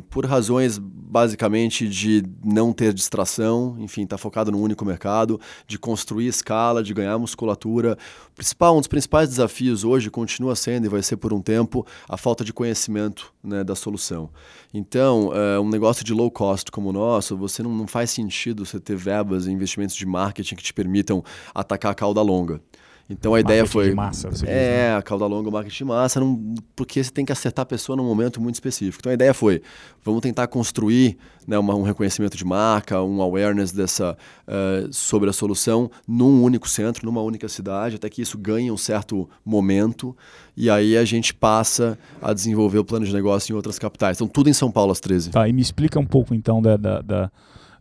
Por 0.09 0.25
razões 0.25 0.79
basicamente 1.09 1.87
de 1.89 2.23
não 2.43 2.71
ter 2.71 2.93
distração, 2.93 3.75
enfim, 3.79 4.03
estar 4.03 4.15
tá 4.15 4.21
focado 4.21 4.51
num 4.51 4.61
único 4.61 4.85
mercado, 4.85 5.41
de 5.67 5.79
construir 5.79 6.27
escala, 6.27 6.83
de 6.83 6.93
ganhar 6.93 7.17
musculatura. 7.17 7.97
O 8.31 8.35
principal, 8.35 8.75
um 8.75 8.79
dos 8.79 8.87
principais 8.87 9.29
desafios 9.29 9.83
hoje 9.83 10.11
continua 10.11 10.55
sendo 10.55 10.85
e 10.85 10.89
vai 10.89 11.01
ser 11.01 11.17
por 11.17 11.33
um 11.33 11.41
tempo 11.41 11.85
a 12.07 12.15
falta 12.15 12.43
de 12.43 12.53
conhecimento 12.53 13.33
né, 13.43 13.63
da 13.63 13.73
solução. 13.73 14.29
Então, 14.71 15.29
uh, 15.29 15.59
um 15.59 15.69
negócio 15.69 16.05
de 16.05 16.13
low 16.13 16.29
cost 16.29 16.71
como 16.71 16.89
o 16.89 16.93
nosso, 16.93 17.35
você 17.35 17.63
não, 17.63 17.75
não 17.75 17.87
faz 17.87 18.11
sentido 18.11 18.63
você 18.63 18.79
ter 18.79 18.95
verbas 18.95 19.47
e 19.47 19.51
investimentos 19.51 19.95
de 19.95 20.05
marketing 20.05 20.55
que 20.55 20.63
te 20.63 20.73
permitam 20.73 21.23
atacar 21.55 21.91
a 21.91 21.95
cauda 21.95 22.21
longa. 22.21 22.61
Então 23.09 23.33
a 23.33 23.39
ideia 23.39 23.65
foi. 23.65 23.89
De 23.89 23.95
massa, 23.95 24.29
você 24.29 24.45
é, 24.45 24.47
diz, 24.47 24.55
né? 24.55 24.95
a 24.95 25.01
cauda 25.01 25.25
longa, 25.25 25.49
o 25.49 25.51
marketing 25.51 25.77
de 25.77 25.85
massa, 25.85 26.19
não, 26.19 26.55
porque 26.75 27.03
você 27.03 27.09
tem 27.09 27.25
que 27.25 27.31
acertar 27.31 27.63
a 27.63 27.65
pessoa 27.65 27.95
num 27.95 28.03
momento 28.03 28.39
muito 28.39 28.55
específico. 28.55 28.99
Então 29.01 29.09
a 29.09 29.15
ideia 29.15 29.33
foi: 29.33 29.63
vamos 30.03 30.21
tentar 30.21 30.45
construir 30.45 31.17
né, 31.47 31.57
uma, 31.57 31.73
um 31.73 31.81
reconhecimento 31.81 32.37
de 32.37 32.45
marca, 32.45 33.01
um 33.01 33.19
awareness 33.19 33.71
dessa, 33.71 34.15
uh, 34.47 34.93
sobre 34.93 35.27
a 35.27 35.33
solução 35.33 35.89
num 36.07 36.43
único 36.43 36.69
centro, 36.69 37.03
numa 37.03 37.21
única 37.21 37.49
cidade, 37.49 37.95
até 37.95 38.07
que 38.09 38.21
isso 38.21 38.37
ganhe 38.37 38.69
um 38.69 38.77
certo 38.77 39.27
momento. 39.43 40.15
E 40.55 40.69
aí 40.69 40.95
a 40.95 41.03
gente 41.03 41.33
passa 41.33 41.97
a 42.21 42.31
desenvolver 42.31 42.77
o 42.77 42.85
plano 42.85 43.07
de 43.07 43.13
negócio 43.13 43.51
em 43.51 43.55
outras 43.55 43.79
capitais. 43.79 44.17
Então 44.17 44.27
tudo 44.27 44.49
em 44.51 44.53
São 44.53 44.69
Paulo 44.69 44.91
às 44.91 44.99
13. 44.99 45.31
Tá, 45.31 45.47
e 45.47 45.53
me 45.53 45.61
explica 45.61 45.99
um 45.99 46.05
pouco 46.05 46.35
então 46.35 46.61
da, 46.61 46.77
da, 46.77 47.01
da 47.01 47.31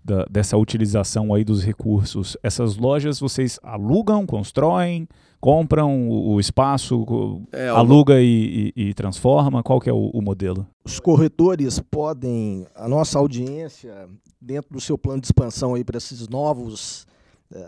da, 0.09 0.25
dessa 0.31 0.57
utilização 0.57 1.35
aí 1.35 1.45
dos 1.45 1.63
recursos. 1.63 2.37
Essas 2.43 2.77
lojas 2.77 3.21
vocês 3.21 3.61
alugam, 3.63 4.27
constroem, 4.27 5.07
compram 5.39 6.09
o, 6.09 6.41
espaço, 6.41 7.05
é, 7.53 7.69
aluga 7.69 8.21
e, 8.21 8.73
e, 8.75 8.89
e, 8.89 8.95
transforma? 8.95 9.63
Qual 9.63 9.79
que 9.79 9.91
é 9.91 9.93
o, 9.93 10.09
o, 10.09 10.23
modelo? 10.23 10.67
Os 10.83 10.99
corretores 10.99 11.79
podem, 11.79 12.67
a 12.75 12.89
nossa 12.89 13.19
audiência, 13.19 14.09
dentro 14.41 14.73
do 14.73 14.81
seu 14.81 14.97
plano 14.97 15.21
de 15.21 15.27
expansão 15.27 15.75
aí 15.75 15.85
para 15.85 15.99
esses 15.99 16.27
novos, 16.27 17.07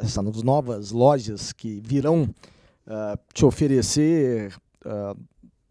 essas 0.00 0.42
novas 0.42 0.90
lojas 0.90 1.52
que 1.52 1.80
virão 1.84 2.22
uh, 2.22 3.18
te 3.34 3.44
oferecer 3.44 4.54
uh, 4.86 5.16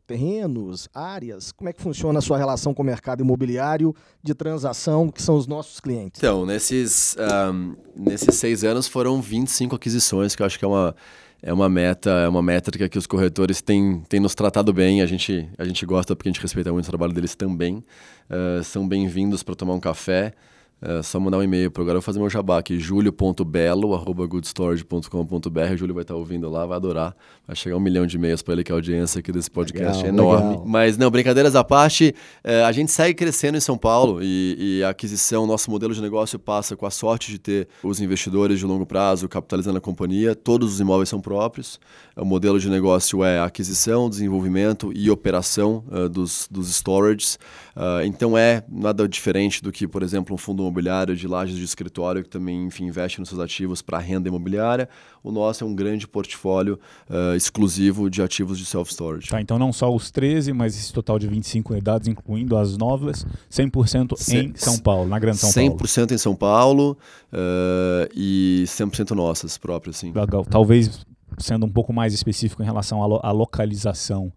terrenos, 0.10 0.90
áreas? 0.92 1.52
Como 1.52 1.70
é 1.70 1.74
que 1.74 1.80
funciona 1.80 2.18
a 2.18 2.22
sua 2.22 2.36
relação 2.36 2.74
com 2.74 2.82
o 2.82 2.86
mercado 2.86 3.22
imobiliário 3.22 3.94
de 4.24 4.34
transação, 4.34 5.08
que 5.08 5.22
são 5.22 5.36
os 5.36 5.46
nossos 5.46 5.80
clientes? 5.80 6.20
Então, 6.20 6.48
nesses, 6.48 7.16
um, 7.54 7.76
nesses 7.96 8.34
seis 8.34 8.64
anos 8.64 8.88
foram 8.88 9.22
25 9.22 9.76
aquisições, 9.76 10.36
que 10.36 10.42
eu 10.42 10.48
acho 10.48 10.58
que 10.58 10.66
é 10.66 10.68
uma, 10.68 10.96
é 11.44 11.54
uma 11.54 11.70
meta, 11.70 12.10
é 12.10 12.28
uma 12.28 12.42
métrica 12.42 12.90
que 12.90 12.98
os 12.98 13.06
corretores 13.06 13.62
têm, 13.62 14.02
têm 14.10 14.20
nos 14.20 14.34
tratado 14.34 14.74
bem. 14.74 15.04
A 15.04 15.06
gente, 15.06 15.48
a 15.60 15.64
gente 15.64 15.86
gosta 15.86 16.16
porque 16.16 16.28
a 16.28 16.32
gente 16.32 16.42
respeita 16.42 16.74
muito 16.74 16.86
o 16.86 16.90
trabalho 16.90 17.14
deles 17.14 17.36
também. 17.36 17.84
Uh, 18.28 18.64
são 18.64 18.88
bem-vindos 18.88 19.44
para 19.44 19.54
tomar 19.54 19.76
um 19.76 19.80
café. 19.80 20.34
É 20.82 21.04
só 21.04 21.20
mandar 21.20 21.40
um 21.40 21.44
e-mail 21.44 21.70
para 21.70 21.84
agora 21.84 21.98
eu 21.98 22.00
vou 22.00 22.06
fazer 22.06 22.20
meu 22.20 22.30
jabá 22.30 22.58
aqui, 22.58 22.80
julio.belo@goodstorage.com.br. 22.80 25.74
O 25.74 25.78
Júlio 25.78 25.94
vai 25.94 26.04
estar 26.04 26.16
ouvindo 26.16 26.50
lá, 26.50 26.66
vai 26.66 26.78
adorar. 26.78 27.14
Vai 27.46 27.54
chegar 27.54 27.76
um 27.76 27.82
milhão 27.82 28.08
de 28.08 28.16
e-mails 28.16 28.42
para 28.42 28.54
ele 28.54 28.64
que 28.64 28.72
a 28.72 28.76
audiência 28.76 29.20
aqui 29.20 29.30
desse 29.30 29.52
podcast 29.52 29.98
legal, 29.98 30.06
é 30.06 30.10
enorme. 30.10 30.50
Legal. 30.52 30.64
Mas 30.66 30.98
não, 30.98 31.12
brincadeiras 31.12 31.54
à 31.54 31.66
parte, 31.66 32.16
é, 32.44 32.64
a 32.64 32.72
gente 32.72 32.94
segue 32.94 33.14
crescendo 33.14 33.58
em 33.58 33.62
São 33.62 33.78
Paulo 33.78 34.24
e, 34.24 34.80
e, 34.80 34.84
a 34.84 34.90
aquisição, 34.90 35.46
nosso 35.46 35.70
modelo 35.70 35.94
de 35.94 36.02
negócio 36.02 36.40
passa 36.40 36.78
com 36.78 36.86
a 36.86 36.92
sorte 36.92 37.30
de 37.30 37.40
ter 37.40 37.68
os 37.84 38.00
investidores 38.00 38.58
de 38.58 38.66
longo 38.66 38.86
prazo 38.86 39.28
capitalizando 39.28 39.80
a 39.80 39.82
companhia. 39.82 40.34
Todos 40.34 40.76
os 40.76 40.80
imóveis 40.80 41.10
são 41.10 41.20
próprios. 41.20 41.78
O 42.16 42.24
modelo 42.24 42.58
de 42.58 42.70
negócio 42.70 43.22
é 43.24 43.42
aquisição, 43.42 44.10
desenvolvimento 44.10 44.94
e 44.96 45.10
operação 45.10 45.84
uh, 45.92 46.08
dos, 46.08 46.48
dos 46.50 46.70
storages. 46.70 47.38
Uh, 47.76 48.06
então 48.06 48.38
é 48.38 48.64
nada 48.70 49.08
diferente 49.08 49.62
do 49.62 49.72
que, 49.72 49.88
por 49.88 50.04
exemplo, 50.04 50.36
um 50.36 50.38
fundo 50.38 50.69
imobiliário 50.70 51.16
de 51.16 51.28
lajes 51.28 51.58
de 51.58 51.64
escritório 51.64 52.24
que 52.24 52.30
também 52.30 52.66
enfim, 52.66 52.86
investe 52.86 53.20
nos 53.20 53.30
seus 53.30 53.42
ativos 53.42 53.82
para 53.82 53.98
renda 53.98 54.30
imobiliária. 54.30 54.88
O 55.24 55.32
nosso 55.32 55.64
é 55.64 55.68
um 55.68 55.76
grande 55.76 56.08
portfólio 56.08 56.80
uh, 57.10 57.36
exclusivo 57.36 58.10
de 58.10 58.22
ativos 58.22 58.58
de 58.58 58.66
self-storage. 58.66 59.30
Tá, 59.30 59.42
então 59.42 59.60
não 59.60 59.74
só 59.74 59.94
os 59.94 60.10
13, 60.12 60.54
mas 60.54 60.78
esse 60.78 60.94
total 60.94 61.20
de 61.20 61.28
25 61.28 61.74
unidades, 61.74 62.08
incluindo 62.08 62.56
as 62.58 62.78
novas, 62.78 63.26
100% 63.52 64.14
em 64.34 64.54
São 64.56 64.78
Paulo, 64.78 65.10
na 65.10 65.20
Grande 65.20 65.38
São 65.38 65.50
100% 65.50 65.68
Paulo. 65.68 65.84
100% 65.84 66.12
em 66.12 66.18
São 66.18 66.36
Paulo 66.36 66.98
uh, 67.34 68.10
e 68.16 68.64
100% 68.66 69.12
nossas 69.12 69.58
próprias, 69.58 69.98
sim. 69.98 70.12
Legal. 70.14 70.46
Talvez 70.46 71.06
sendo 71.38 71.66
um 71.66 71.70
pouco 71.70 71.94
mais 71.94 72.14
específico 72.14 72.62
em 72.62 72.66
relação 72.66 73.04
à, 73.04 73.06
lo 73.06 73.20
à 73.24 73.32
localização 73.32 74.32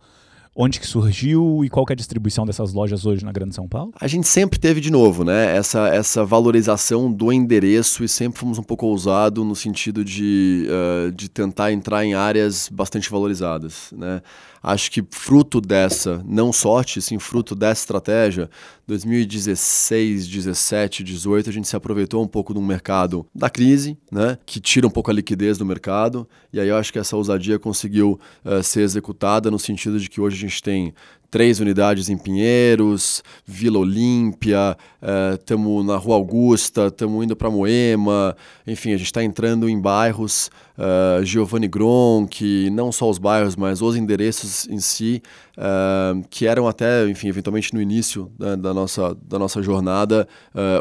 onde 0.55 0.79
que 0.79 0.87
surgiu 0.87 1.65
e 1.65 1.71
qual 1.71 1.87
é 1.89 1.93
a 1.93 1.97
distribuição 1.97 2.45
dessas 2.45 2.73
lojas 2.73 3.07
hoje 3.07 3.25
na 3.25 3.33
Grande 3.33 3.55
São 3.55 3.67
Paulo? 3.67 3.93
A 4.01 4.07
gente 4.07 4.29
sempre 4.29 4.59
teve 4.59 4.81
de 4.81 4.91
novo, 4.91 5.25
né, 5.25 5.57
essa, 5.57 5.89
essa 5.89 6.25
valorização 6.25 7.11
do 7.11 7.33
endereço 7.33 8.05
e 8.05 8.09
sempre 8.09 8.39
fomos 8.39 8.59
um 8.59 8.63
pouco 8.63 8.87
ousado 8.87 9.45
no 9.45 9.57
sentido 9.57 10.05
de, 10.05 10.67
uh, 10.69 11.13
de 11.13 11.29
tentar 11.29 11.73
entrar 11.73 12.05
em 12.05 12.15
áreas 12.15 12.69
bastante 12.69 13.11
valorizadas, 13.11 13.93
né. 13.93 14.23
Acho 14.63 14.91
que 14.91 15.05
fruto 15.11 15.61
dessa, 15.61 16.23
não 16.25 16.53
sorte, 16.53 17.03
sim 17.03 17.19
fruto 17.19 17.55
dessa 17.55 17.83
estratégia, 17.83 18.49
2016, 18.87 20.29
17, 20.29 21.03
18, 21.03 21.51
a 21.51 21.53
gente 21.53 21.67
se 21.67 21.75
aproveitou 21.75 22.23
um 22.23 22.29
pouco 22.29 22.57
um 22.57 22.65
mercado 22.65 23.27
da 23.35 23.51
crise, 23.51 23.99
né, 24.11 24.39
que 24.47 24.61
tira 24.61 24.87
um 24.87 24.91
pouco 24.91 25.11
a 25.11 25.15
liquidez 25.15 25.59
do 25.59 25.67
mercado, 25.67 26.29
e 26.53 26.61
aí 26.61 26.69
eu 26.69 26.77
acho 26.77 26.93
que 26.93 26.99
essa 26.99 27.17
ousadia 27.17 27.59
conseguiu 27.59 28.21
uh, 28.45 28.63
ser 28.63 28.83
executada 28.83 29.51
no 29.51 29.59
sentido 29.59 29.99
de 29.99 30.09
que 30.09 30.21
hoje 30.21 30.37
a 30.37 30.49
gente 30.49 30.63
tem 30.63 30.95
três 31.33 31.61
unidades 31.61 32.11
em 32.11 32.19
Pinheiros, 32.19 33.23
Vila 33.47 33.79
Olímpia, 33.79 34.77
estamos 35.35 35.83
uh, 35.83 35.87
na 35.87 35.97
Rua 35.97 36.17
Augusta, 36.17 36.89
estamos 36.89 37.25
indo 37.25 37.35
para 37.35 37.51
Moema, 37.51 38.37
enfim, 38.67 38.91
a 38.91 38.99
gente 38.99 39.07
está 39.07 39.25
entrando 39.25 39.67
em 39.67 39.81
bairros, 39.81 40.51
uh, 40.77 41.25
Giovanni 41.25 41.69
Gronk, 41.69 42.69
não 42.69 42.93
só 42.93 43.09
os 43.09 43.17
bairros, 43.17 43.57
mas 43.57 43.81
os 43.81 43.97
endereços 43.97 44.69
em 44.69 44.79
si, 44.79 45.23
uh, 45.57 46.23
que 46.29 46.47
eram 46.47 46.69
até, 46.69 47.09
enfim, 47.09 47.29
eventualmente 47.29 47.73
no 47.73 47.81
início 47.81 48.31
né, 48.39 48.55
da, 48.55 48.75
nossa, 48.75 49.17
da 49.27 49.39
nossa 49.39 49.63
jornada, 49.63 50.29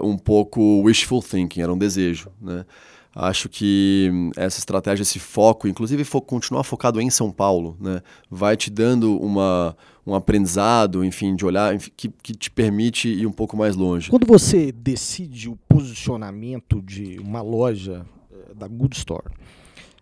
um 0.04 0.18
pouco 0.18 0.82
wishful 0.82 1.24
thinking, 1.24 1.62
era 1.62 1.72
um 1.72 1.78
desejo, 1.78 2.30
né? 2.42 2.66
Acho 3.14 3.50
que 3.50 4.10
essa 4.38 4.58
estratégia, 4.60 5.04
esse 5.04 5.20
foco, 5.20 5.68
inclusive 5.68 6.06
fo 6.06 6.22
continuar 6.22 6.64
focado 6.64 7.02
em 7.02 7.10
São 7.10 7.30
Paulo, 7.30 7.76
né, 7.78 8.02
vai 8.30 8.56
te 8.56 8.70
dando 8.70 9.20
uma, 9.20 9.76
um 10.06 10.16
aprendizado, 10.16 11.04
enfim, 11.04 11.36
de 11.36 11.46
olhar, 11.46 11.76
enfim, 11.76 11.92
que, 11.96 12.10
que 12.10 12.34
te 12.34 12.50
permite 12.50 13.08
ir 13.08 13.28
um 13.28 13.32
pouco 13.32 13.56
mais 13.56 13.76
longe. 13.76 14.10
Quando 14.10 14.26
você 14.26 14.72
decide 14.72 15.50
o 15.50 15.56
posicionamento 15.70 16.82
de 16.82 17.20
uma 17.20 17.42
loja 17.42 18.06
eh, 18.32 18.54
da 18.56 18.68
Good 18.68 18.98
Store, 18.98 19.26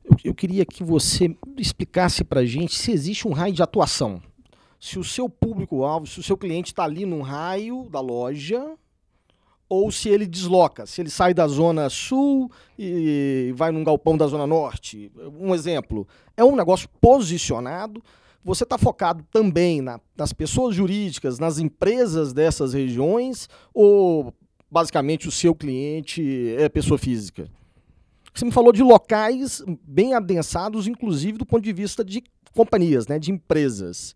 eu, 0.03 0.15
eu 0.23 0.33
queria 0.33 0.65
que 0.65 0.83
você 0.83 1.35
explicasse 1.57 2.23
para 2.23 2.45
gente 2.45 2.75
se 2.75 2.91
existe 2.91 3.27
um 3.27 3.33
raio 3.33 3.53
de 3.53 3.61
atuação. 3.61 4.21
Se 4.79 4.97
o 4.97 5.03
seu 5.03 5.27
público-alvo, 5.27 6.07
se 6.07 6.19
o 6.19 6.23
seu 6.23 6.37
cliente 6.37 6.71
está 6.71 6.85
ali 6.85 7.05
num 7.05 7.21
raio 7.21 7.89
da 7.91 7.99
loja, 7.99 8.65
ou 9.69 9.91
se 9.91 10.09
ele 10.09 10.25
desloca, 10.25 10.87
se 10.87 10.99
ele 10.99 11.11
sai 11.11 11.31
da 11.31 11.47
zona 11.47 11.89
sul 11.89 12.51
e 12.77 13.53
vai 13.55 13.71
num 13.71 13.83
galpão 13.83 14.17
da 14.17 14.25
zona 14.25 14.47
norte. 14.47 15.11
Um 15.39 15.53
exemplo, 15.53 16.07
é 16.35 16.43
um 16.43 16.55
negócio 16.55 16.89
posicionado. 16.99 18.01
Você 18.43 18.63
está 18.63 18.77
focado 18.77 19.23
também 19.31 19.81
na, 19.81 19.99
nas 20.17 20.31
pessoas 20.31 20.75
jurídicas, 20.75 21.39
nas 21.39 21.59
empresas 21.59 22.33
dessas 22.33 22.73
regiões, 22.73 23.49
ou 23.73 24.33
basicamente 24.71 25.27
o 25.27 25.31
seu 25.31 25.53
cliente 25.53 26.55
é 26.57 26.69
pessoa 26.69 26.97
física? 26.97 27.49
Você 28.33 28.45
me 28.45 28.51
falou 28.51 28.71
de 28.71 28.81
locais 28.81 29.61
bem 29.83 30.13
adensados, 30.13 30.87
inclusive 30.87 31.37
do 31.37 31.45
ponto 31.45 31.63
de 31.63 31.73
vista 31.73 32.05
de 32.05 32.23
companhias, 32.53 33.07
né, 33.07 33.19
de 33.19 33.31
empresas. 33.31 34.15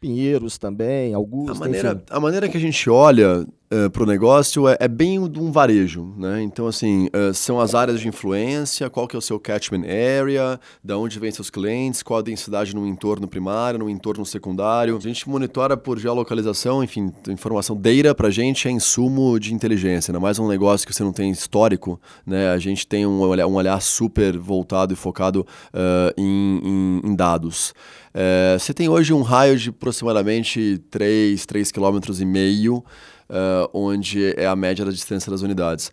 Pinheiros 0.00 0.58
também, 0.58 1.12
Augusto. 1.12 1.56
A 1.56 1.58
maneira, 1.58 2.04
a 2.08 2.20
maneira 2.20 2.48
que 2.48 2.56
a 2.56 2.60
gente 2.60 2.88
olha 2.88 3.44
uh, 3.72 3.90
para 3.90 4.02
o 4.02 4.06
negócio 4.06 4.68
é, 4.68 4.76
é, 4.80 4.88
bem 4.88 5.28
de 5.28 5.40
um 5.40 5.50
varejo, 5.50 6.14
né? 6.16 6.42
Então, 6.42 6.66
assim, 6.66 7.06
uh, 7.06 7.34
são 7.34 7.60
as 7.60 7.74
áreas 7.74 8.00
de 8.00 8.08
influência, 8.08 8.88
qual 8.88 9.08
que 9.08 9.16
é 9.16 9.18
o 9.18 9.22
seu 9.22 9.38
catchment 9.38 9.84
area, 9.84 10.60
da 10.82 10.96
onde 10.96 11.18
vem 11.18 11.30
seus 11.30 11.50
clientes, 11.50 12.02
qual 12.02 12.20
a 12.20 12.22
densidade 12.22 12.74
no 12.74 12.86
entorno 12.86 13.26
primário, 13.26 13.78
no 13.78 13.90
entorno 13.90 14.24
secundário. 14.24 14.96
A 14.96 15.00
gente 15.00 15.28
monitora 15.28 15.76
por 15.76 15.98
geolocalização, 15.98 16.82
enfim, 16.82 17.12
informação, 17.28 17.76
data 17.76 18.14
para 18.14 18.28
a 18.28 18.30
gente 18.30 18.68
é 18.68 18.70
insumo 18.70 19.38
de 19.38 19.52
inteligência, 19.52 20.12
ainda 20.12 20.20
mais 20.20 20.38
um 20.38 20.46
negócio 20.46 20.86
que 20.86 20.94
você 20.94 21.02
não 21.02 21.12
tem 21.12 21.30
histórico, 21.30 22.00
né? 22.24 22.50
A 22.50 22.58
gente 22.58 22.86
tem 22.86 23.06
um 23.06 23.20
olhar, 23.20 23.46
um 23.46 23.54
olhar 23.54 23.80
super 23.82 24.38
voltado 24.38 24.92
e 24.92 24.96
focado 24.96 25.46
uh, 25.74 26.14
em, 26.16 26.60
em, 26.62 27.10
em 27.10 27.16
dados. 27.16 27.74
É, 28.20 28.58
você 28.58 28.74
tem 28.74 28.88
hoje 28.88 29.12
um 29.12 29.22
raio 29.22 29.56
de 29.56 29.70
aproximadamente 29.70 30.82
3, 30.90 31.46
3,5 31.46 31.72
km, 31.72 32.20
e 32.20 32.24
meio, 32.24 32.78
uh, 32.78 33.70
onde 33.72 34.34
é 34.36 34.44
a 34.44 34.56
média 34.56 34.84
da 34.84 34.90
distância 34.90 35.30
das 35.30 35.42
unidades. 35.42 35.92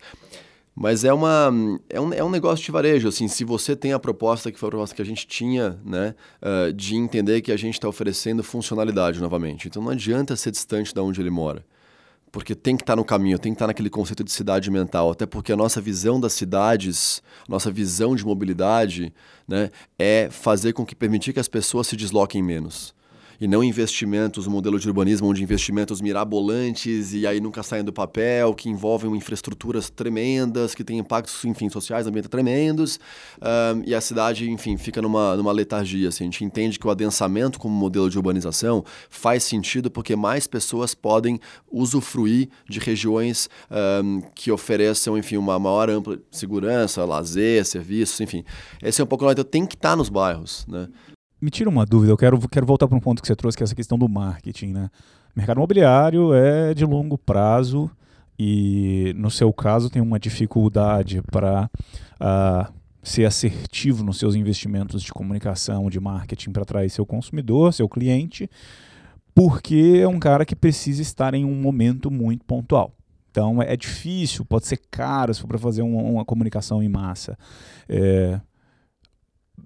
Mas 0.74 1.04
é, 1.04 1.12
uma, 1.12 1.52
é, 1.88 2.00
um, 2.00 2.12
é 2.12 2.24
um 2.24 2.28
negócio 2.28 2.64
de 2.64 2.72
varejo, 2.72 3.06
assim, 3.06 3.28
se 3.28 3.44
você 3.44 3.76
tem 3.76 3.92
a 3.92 3.98
proposta 4.00 4.50
que 4.50 4.58
foi 4.58 4.66
a 4.66 4.70
proposta 4.70 4.96
que 4.96 5.02
a 5.02 5.04
gente 5.04 5.24
tinha, 5.24 5.78
né, 5.84 6.16
uh, 6.42 6.72
de 6.72 6.96
entender 6.96 7.42
que 7.42 7.52
a 7.52 7.56
gente 7.56 7.74
está 7.74 7.88
oferecendo 7.88 8.42
funcionalidade 8.42 9.20
novamente. 9.20 9.68
Então 9.68 9.80
não 9.80 9.90
adianta 9.90 10.34
ser 10.34 10.50
distante 10.50 10.92
de 10.92 11.00
onde 11.00 11.20
ele 11.20 11.30
mora 11.30 11.64
porque 12.36 12.54
tem 12.54 12.76
que 12.76 12.82
estar 12.82 12.92
tá 12.92 12.96
no 12.96 13.02
caminho, 13.04 13.38
tem 13.38 13.52
que 13.52 13.54
estar 13.54 13.64
tá 13.64 13.68
naquele 13.68 13.88
conceito 13.88 14.22
de 14.22 14.30
cidade 14.30 14.70
mental, 14.70 15.10
até 15.10 15.24
porque 15.24 15.50
a 15.50 15.56
nossa 15.56 15.80
visão 15.80 16.20
das 16.20 16.34
cidades, 16.34 17.22
nossa 17.48 17.70
visão 17.70 18.14
de 18.14 18.26
mobilidade, 18.26 19.10
né, 19.48 19.70
é 19.98 20.28
fazer 20.30 20.74
com 20.74 20.84
que 20.84 20.94
permitir 20.94 21.32
que 21.32 21.40
as 21.40 21.48
pessoas 21.48 21.86
se 21.86 21.96
desloquem 21.96 22.42
menos 22.42 22.94
e 23.40 23.48
não 23.48 23.64
investimentos, 23.64 24.46
um 24.46 24.50
modelo 24.50 24.78
de 24.78 24.86
urbanismo 24.88 25.28
onde 25.28 25.42
investimentos 25.42 26.00
mirabolantes 26.00 27.14
e 27.14 27.26
aí 27.26 27.40
nunca 27.40 27.62
saem 27.62 27.84
do 27.84 27.92
papel, 27.92 28.54
que 28.54 28.68
envolvem 28.68 29.14
infraestruturas 29.16 29.88
tremendas, 29.88 30.74
que 30.74 30.84
têm 30.84 30.98
impactos, 30.98 31.44
enfim, 31.44 31.68
sociais, 31.70 32.06
ambientais 32.06 32.26
tremendos, 32.30 32.98
um, 33.40 33.82
e 33.86 33.94
a 33.94 34.00
cidade, 34.00 34.50
enfim, 34.50 34.76
fica 34.76 35.00
numa, 35.00 35.36
numa 35.36 35.52
letargia. 35.52 36.08
Assim. 36.08 36.24
A 36.24 36.26
gente 36.26 36.44
entende 36.44 36.78
que 36.78 36.86
o 36.86 36.90
adensamento 36.90 37.58
como 37.58 37.74
modelo 37.74 38.10
de 38.10 38.18
urbanização 38.18 38.84
faz 39.08 39.44
sentido 39.44 39.90
porque 39.90 40.16
mais 40.16 40.46
pessoas 40.46 40.94
podem 40.94 41.38
usufruir 41.70 42.48
de 42.68 42.78
regiões 42.80 43.48
um, 44.02 44.20
que 44.34 44.50
ofereçam, 44.50 45.16
enfim, 45.16 45.36
uma 45.36 45.58
maior 45.58 45.88
ampla 45.88 46.18
segurança, 46.30 47.04
lazer, 47.04 47.64
serviços, 47.64 48.20
enfim. 48.20 48.44
Esse 48.82 49.00
é 49.00 49.04
um 49.04 49.06
pouco... 49.06 49.30
Então 49.30 49.44
tem 49.44 49.66
que 49.66 49.74
estar 49.74 49.96
nos 49.96 50.08
bairros, 50.08 50.66
né? 50.68 50.88
Me 51.46 51.50
tira 51.50 51.70
uma 51.70 51.86
dúvida, 51.86 52.10
eu 52.10 52.16
quero, 52.16 52.36
quero 52.48 52.66
voltar 52.66 52.88
para 52.88 52.96
um 52.96 53.00
ponto 53.00 53.22
que 53.22 53.28
você 53.28 53.36
trouxe, 53.36 53.56
que 53.56 53.62
é 53.62 53.66
essa 53.66 53.74
questão 53.76 53.96
do 53.96 54.08
marketing. 54.08 54.72
Né? 54.72 54.90
Mercado 55.32 55.58
imobiliário 55.58 56.34
é 56.34 56.74
de 56.74 56.84
longo 56.84 57.16
prazo 57.16 57.88
e, 58.36 59.14
no 59.16 59.30
seu 59.30 59.52
caso, 59.52 59.88
tem 59.88 60.02
uma 60.02 60.18
dificuldade 60.18 61.22
para 61.30 61.70
uh, 62.14 62.18
ah, 62.18 62.72
ser 63.00 63.26
assertivo 63.26 64.02
nos 64.02 64.18
seus 64.18 64.34
investimentos 64.34 65.00
de 65.00 65.12
comunicação, 65.12 65.88
de 65.88 66.00
marketing 66.00 66.50
para 66.50 66.62
atrair 66.62 66.90
seu 66.90 67.06
consumidor, 67.06 67.72
seu 67.72 67.88
cliente, 67.88 68.50
porque 69.32 70.00
é 70.02 70.08
um 70.08 70.18
cara 70.18 70.44
que 70.44 70.56
precisa 70.56 71.00
estar 71.00 71.32
em 71.32 71.44
um 71.44 71.54
momento 71.54 72.10
muito 72.10 72.44
pontual. 72.44 72.92
Então 73.30 73.62
é 73.62 73.76
difícil, 73.76 74.44
pode 74.44 74.66
ser 74.66 74.80
caro 74.90 75.32
se 75.32 75.42
for 75.42 75.46
para 75.46 75.58
fazer 75.58 75.82
uma, 75.82 76.02
uma, 76.02 76.24
comunicação 76.24 76.82
em 76.82 76.88
massa. 76.88 77.38
É, 77.88 78.40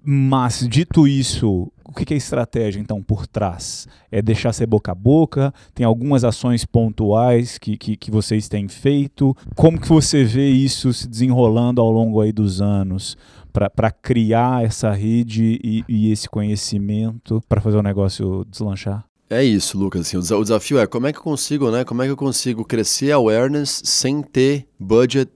mas, 0.03 0.67
dito 0.67 1.07
isso, 1.07 1.71
o 1.85 1.93
que 1.93 2.13
é 2.13 2.17
estratégia, 2.17 2.79
então, 2.79 3.03
por 3.03 3.27
trás? 3.27 3.87
É 4.11 4.21
deixar 4.21 4.51
ser 4.51 4.65
boca 4.65 4.91
a 4.91 4.95
boca? 4.95 5.53
Tem 5.75 5.85
algumas 5.85 6.23
ações 6.23 6.65
pontuais 6.65 7.57
que, 7.57 7.77
que, 7.77 7.95
que, 7.95 8.09
vocês 8.09 8.49
têm 8.49 8.67
feito? 8.67 9.35
Como 9.55 9.79
que 9.79 9.87
você 9.87 10.23
vê 10.23 10.49
isso 10.49 10.91
se 10.91 11.07
desenrolando 11.07 11.81
ao 11.81 11.91
longo 11.91 12.19
aí 12.19 12.31
dos 12.31 12.61
anos 12.61 13.15
para 13.53 13.91
criar 13.91 14.63
essa 14.65 14.91
rede 14.91 15.59
e, 15.63 15.83
e 15.87 16.11
esse 16.11 16.27
conhecimento 16.27 17.41
para 17.47 17.61
fazer 17.61 17.77
o 17.77 17.83
negócio 17.83 18.45
deslanchar? 18.49 19.05
É 19.29 19.43
isso, 19.43 19.77
Lucas. 19.77 20.01
Assim, 20.01 20.17
o 20.17 20.41
desafio 20.41 20.79
é 20.79 20.87
como 20.87 21.07
é 21.07 21.13
que 21.13 21.19
eu 21.19 21.23
consigo, 21.23 21.71
né? 21.71 21.85
Como 21.85 22.01
é 22.01 22.05
que 22.05 22.11
eu 22.11 22.17
consigo 22.17 22.65
crescer 22.65 23.11
awareness 23.11 23.81
sem 23.85 24.21
ter 24.21 24.67
budget 24.79 25.31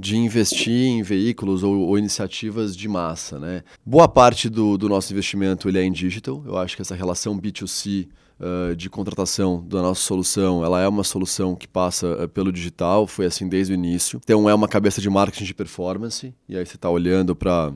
de 0.00 0.16
investir 0.16 0.86
em 0.86 1.02
veículos 1.02 1.62
ou, 1.62 1.78
ou, 1.80 1.98
iniciativas 1.98 2.74
de 2.74 2.88
massa. 2.88 3.38
Né? 3.38 3.62
Boa 3.84 4.08
parte 4.08 4.48
do, 4.48 4.78
do, 4.78 4.88
nosso 4.88 5.12
investimento 5.12 5.68
ele 5.68 5.78
é 5.78 5.84
em 5.84 5.92
digital. 5.92 6.42
Eu 6.46 6.56
acho 6.56 6.74
que 6.74 6.80
essa 6.80 6.94
relação 6.94 7.38
B2C 7.38 8.08
uh, 8.40 8.74
de 8.74 8.88
contratação 8.88 9.62
da 9.68 9.82
nossa 9.82 10.00
solução, 10.00 10.64
ela 10.64 10.80
é 10.80 10.88
uma 10.88 11.04
solução 11.04 11.54
que 11.54 11.68
passa 11.68 12.24
uh, 12.24 12.28
pelo 12.28 12.50
digital, 12.50 13.06
foi 13.06 13.26
assim 13.26 13.46
desde 13.46 13.74
o 13.74 13.74
início. 13.74 14.18
Então 14.24 14.48
é 14.48 14.54
uma 14.54 14.66
cabeça 14.66 15.02
de 15.02 15.10
marketing 15.10 15.44
de 15.44 15.54
performance, 15.54 16.34
e 16.48 16.56
aí 16.56 16.64
você 16.64 16.76
está 16.76 16.88
olhando 16.88 17.36
para 17.36 17.70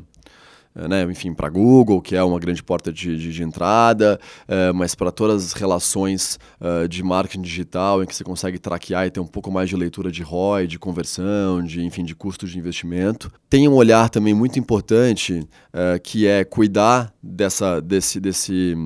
né, 0.74 1.02
enfim, 1.04 1.32
para 1.32 1.48
Google, 1.48 2.02
que 2.02 2.16
é 2.16 2.22
uma 2.22 2.38
grande 2.38 2.62
porta 2.62 2.92
de, 2.92 3.16
de, 3.16 3.32
de 3.32 3.42
entrada, 3.42 4.18
é, 4.48 4.72
mas 4.72 4.94
para 4.94 5.12
todas 5.12 5.44
as 5.44 5.52
relações 5.52 6.38
uh, 6.60 6.88
de 6.88 7.02
marketing 7.02 7.42
digital, 7.42 8.02
em 8.02 8.06
que 8.06 8.14
você 8.14 8.24
consegue 8.24 8.58
traquear 8.58 9.06
e 9.06 9.10
ter 9.10 9.20
um 9.20 9.26
pouco 9.26 9.50
mais 9.50 9.68
de 9.68 9.76
leitura 9.76 10.10
de 10.10 10.22
ROI, 10.22 10.66
de 10.66 10.78
conversão, 10.78 11.62
de, 11.62 11.84
enfim, 11.84 12.04
de 12.04 12.14
custos 12.14 12.50
de 12.50 12.58
investimento. 12.58 13.32
Tem 13.48 13.68
um 13.68 13.74
olhar 13.74 14.10
também 14.10 14.34
muito 14.34 14.58
importante, 14.58 15.40
uh, 15.40 16.00
que 16.02 16.26
é 16.26 16.44
cuidar 16.44 17.12
dessa, 17.22 17.80
desse, 17.80 18.18
desse 18.18 18.76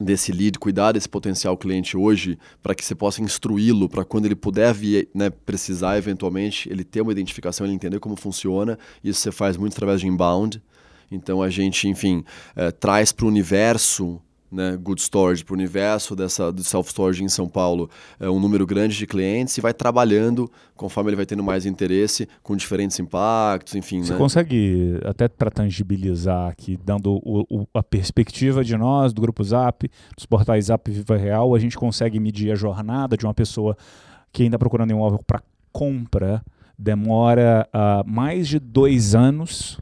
desse 0.00 0.32
lead, 0.32 0.58
cuidar 0.58 0.92
desse 0.92 1.08
potencial 1.08 1.56
cliente 1.58 1.96
hoje, 1.96 2.38
para 2.62 2.74
que 2.74 2.82
você 2.82 2.94
possa 2.94 3.20
instruí-lo, 3.20 3.88
para 3.88 4.02
quando 4.02 4.24
ele 4.24 4.34
puder 4.34 4.72
vir, 4.72 5.10
né, 5.14 5.28
precisar 5.28 5.98
eventualmente, 5.98 6.70
ele 6.72 6.82
ter 6.82 7.02
uma 7.02 7.12
identificação, 7.12 7.66
ele 7.66 7.74
entender 7.74 8.00
como 8.00 8.16
funciona. 8.16 8.78
Isso 9.04 9.20
você 9.20 9.30
faz 9.30 9.58
muito 9.58 9.74
através 9.74 10.00
de 10.00 10.06
inbound. 10.06 10.62
Então 11.10 11.42
a 11.42 11.50
gente, 11.50 11.88
enfim, 11.88 12.24
é, 12.54 12.70
traz 12.70 13.12
para 13.12 13.24
o 13.24 13.28
universo 13.28 14.20
né, 14.50 14.76
Good 14.76 15.00
Storage, 15.00 15.44
para 15.44 15.52
o 15.52 15.56
universo 15.56 16.16
dessa, 16.16 16.50
do 16.50 16.64
self-storage 16.64 17.22
em 17.22 17.28
São 17.28 17.48
Paulo, 17.48 17.88
é, 18.18 18.28
um 18.28 18.40
número 18.40 18.66
grande 18.66 18.96
de 18.96 19.06
clientes 19.06 19.56
e 19.56 19.60
vai 19.60 19.72
trabalhando 19.72 20.50
conforme 20.74 21.10
ele 21.10 21.16
vai 21.16 21.26
tendo 21.26 21.42
mais 21.42 21.66
interesse, 21.66 22.28
com 22.42 22.56
diferentes 22.56 22.98
impactos, 22.98 23.74
enfim. 23.74 24.02
Você 24.02 24.12
né? 24.12 24.18
consegue, 24.18 24.98
até 25.04 25.28
para 25.28 25.50
tangibilizar 25.50 26.48
aqui, 26.48 26.78
dando 26.82 27.20
o, 27.22 27.44
o, 27.48 27.66
a 27.72 27.82
perspectiva 27.82 28.64
de 28.64 28.76
nós, 28.76 29.12
do 29.12 29.20
Grupo 29.20 29.44
Zap, 29.44 29.88
dos 30.16 30.26
portais 30.26 30.66
Zap 30.66 30.90
Viva 30.90 31.16
Real, 31.16 31.54
a 31.54 31.58
gente 31.58 31.76
consegue 31.76 32.18
medir 32.18 32.50
a 32.50 32.54
jornada 32.54 33.16
de 33.16 33.24
uma 33.24 33.34
pessoa 33.34 33.76
que 34.32 34.44
ainda 34.44 34.58
procurando 34.58 34.90
um 34.90 34.96
imóvel 34.96 35.20
para 35.26 35.42
compra, 35.72 36.42
demora 36.78 37.68
uh, 37.74 38.10
mais 38.10 38.48
de 38.48 38.58
dois 38.58 39.14
anos 39.14 39.78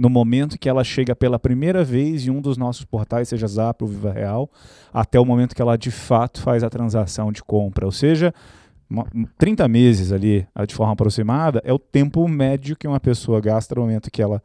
no 0.00 0.08
momento 0.08 0.58
que 0.58 0.66
ela 0.66 0.82
chega 0.82 1.14
pela 1.14 1.38
primeira 1.38 1.84
vez 1.84 2.26
em 2.26 2.30
um 2.30 2.40
dos 2.40 2.56
nossos 2.56 2.86
portais, 2.86 3.28
seja 3.28 3.46
Zap 3.46 3.84
ou 3.84 3.90
Viva 3.90 4.10
Real, 4.10 4.50
até 4.94 5.20
o 5.20 5.26
momento 5.26 5.54
que 5.54 5.60
ela 5.60 5.76
de 5.76 5.90
fato 5.90 6.40
faz 6.40 6.64
a 6.64 6.70
transação 6.70 7.30
de 7.30 7.44
compra. 7.44 7.84
Ou 7.84 7.92
seja, 7.92 8.32
30 9.36 9.68
meses 9.68 10.10
ali, 10.10 10.48
de 10.66 10.74
forma 10.74 10.94
aproximada, 10.94 11.60
é 11.66 11.72
o 11.72 11.78
tempo 11.78 12.26
médio 12.26 12.74
que 12.76 12.88
uma 12.88 12.98
pessoa 12.98 13.42
gasta 13.42 13.74
no 13.74 13.82
momento 13.82 14.10
que 14.10 14.22
ela 14.22 14.42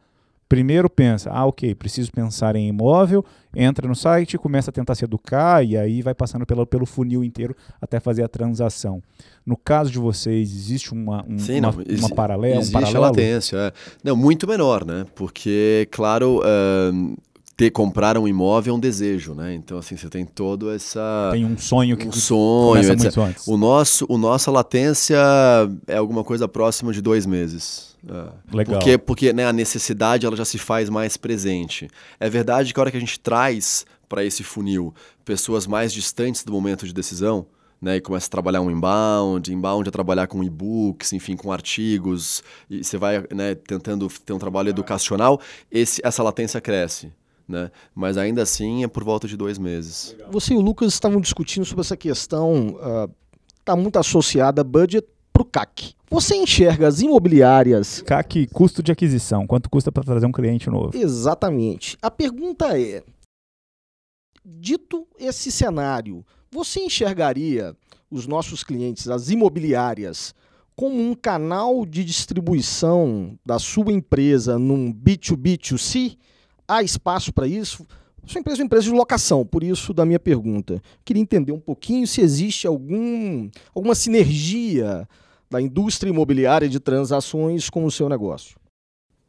primeiro 0.47 0.89
pensa, 0.89 1.31
ah, 1.31 1.45
ok, 1.45 1.73
preciso 1.75 2.11
pensar 2.11 2.55
em 2.55 2.67
imóvel, 2.67 3.25
entra 3.55 3.87
no 3.87 3.95
site, 3.95 4.37
começa 4.37 4.69
a 4.69 4.73
tentar 4.73 4.95
se 4.95 5.03
educar 5.03 5.63
e 5.63 5.77
aí 5.77 6.01
vai 6.01 6.13
passando 6.13 6.45
pelo, 6.45 6.65
pelo 6.65 6.85
funil 6.85 7.23
inteiro 7.23 7.55
até 7.81 7.99
fazer 7.99 8.23
a 8.23 8.27
transação. 8.27 9.01
No 9.45 9.57
caso 9.57 9.91
de 9.91 9.99
vocês, 9.99 10.51
existe 10.55 10.93
uma, 10.93 11.25
um, 11.27 11.39
Sim, 11.39 11.59
uma, 11.59 11.71
não, 11.71 11.97
uma 11.99 12.09
paralela? 12.09 12.57
Existe 12.57 12.75
um 12.75 12.79
paralelo? 12.79 13.05
a 13.05 13.09
latência. 13.09 13.57
É. 13.57 13.73
Não, 14.03 14.15
muito 14.15 14.47
menor, 14.47 14.85
né? 14.85 15.05
Porque, 15.15 15.87
claro, 15.91 16.39
uh, 16.39 17.17
ter 17.57 17.71
comprar 17.71 18.17
um 18.17 18.27
imóvel 18.27 18.73
é 18.73 18.77
um 18.77 18.79
desejo, 18.79 19.33
né? 19.33 19.53
Então 19.53 19.77
assim 19.77 19.95
você 19.95 20.09
tem 20.09 20.25
todo 20.25 20.69
essa 20.69 21.29
tem 21.31 21.45
um 21.45 21.57
sonho 21.57 21.95
que 21.95 22.07
um 22.07 22.11
sonho, 22.11 22.85
muito 22.97 23.21
antes. 23.21 23.47
O 23.47 23.57
nosso, 23.57 24.05
o 24.09 24.17
nossa 24.17 24.51
latência 24.51 25.17
é 25.87 25.95
alguma 25.95 26.23
coisa 26.23 26.47
próxima 26.47 26.91
de 26.91 27.01
dois 27.01 27.25
meses. 27.25 27.95
É. 28.07 28.55
Legal. 28.55 28.79
Porque, 28.79 28.97
porque 28.97 29.33
né, 29.33 29.45
a 29.45 29.53
necessidade 29.53 30.25
ela 30.25 30.35
já 30.35 30.45
se 30.45 30.57
faz 30.57 30.89
mais 30.89 31.15
presente. 31.15 31.87
É 32.19 32.29
verdade 32.29 32.73
que 32.73 32.79
a 32.79 32.81
hora 32.81 32.91
que 32.91 32.97
a 32.97 32.99
gente 32.99 33.19
traz 33.19 33.85
para 34.09 34.23
esse 34.23 34.43
funil 34.43 34.93
pessoas 35.23 35.65
mais 35.65 35.93
distantes 35.93 36.43
do 36.43 36.51
momento 36.51 36.85
de 36.85 36.93
decisão, 36.93 37.47
né, 37.81 37.97
e 37.97 38.01
começa 38.01 38.27
a 38.27 38.29
trabalhar 38.29 38.61
um 38.61 38.69
inbound, 38.69 39.51
inbound 39.51 39.87
é 39.87 39.91
trabalhar 39.91 40.27
com 40.27 40.43
e-books, 40.43 41.13
enfim, 41.13 41.35
com 41.35 41.51
artigos, 41.51 42.43
e 42.69 42.83
você 42.83 42.97
vai 42.97 43.25
né, 43.33 43.55
tentando 43.55 44.07
ter 44.23 44.33
um 44.33 44.39
trabalho 44.39 44.69
educacional, 44.69 45.41
esse, 45.71 45.99
essa 46.03 46.21
latência 46.21 46.61
cresce 46.61 47.11
né? 47.47 47.71
Mas 47.93 48.17
ainda 48.17 48.41
assim 48.41 48.83
é 48.83 48.87
por 48.87 49.03
volta 49.03 49.27
de 49.27 49.37
dois 49.37 49.57
meses. 49.57 50.15
Você 50.29 50.53
e 50.53 50.57
o 50.57 50.61
Lucas 50.61 50.93
estavam 50.93 51.19
discutindo 51.21 51.65
sobre 51.65 51.81
essa 51.81 51.97
questão, 51.97 52.77
está 53.59 53.73
uh, 53.73 53.77
muito 53.77 53.97
associada 53.97 54.61
a 54.61 54.63
budget 54.63 55.07
para 55.31 55.41
o 55.41 55.45
CAC. 55.45 55.93
Você 56.09 56.35
enxerga 56.35 56.87
as 56.87 57.01
imobiliárias. 57.01 58.01
CAC, 58.01 58.47
custo 58.47 58.81
de 58.81 58.91
aquisição. 58.91 59.45
Quanto 59.45 59.69
custa 59.69 59.91
para 59.91 60.03
trazer 60.03 60.25
um 60.25 60.31
cliente 60.31 60.69
novo? 60.69 60.95
Exatamente. 60.95 61.97
A 62.01 62.09
pergunta 62.09 62.79
é: 62.79 63.03
dito 64.43 65.07
esse 65.19 65.51
cenário, 65.51 66.25
você 66.51 66.79
enxergaria 66.81 67.75
os 68.09 68.27
nossos 68.27 68.63
clientes, 68.63 69.09
as 69.09 69.29
imobiliárias, 69.29 70.33
como 70.75 71.01
um 71.01 71.13
canal 71.13 71.85
de 71.85 72.03
distribuição 72.03 73.37
da 73.45 73.59
sua 73.59 73.91
empresa 73.91 74.59
num 74.59 74.93
B2B2C? 74.93 76.17
Há 76.67 76.81
espaço 76.83 77.31
para 77.33 77.47
isso? 77.47 77.85
Sua 78.25 78.39
empresa 78.39 78.59
é 78.59 78.63
uma 78.63 78.65
empresa 78.65 78.85
de 78.85 78.91
locação, 78.91 79.45
por 79.45 79.63
isso 79.63 79.93
da 79.93 80.03
minha 80.05 80.19
pergunta. 80.19 80.81
Queria 81.03 81.21
entender 81.21 81.51
um 81.51 81.59
pouquinho 81.59 82.07
se 82.07 82.21
existe 82.21 82.65
algum, 82.65 83.49
alguma 83.73 83.93
sinergia 83.93 85.07
da 85.49 85.61
indústria 85.61 86.09
imobiliária 86.09 86.67
de 86.67 86.79
transações 86.79 87.69
com 87.69 87.85
o 87.85 87.91
seu 87.91 88.09
negócio. 88.09 88.57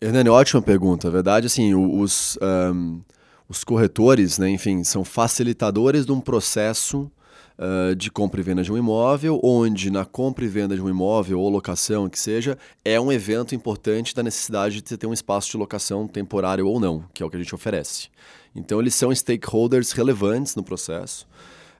Hernani, 0.00 0.30
ótima 0.30 0.62
pergunta. 0.62 1.08
A 1.08 1.10
verdade, 1.10 1.46
assim, 1.46 1.74
os, 1.74 2.38
um, 2.72 3.00
os 3.48 3.64
corretores, 3.64 4.38
né, 4.38 4.48
enfim, 4.48 4.82
são 4.82 5.04
facilitadores 5.04 6.06
de 6.06 6.12
um 6.12 6.20
processo 6.20 7.10
uh, 7.58 7.94
de 7.94 8.10
compra 8.10 8.40
e 8.40 8.42
venda 8.42 8.62
de 8.62 8.72
um 8.72 8.78
imóvel, 8.78 9.40
onde 9.42 9.90
na 9.90 10.04
compra 10.04 10.44
e 10.44 10.48
venda 10.48 10.74
de 10.74 10.82
um 10.82 10.88
imóvel 10.88 11.40
ou 11.40 11.48
locação, 11.48 12.08
que 12.08 12.18
seja, 12.18 12.58
é 12.84 13.00
um 13.00 13.12
evento 13.12 13.54
importante 13.54 14.14
da 14.14 14.22
necessidade 14.22 14.82
de 14.82 14.96
ter 14.96 15.06
um 15.06 15.12
espaço 15.12 15.50
de 15.50 15.56
locação 15.56 16.06
temporário 16.06 16.66
ou 16.66 16.80
não, 16.80 17.04
que 17.12 17.22
é 17.22 17.26
o 17.26 17.30
que 17.30 17.36
a 17.36 17.38
gente 17.40 17.54
oferece. 17.54 18.08
Então, 18.54 18.80
eles 18.80 18.94
são 18.94 19.14
stakeholders 19.14 19.92
relevantes 19.92 20.56
no 20.56 20.62
processo. 20.62 21.26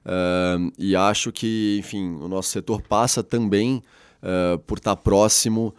Uh, 0.05 0.71
e 0.77 0.95
acho 0.95 1.31
que, 1.31 1.77
enfim, 1.79 2.15
o 2.21 2.27
nosso 2.27 2.49
setor 2.49 2.81
passa 2.81 3.23
também 3.23 3.81
uh, 4.21 4.57
por 4.59 4.77
estar 4.77 4.95
próximo 4.95 5.73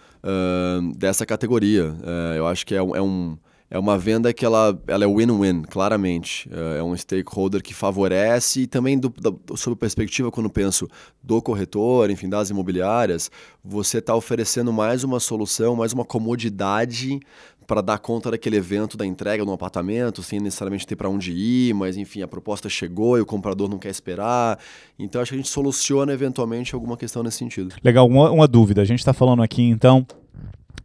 dessa 0.97 1.25
categoria. 1.25 1.97
eu 2.37 2.47
acho 2.47 2.67
que 2.67 2.75
é, 2.75 2.79
é 2.79 3.01
um 3.01 3.39
é 3.71 3.79
uma 3.79 3.99
venda 3.99 4.33
que 4.33 4.45
ela, 4.45 4.81
ela 4.87 5.05
é 5.05 5.07
win-win, 5.07 5.63
claramente. 5.63 6.49
É, 6.51 6.79
é 6.79 6.83
um 6.83 6.97
stakeholder 6.97 7.63
que 7.63 7.75
favorece 7.75 8.63
e 8.63 8.67
também, 8.67 8.99
do, 8.99 9.11
da, 9.11 9.31
sob 9.57 9.77
perspectiva, 9.77 10.31
quando 10.31 10.49
penso 10.49 10.89
do 11.23 11.41
corretor, 11.43 12.11
enfim, 12.11 12.29
das 12.29 12.49
imobiliárias, 12.49 13.31
você 13.63 13.99
está 13.99 14.15
oferecendo 14.15 14.73
mais 14.73 15.05
uma 15.05 15.21
solução, 15.21 15.77
mais 15.77 15.93
uma 15.93 16.05
comodidade 16.05 17.21
para 17.67 17.83
dar 17.83 17.99
conta 17.99 18.31
daquele 18.31 18.57
evento 18.57 18.97
da 18.97 19.05
entrega 19.05 19.45
no 19.45 19.53
apartamento, 19.53 20.23
sem 20.23 20.41
necessariamente 20.41 20.87
ter 20.87 20.97
para 20.97 21.11
onde 21.11 21.33
ir, 21.33 21.75
mas 21.75 21.99
enfim, 21.99 22.23
a 22.23 22.27
proposta 22.27 22.67
chegou 22.71 23.19
e 23.19 23.21
o 23.21 23.27
comprador 23.27 23.69
não 23.69 23.79
quer 23.79 23.91
esperar. 23.91 24.59
Então 24.99 25.21
acho 25.21 25.33
que 25.33 25.35
a 25.35 25.39
gente 25.39 25.51
soluciona 25.51 26.11
eventualmente 26.11 26.75
alguma 26.75 26.97
questão 26.97 27.23
nesse 27.23 27.37
sentido. 27.37 27.75
Legal, 27.85 28.07
uma, 28.07 28.31
uma 28.31 28.49
dúvida. 28.49 28.81
A 28.81 28.87
gente 28.87 29.01
está 29.01 29.13
falando 29.13 29.43
aqui 29.43 29.63
então 29.63 30.07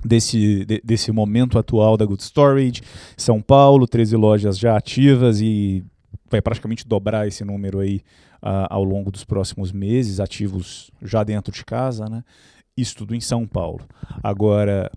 desse, 0.04 0.66
de, 0.66 0.82
desse 0.84 1.12
momento 1.12 1.58
atual 1.58 1.98
da 1.98 2.06
Good 2.06 2.24
Storage. 2.24 2.82
São 3.18 3.42
Paulo, 3.42 3.88
13 3.88 4.16
lojas 4.16 4.58
já 4.58 4.78
ativas 4.78 5.40
e 5.42 5.84
vai 6.30 6.42
praticamente 6.42 6.88
dobrar 6.88 7.28
esse 7.28 7.44
número 7.44 7.80
aí 7.80 7.98
uh, 8.42 8.68
ao 8.70 8.84
longo 8.84 9.12
dos 9.12 9.24
próximos 9.24 9.72
meses, 9.72 10.20
ativos 10.20 10.92
já 11.02 11.24
dentro 11.24 11.54
de 11.54 11.64
casa, 11.64 12.08
né? 12.08 12.24
Isso 12.76 12.96
tudo 12.96 13.14
em 13.14 13.22
São 13.22 13.46
Paulo. 13.46 13.82
Agora, 14.24 14.92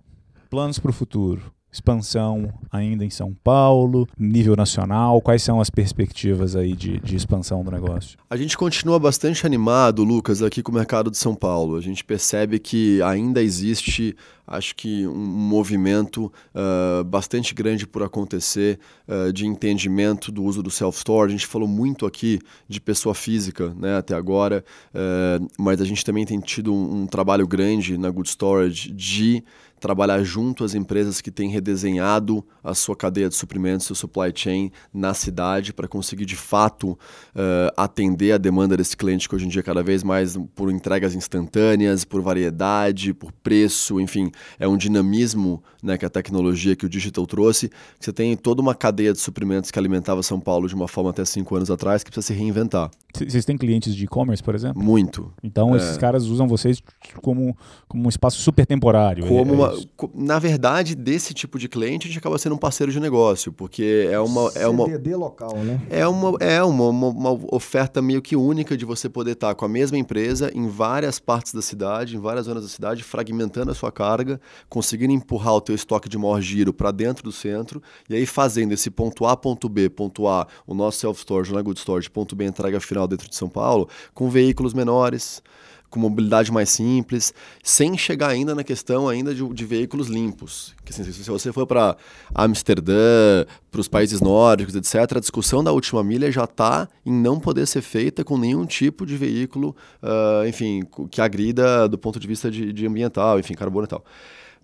planos 0.48 0.78
para 0.78 0.90
o 0.90 0.94
futuro 0.94 1.55
expansão 1.76 2.52
ainda 2.70 3.04
em 3.04 3.10
São 3.10 3.34
Paulo, 3.44 4.08
nível 4.18 4.56
nacional? 4.56 5.20
Quais 5.20 5.42
são 5.42 5.60
as 5.60 5.70
perspectivas 5.70 6.56
aí 6.56 6.74
de, 6.74 6.98
de 7.00 7.16
expansão 7.16 7.62
do 7.62 7.70
negócio? 7.70 8.18
A 8.28 8.36
gente 8.36 8.56
continua 8.56 8.98
bastante 8.98 9.46
animado, 9.46 10.02
Lucas, 10.02 10.42
aqui 10.42 10.62
com 10.62 10.72
o 10.72 10.74
mercado 10.74 11.10
de 11.10 11.18
São 11.18 11.34
Paulo. 11.34 11.76
A 11.76 11.80
gente 11.80 12.04
percebe 12.04 12.58
que 12.58 13.00
ainda 13.02 13.42
existe 13.42 14.16
acho 14.46 14.76
que 14.76 15.06
um 15.06 15.26
movimento 15.26 16.32
uh, 16.54 17.02
bastante 17.04 17.52
grande 17.52 17.86
por 17.86 18.02
acontecer 18.02 18.78
uh, 19.08 19.32
de 19.32 19.44
entendimento 19.44 20.30
do 20.30 20.44
uso 20.44 20.62
do 20.62 20.70
self-store. 20.70 21.28
A 21.28 21.32
gente 21.32 21.46
falou 21.46 21.66
muito 21.66 22.06
aqui 22.06 22.38
de 22.68 22.80
pessoa 22.80 23.14
física 23.14 23.74
né, 23.74 23.96
até 23.96 24.14
agora, 24.14 24.64
uh, 24.94 25.46
mas 25.58 25.80
a 25.80 25.84
gente 25.84 26.04
também 26.04 26.24
tem 26.24 26.38
tido 26.38 26.72
um, 26.72 27.02
um 27.02 27.06
trabalho 27.06 27.46
grande 27.46 27.98
na 27.98 28.08
Good 28.08 28.28
Storage 28.28 28.92
de 28.92 29.42
trabalhar 29.80 30.22
junto 30.22 30.64
às 30.64 30.74
empresas 30.74 31.20
que 31.20 31.30
têm 31.30 31.50
redesenhado 31.50 32.44
a 32.62 32.74
sua 32.74 32.96
cadeia 32.96 33.28
de 33.28 33.34
suprimentos, 33.34 33.86
seu 33.86 33.94
supply 33.96 34.32
chain 34.34 34.70
na 34.92 35.14
cidade 35.14 35.72
para 35.72 35.86
conseguir 35.86 36.24
de 36.24 36.36
fato 36.36 36.90
uh, 36.90 37.72
atender 37.76 38.32
a 38.32 38.38
demanda 38.38 38.76
desse 38.76 38.96
cliente 38.96 39.28
que 39.28 39.34
hoje 39.34 39.46
em 39.46 39.48
dia 39.48 39.60
é 39.60 39.62
cada 39.62 39.82
vez 39.82 40.02
mais 40.02 40.36
por 40.54 40.70
entregas 40.70 41.14
instantâneas, 41.14 42.04
por 42.04 42.20
variedade, 42.20 43.12
por 43.12 43.32
preço, 43.32 44.00
enfim, 44.00 44.30
é 44.58 44.66
um 44.66 44.76
dinamismo 44.76 45.62
né, 45.82 45.96
que 45.96 46.04
a 46.04 46.10
tecnologia 46.10 46.74
que 46.74 46.86
o 46.86 46.88
digital 46.88 47.26
trouxe. 47.26 47.70
Você 48.00 48.12
tem 48.12 48.36
toda 48.36 48.60
uma 48.60 48.74
cadeia 48.74 49.12
de 49.12 49.20
suprimentos 49.20 49.70
que 49.70 49.78
alimentava 49.78 50.22
São 50.22 50.40
Paulo 50.40 50.68
de 50.68 50.74
uma 50.74 50.88
forma 50.88 51.10
até 51.10 51.24
cinco 51.24 51.54
anos 51.54 51.70
atrás 51.70 52.02
que 52.02 52.10
precisa 52.10 52.26
se 52.26 52.34
reinventar. 52.34 52.90
Vocês 53.14 53.44
têm 53.44 53.56
clientes 53.56 53.94
de 53.94 54.04
e-commerce, 54.04 54.42
por 54.42 54.54
exemplo? 54.54 54.82
Muito. 54.82 55.32
Então 55.42 55.74
é. 55.74 55.78
esses 55.78 55.96
caras 55.96 56.26
usam 56.26 56.46
vocês 56.46 56.82
como, 57.22 57.56
como 57.88 58.04
um 58.04 58.08
espaço 58.08 58.38
super 58.40 58.66
temporário. 58.66 59.26
Como 59.26 59.64
é, 59.64 59.65
uma, 59.72 60.10
na 60.14 60.38
verdade, 60.38 60.94
desse 60.94 61.34
tipo 61.34 61.58
de 61.58 61.68
cliente, 61.68 62.06
a 62.06 62.08
gente 62.08 62.18
acaba 62.18 62.38
sendo 62.38 62.54
um 62.54 62.58
parceiro 62.58 62.92
de 62.92 63.00
negócio, 63.00 63.52
porque 63.52 64.08
é 64.10 64.18
uma. 64.18 64.50
É 64.54 64.66
uma 64.66 64.84
CDD 64.86 65.16
local, 65.16 65.56
né? 65.56 65.80
É, 65.90 66.06
uma, 66.06 66.36
é 66.40 66.62
uma, 66.62 66.88
uma, 66.88 67.08
uma, 67.08 67.54
oferta 67.54 68.00
meio 68.00 68.22
que 68.22 68.36
única 68.36 68.76
de 68.76 68.84
você 68.84 69.08
poder 69.08 69.32
estar 69.32 69.54
com 69.54 69.64
a 69.64 69.68
mesma 69.68 69.98
empresa 69.98 70.50
em 70.54 70.68
várias 70.68 71.18
partes 71.18 71.52
da 71.52 71.62
cidade, 71.62 72.16
em 72.16 72.20
várias 72.20 72.46
zonas 72.46 72.62
da 72.62 72.68
cidade, 72.68 73.02
fragmentando 73.02 73.70
a 73.70 73.74
sua 73.74 73.92
carga, 73.92 74.40
conseguindo 74.68 75.12
empurrar 75.12 75.54
o 75.54 75.60
teu 75.60 75.74
estoque 75.74 76.08
de 76.08 76.18
maior 76.18 76.40
giro 76.40 76.72
para 76.72 76.90
dentro 76.90 77.24
do 77.24 77.32
centro, 77.32 77.82
e 78.08 78.14
aí 78.14 78.26
fazendo 78.26 78.72
esse 78.72 78.90
ponto 78.90 79.26
A, 79.26 79.36
ponto 79.36 79.68
B, 79.68 79.88
ponto 79.88 80.26
A, 80.28 80.46
o 80.66 80.74
nosso 80.74 80.98
self-storage, 80.98 81.52
na 81.52 81.62
Good 81.62 81.80
Storage, 81.80 82.10
ponto 82.10 82.34
B, 82.34 82.44
entrega 82.44 82.80
final 82.80 83.06
dentro 83.06 83.28
de 83.28 83.36
São 83.36 83.48
Paulo, 83.48 83.88
com 84.14 84.28
veículos 84.28 84.74
menores 84.74 85.42
com 85.90 86.00
mobilidade 86.00 86.50
mais 86.52 86.70
simples, 86.70 87.32
sem 87.62 87.96
chegar 87.96 88.28
ainda 88.28 88.54
na 88.54 88.64
questão 88.64 89.08
ainda 89.08 89.34
de, 89.34 89.46
de 89.48 89.64
veículos 89.64 90.08
limpos. 90.08 90.74
Que, 90.84 90.92
assim, 90.92 91.04
se 91.04 91.28
você 91.30 91.52
for 91.52 91.66
para 91.66 91.96
Amsterdã, 92.34 93.44
para 93.70 93.80
os 93.80 93.88
países 93.88 94.20
nórdicos, 94.20 94.74
etc., 94.74 95.16
a 95.16 95.20
discussão 95.20 95.62
da 95.62 95.72
última 95.72 96.02
milha 96.02 96.30
já 96.30 96.44
está 96.44 96.88
em 97.04 97.12
não 97.12 97.38
poder 97.38 97.66
ser 97.66 97.82
feita 97.82 98.24
com 98.24 98.36
nenhum 98.36 98.66
tipo 98.66 99.06
de 99.06 99.16
veículo, 99.16 99.74
uh, 100.02 100.46
enfim, 100.46 100.82
que 101.10 101.20
agrida 101.20 101.88
do 101.88 101.98
ponto 101.98 102.18
de 102.18 102.26
vista 102.26 102.50
de, 102.50 102.72
de 102.72 102.86
ambiental, 102.86 103.38
enfim, 103.38 103.54
carbono 103.54 103.84
e 103.84 103.88
tal. 103.88 104.04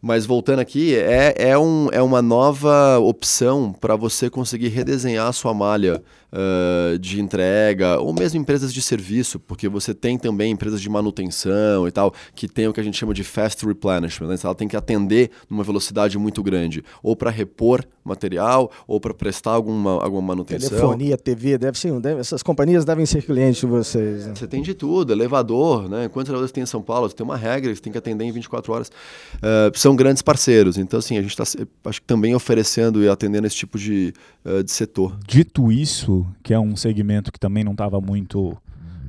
Mas 0.05 0.27
voltando 0.27 0.59
aqui, 0.59 0.97
é, 0.97 1.33
é, 1.39 1.57
um, 1.57 1.89
é 1.93 2.03
uma 2.03 2.21
nova 2.21 2.99
opção 2.99 3.73
para 3.73 3.95
você 3.95 4.29
conseguir 4.29 4.67
redesenhar 4.67 5.29
a 5.29 5.33
sua 5.33 5.55
malha 5.55 6.03
uh, 6.33 6.99
de 6.99 7.21
entrega, 7.21 7.99
ou 8.01 8.13
mesmo 8.13 8.41
empresas 8.41 8.73
de 8.73 8.81
serviço, 8.81 9.39
porque 9.39 9.69
você 9.69 9.95
tem 9.95 10.19
também 10.19 10.53
empresas 10.53 10.81
de 10.81 10.89
manutenção 10.89 11.87
e 11.87 11.91
tal, 11.91 12.13
que 12.35 12.49
tem 12.49 12.67
o 12.69 12.73
que 12.73 12.81
a 12.81 12.83
gente 12.83 12.99
chama 12.99 13.15
de 13.15 13.23
fast 13.23 13.65
replenishment. 13.65 14.29
Né? 14.29 14.37
Ela 14.43 14.55
tem 14.55 14.69
que 14.69 14.77
atender 14.77 15.31
numa 15.49 15.63
velocidade 15.63 16.19
muito 16.19 16.43
grande, 16.43 16.83
ou 17.03 17.15
para 17.15 17.31
repor 17.31 17.85
material 18.05 18.71
ou 18.87 19.01
para 19.01 19.15
prestar 19.15 19.53
alguma, 19.53 20.03
alguma 20.03 20.23
manutenção. 20.23 20.71
Telefonia, 20.71 21.17
TV, 21.17 21.59
deve 21.59 21.79
ser, 21.79 21.99
deve, 22.01 22.21
essas 22.21 22.43
companhias 22.43 22.85
devem 22.85 23.07
ser 23.07 23.23
clientes 23.23 23.61
de 23.61 23.67
vocês. 23.67 24.27
Né? 24.27 24.35
Você 24.35 24.47
tem 24.47 24.63
de 24.63 24.75
tudo, 24.75 25.13
elevador, 25.13 25.89
né? 25.89 26.09
Quantos 26.09 26.29
elevadores 26.29 26.53
tem 26.53 26.63
em 26.63 26.67
São 26.67 26.83
Paulo? 26.83 27.09
Você 27.09 27.15
tem 27.15 27.25
uma 27.25 27.37
regra, 27.37 27.75
você 27.75 27.81
tem 27.81 27.93
que 27.93 27.99
atender 27.99 28.25
em 28.25 28.33
24 28.33 28.73
horas. 28.73 28.89
Uh, 29.37 29.77
são 29.79 29.95
grandes 29.95 30.23
parceiros, 30.23 30.77
então 30.77 30.99
assim, 30.99 31.17
a 31.17 31.23
gente 31.23 31.31
está 31.31 31.45
acho 31.85 32.01
que 32.01 32.07
também 32.07 32.35
oferecendo 32.35 33.03
e 33.03 33.09
atendendo 33.09 33.47
esse 33.47 33.57
tipo 33.57 33.79
de, 33.79 34.13
uh, 34.45 34.63
de 34.63 34.71
setor. 34.71 35.17
Dito 35.27 35.71
isso, 35.71 36.22
que 36.43 36.53
é 36.53 36.59
um 36.59 36.77
segmento 36.77 37.33
que 37.33 37.39
também 37.39 37.65
não 37.65 37.73
estava 37.73 38.01
muito 38.01 38.57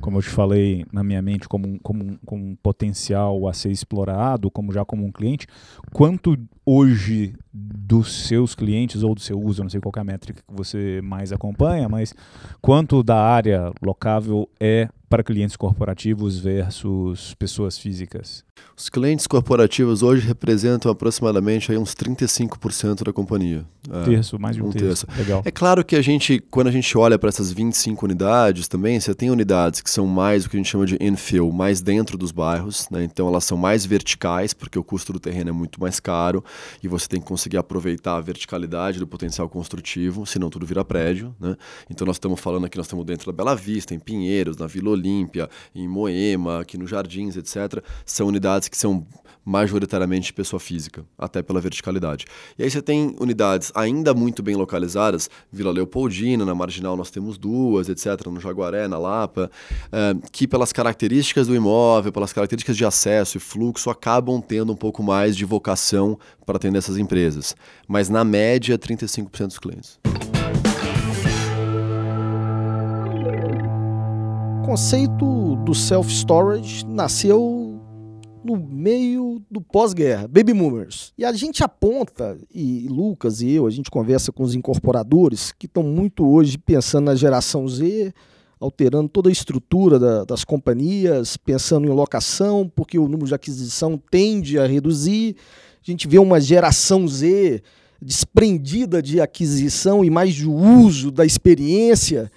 como 0.04 0.18
eu 0.18 0.22
te 0.22 0.28
falei 0.28 0.84
na 0.92 1.02
minha 1.02 1.22
mente, 1.22 1.48
como 1.48 1.66
um, 1.66 1.78
como, 1.78 2.04
um, 2.04 2.18
como 2.26 2.44
um 2.44 2.54
potencial 2.56 3.48
a 3.48 3.54
ser 3.54 3.70
explorado, 3.70 4.50
como 4.50 4.70
já 4.70 4.84
como 4.84 5.02
um 5.02 5.10
cliente, 5.10 5.46
quanto 5.94 6.36
hoje 6.62 7.34
dos 7.50 8.26
seus 8.26 8.54
clientes 8.54 9.02
ou 9.02 9.14
do 9.14 9.20
seu 9.22 9.40
uso, 9.40 9.62
não 9.62 9.70
sei 9.70 9.80
qual 9.80 9.94
é 9.96 10.00
a 10.00 10.04
métrica 10.04 10.42
que 10.46 10.54
você 10.54 11.00
mais 11.02 11.32
acompanha, 11.32 11.88
mas 11.88 12.12
quanto 12.60 13.02
da 13.02 13.16
área 13.18 13.72
locável 13.80 14.46
é 14.60 14.90
para 15.14 15.22
clientes 15.22 15.54
corporativos 15.54 16.40
versus 16.40 17.34
pessoas 17.34 17.78
físicas? 17.78 18.44
Os 18.76 18.88
clientes 18.88 19.28
corporativos 19.28 20.02
hoje 20.02 20.26
representam 20.26 20.90
aproximadamente 20.90 21.70
aí 21.70 21.78
uns 21.78 21.94
35% 21.94 23.04
da 23.04 23.12
companhia. 23.12 23.64
Um 23.88 24.00
é, 24.00 24.04
terço, 24.04 24.38
mais 24.38 24.56
de 24.56 24.62
um, 24.62 24.66
um 24.66 24.72
terço. 24.72 25.06
terço. 25.06 25.20
Legal. 25.20 25.42
É 25.44 25.50
claro 25.50 25.84
que 25.84 25.94
a 25.94 26.02
gente, 26.02 26.40
quando 26.50 26.66
a 26.66 26.70
gente 26.72 26.96
olha 26.98 27.16
para 27.16 27.28
essas 27.28 27.52
25 27.52 28.04
unidades 28.04 28.66
também, 28.66 28.98
você 28.98 29.14
tem 29.14 29.30
unidades 29.30 29.80
que 29.80 29.90
são 29.90 30.06
mais 30.06 30.44
o 30.44 30.50
que 30.50 30.56
a 30.56 30.58
gente 30.58 30.68
chama 30.68 30.86
de 30.86 30.96
infill, 31.00 31.52
mais 31.52 31.80
dentro 31.80 32.18
dos 32.18 32.32
bairros, 32.32 32.88
né? 32.90 33.04
então 33.04 33.28
elas 33.28 33.44
são 33.44 33.56
mais 33.56 33.86
verticais, 33.86 34.52
porque 34.52 34.78
o 34.78 34.82
custo 34.82 35.12
do 35.12 35.20
terreno 35.20 35.50
é 35.50 35.52
muito 35.52 35.80
mais 35.80 36.00
caro 36.00 36.42
e 36.82 36.88
você 36.88 37.06
tem 37.06 37.20
que 37.20 37.26
conseguir 37.26 37.58
aproveitar 37.58 38.16
a 38.16 38.20
verticalidade 38.20 38.98
do 38.98 39.06
potencial 39.06 39.48
construtivo, 39.48 40.26
senão 40.26 40.50
tudo 40.50 40.66
vira 40.66 40.84
prédio. 40.84 41.34
Né? 41.38 41.56
Então 41.88 42.06
nós 42.06 42.16
estamos 42.16 42.40
falando 42.40 42.64
aqui, 42.66 42.76
nós 42.76 42.86
estamos 42.86 43.04
dentro 43.04 43.26
da 43.26 43.32
Bela 43.32 43.54
Vista, 43.54 43.94
em 43.94 43.98
Pinheiros, 44.00 44.56
na 44.56 44.66
Vila 44.66 44.90
Olímpia, 45.04 45.50
em 45.74 45.86
Moema, 45.86 46.60
aqui 46.60 46.78
no 46.78 46.86
Jardins, 46.86 47.36
etc. 47.36 47.84
São 48.06 48.26
unidades 48.26 48.68
que 48.68 48.76
são 48.76 49.06
majoritariamente 49.44 50.32
pessoa 50.32 50.58
física, 50.58 51.04
até 51.18 51.42
pela 51.42 51.60
verticalidade. 51.60 52.24
E 52.58 52.62
aí 52.62 52.70
você 52.70 52.80
tem 52.80 53.14
unidades 53.20 53.70
ainda 53.74 54.14
muito 54.14 54.42
bem 54.42 54.56
localizadas, 54.56 55.28
Vila 55.52 55.70
Leopoldina, 55.70 56.46
na 56.46 56.54
Marginal 56.54 56.96
nós 56.96 57.10
temos 57.10 57.36
duas, 57.36 57.90
etc., 57.90 58.26
no 58.28 58.40
Jaguaré, 58.40 58.88
na 58.88 58.96
Lapa, 58.96 59.50
é, 59.92 60.16
que 60.32 60.48
pelas 60.48 60.72
características 60.72 61.46
do 61.46 61.54
imóvel, 61.54 62.10
pelas 62.10 62.32
características 62.32 62.74
de 62.74 62.86
acesso 62.86 63.36
e 63.36 63.40
fluxo, 63.40 63.90
acabam 63.90 64.40
tendo 64.40 64.72
um 64.72 64.76
pouco 64.76 65.02
mais 65.02 65.36
de 65.36 65.44
vocação 65.44 66.18
para 66.46 66.56
atender 66.56 66.78
essas 66.78 66.96
empresas. 66.96 67.54
Mas 67.86 68.08
na 68.08 68.24
média, 68.24 68.78
35% 68.78 69.48
dos 69.48 69.58
clientes. 69.58 69.98
Conceito 74.64 75.56
do 75.56 75.74
self-storage 75.74 76.86
nasceu 76.86 77.78
no 78.42 78.56
meio 78.56 79.42
do 79.50 79.60
pós-guerra, 79.60 80.26
baby 80.26 80.54
boomers. 80.54 81.12
E 81.18 81.24
a 81.24 81.32
gente 81.34 81.62
aponta, 81.62 82.38
e 82.52 82.88
Lucas 82.88 83.42
e 83.42 83.50
eu, 83.50 83.66
a 83.66 83.70
gente 83.70 83.90
conversa 83.90 84.32
com 84.32 84.42
os 84.42 84.54
incorporadores 84.54 85.52
que 85.52 85.66
estão 85.66 85.82
muito 85.82 86.26
hoje 86.26 86.56
pensando 86.56 87.04
na 87.04 87.14
geração 87.14 87.68
Z, 87.68 88.14
alterando 88.58 89.10
toda 89.10 89.28
a 89.28 89.32
estrutura 89.32 89.98
da, 89.98 90.24
das 90.24 90.44
companhias, 90.44 91.36
pensando 91.36 91.86
em 91.86 91.90
locação, 91.90 92.70
porque 92.74 92.98
o 92.98 93.06
número 93.06 93.26
de 93.26 93.34
aquisição 93.34 94.00
tende 94.10 94.58
a 94.58 94.66
reduzir. 94.66 95.36
A 95.86 95.90
gente 95.90 96.08
vê 96.08 96.18
uma 96.18 96.40
geração 96.40 97.06
Z 97.06 97.62
desprendida 98.00 99.02
de 99.02 99.20
aquisição 99.20 100.02
e 100.02 100.08
mais 100.08 100.34
de 100.34 100.48
uso 100.48 101.10
da 101.10 101.26
experiência. 101.26 102.30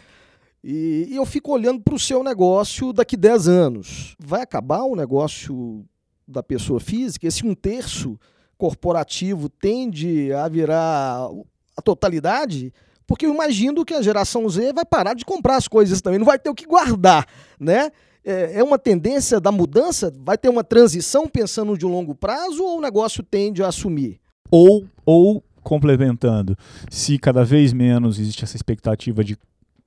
E, 0.69 1.07
e 1.11 1.15
eu 1.15 1.25
fico 1.25 1.53
olhando 1.53 1.79
para 1.79 1.95
o 1.95 1.99
seu 1.99 2.21
negócio 2.21 2.91
daqui 2.91 3.15
10 3.15 3.47
anos. 3.47 4.15
Vai 4.19 4.41
acabar 4.41 4.83
o 4.83 4.97
negócio 4.97 5.85
da 6.27 6.43
pessoa 6.43 6.77
física, 6.77 7.25
esse 7.25 7.47
um 7.47 7.55
terço 7.55 8.19
corporativo 8.57 9.47
tende 9.47 10.33
a 10.33 10.45
virar 10.49 11.29
a 11.77 11.81
totalidade, 11.81 12.73
porque 13.05 13.25
eu 13.25 13.33
imagino 13.33 13.85
que 13.85 13.93
a 13.93 14.01
geração 14.01 14.49
Z 14.49 14.73
vai 14.73 14.83
parar 14.83 15.13
de 15.13 15.23
comprar 15.23 15.55
as 15.55 15.69
coisas 15.69 16.01
também, 16.01 16.19
não 16.19 16.25
vai 16.25 16.37
ter 16.37 16.49
o 16.49 16.55
que 16.55 16.65
guardar, 16.65 17.25
né? 17.57 17.89
É, 18.25 18.59
é 18.59 18.63
uma 18.63 18.77
tendência 18.77 19.39
da 19.39 19.53
mudança? 19.53 20.13
Vai 20.19 20.37
ter 20.37 20.49
uma 20.49 20.65
transição 20.65 21.29
pensando 21.29 21.77
de 21.77 21.85
um 21.85 21.89
longo 21.89 22.13
prazo 22.13 22.61
ou 22.61 22.79
o 22.79 22.81
negócio 22.81 23.23
tende 23.23 23.63
a 23.63 23.69
assumir? 23.69 24.19
Ou, 24.51 24.85
ou 25.05 25.41
complementando, 25.63 26.57
se 26.89 27.17
cada 27.17 27.45
vez 27.45 27.71
menos 27.71 28.19
existe 28.19 28.43
essa 28.43 28.57
expectativa 28.57 29.23
de 29.23 29.37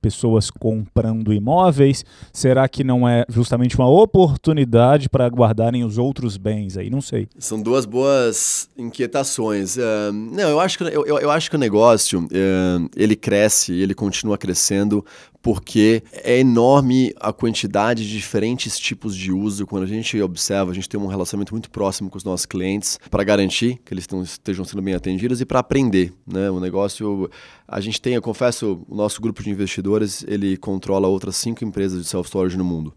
pessoas 0.01 0.49
comprando 0.49 1.31
imóveis? 1.31 2.03
Será 2.33 2.67
que 2.67 2.83
não 2.83 3.07
é 3.07 3.23
justamente 3.29 3.77
uma 3.77 3.89
oportunidade 3.89 5.07
para 5.07 5.27
guardarem 5.29 5.83
os 5.83 5.97
outros 5.97 6.37
bens 6.37 6.77
aí? 6.77 6.89
Não 6.89 7.01
sei. 7.01 7.27
São 7.37 7.61
duas 7.61 7.85
boas 7.85 8.69
inquietações. 8.77 9.77
Uh, 9.77 10.11
não, 10.11 10.49
eu 10.49 10.59
acho 10.59 10.77
que, 10.77 10.83
eu, 10.83 11.05
eu, 11.05 11.29
acho 11.29 11.49
que 11.49 11.55
o 11.55 11.59
negócio 11.59 12.21
uh, 12.21 12.89
ele 12.95 13.15
cresce, 13.15 13.73
ele 13.73 13.93
continua 13.93 14.37
crescendo 14.37 15.05
porque 15.41 16.03
é 16.11 16.39
enorme 16.39 17.13
a 17.19 17.33
quantidade 17.33 18.07
de 18.07 18.11
diferentes 18.11 18.79
tipos 18.79 19.15
de 19.15 19.31
uso. 19.31 19.65
Quando 19.65 19.83
a 19.83 19.87
gente 19.87 20.21
observa, 20.21 20.71
a 20.71 20.73
gente 20.73 20.87
tem 20.87 20.99
um 20.99 21.07
relacionamento 21.07 21.53
muito 21.53 21.69
próximo 21.69 22.09
com 22.09 22.17
os 22.17 22.23
nossos 22.23 22.45
clientes 22.45 22.99
para 23.09 23.23
garantir 23.23 23.79
que 23.83 23.93
eles 23.93 24.07
estejam 24.23 24.63
sendo 24.63 24.81
bem 24.81 24.93
atendidos 24.93 25.41
e 25.41 25.45
para 25.45 25.59
aprender. 25.59 26.13
Né? 26.25 26.49
O 26.49 26.59
negócio, 26.59 27.29
a 27.67 27.79
gente 27.79 28.01
tem, 28.01 28.13
eu 28.13 28.21
confesso, 28.21 28.85
o 28.87 28.95
nosso 28.95 29.21
grupo 29.21 29.41
de 29.41 29.49
investidores 29.49 30.23
ele 30.27 30.57
controla 30.57 31.07
outras 31.07 31.35
cinco 31.35 31.63
empresas 31.63 32.01
de 32.01 32.07
self-storage 32.07 32.57
no 32.57 32.65
mundo. 32.65 32.93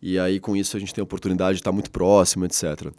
E 0.00 0.18
aí, 0.18 0.40
com 0.40 0.56
isso, 0.56 0.76
a 0.76 0.80
gente 0.80 0.94
tem 0.94 1.02
a 1.02 1.04
oportunidade 1.04 1.54
de 1.54 1.60
estar 1.60 1.72
muito 1.72 1.90
próximo, 1.90 2.44
etc. 2.44 2.92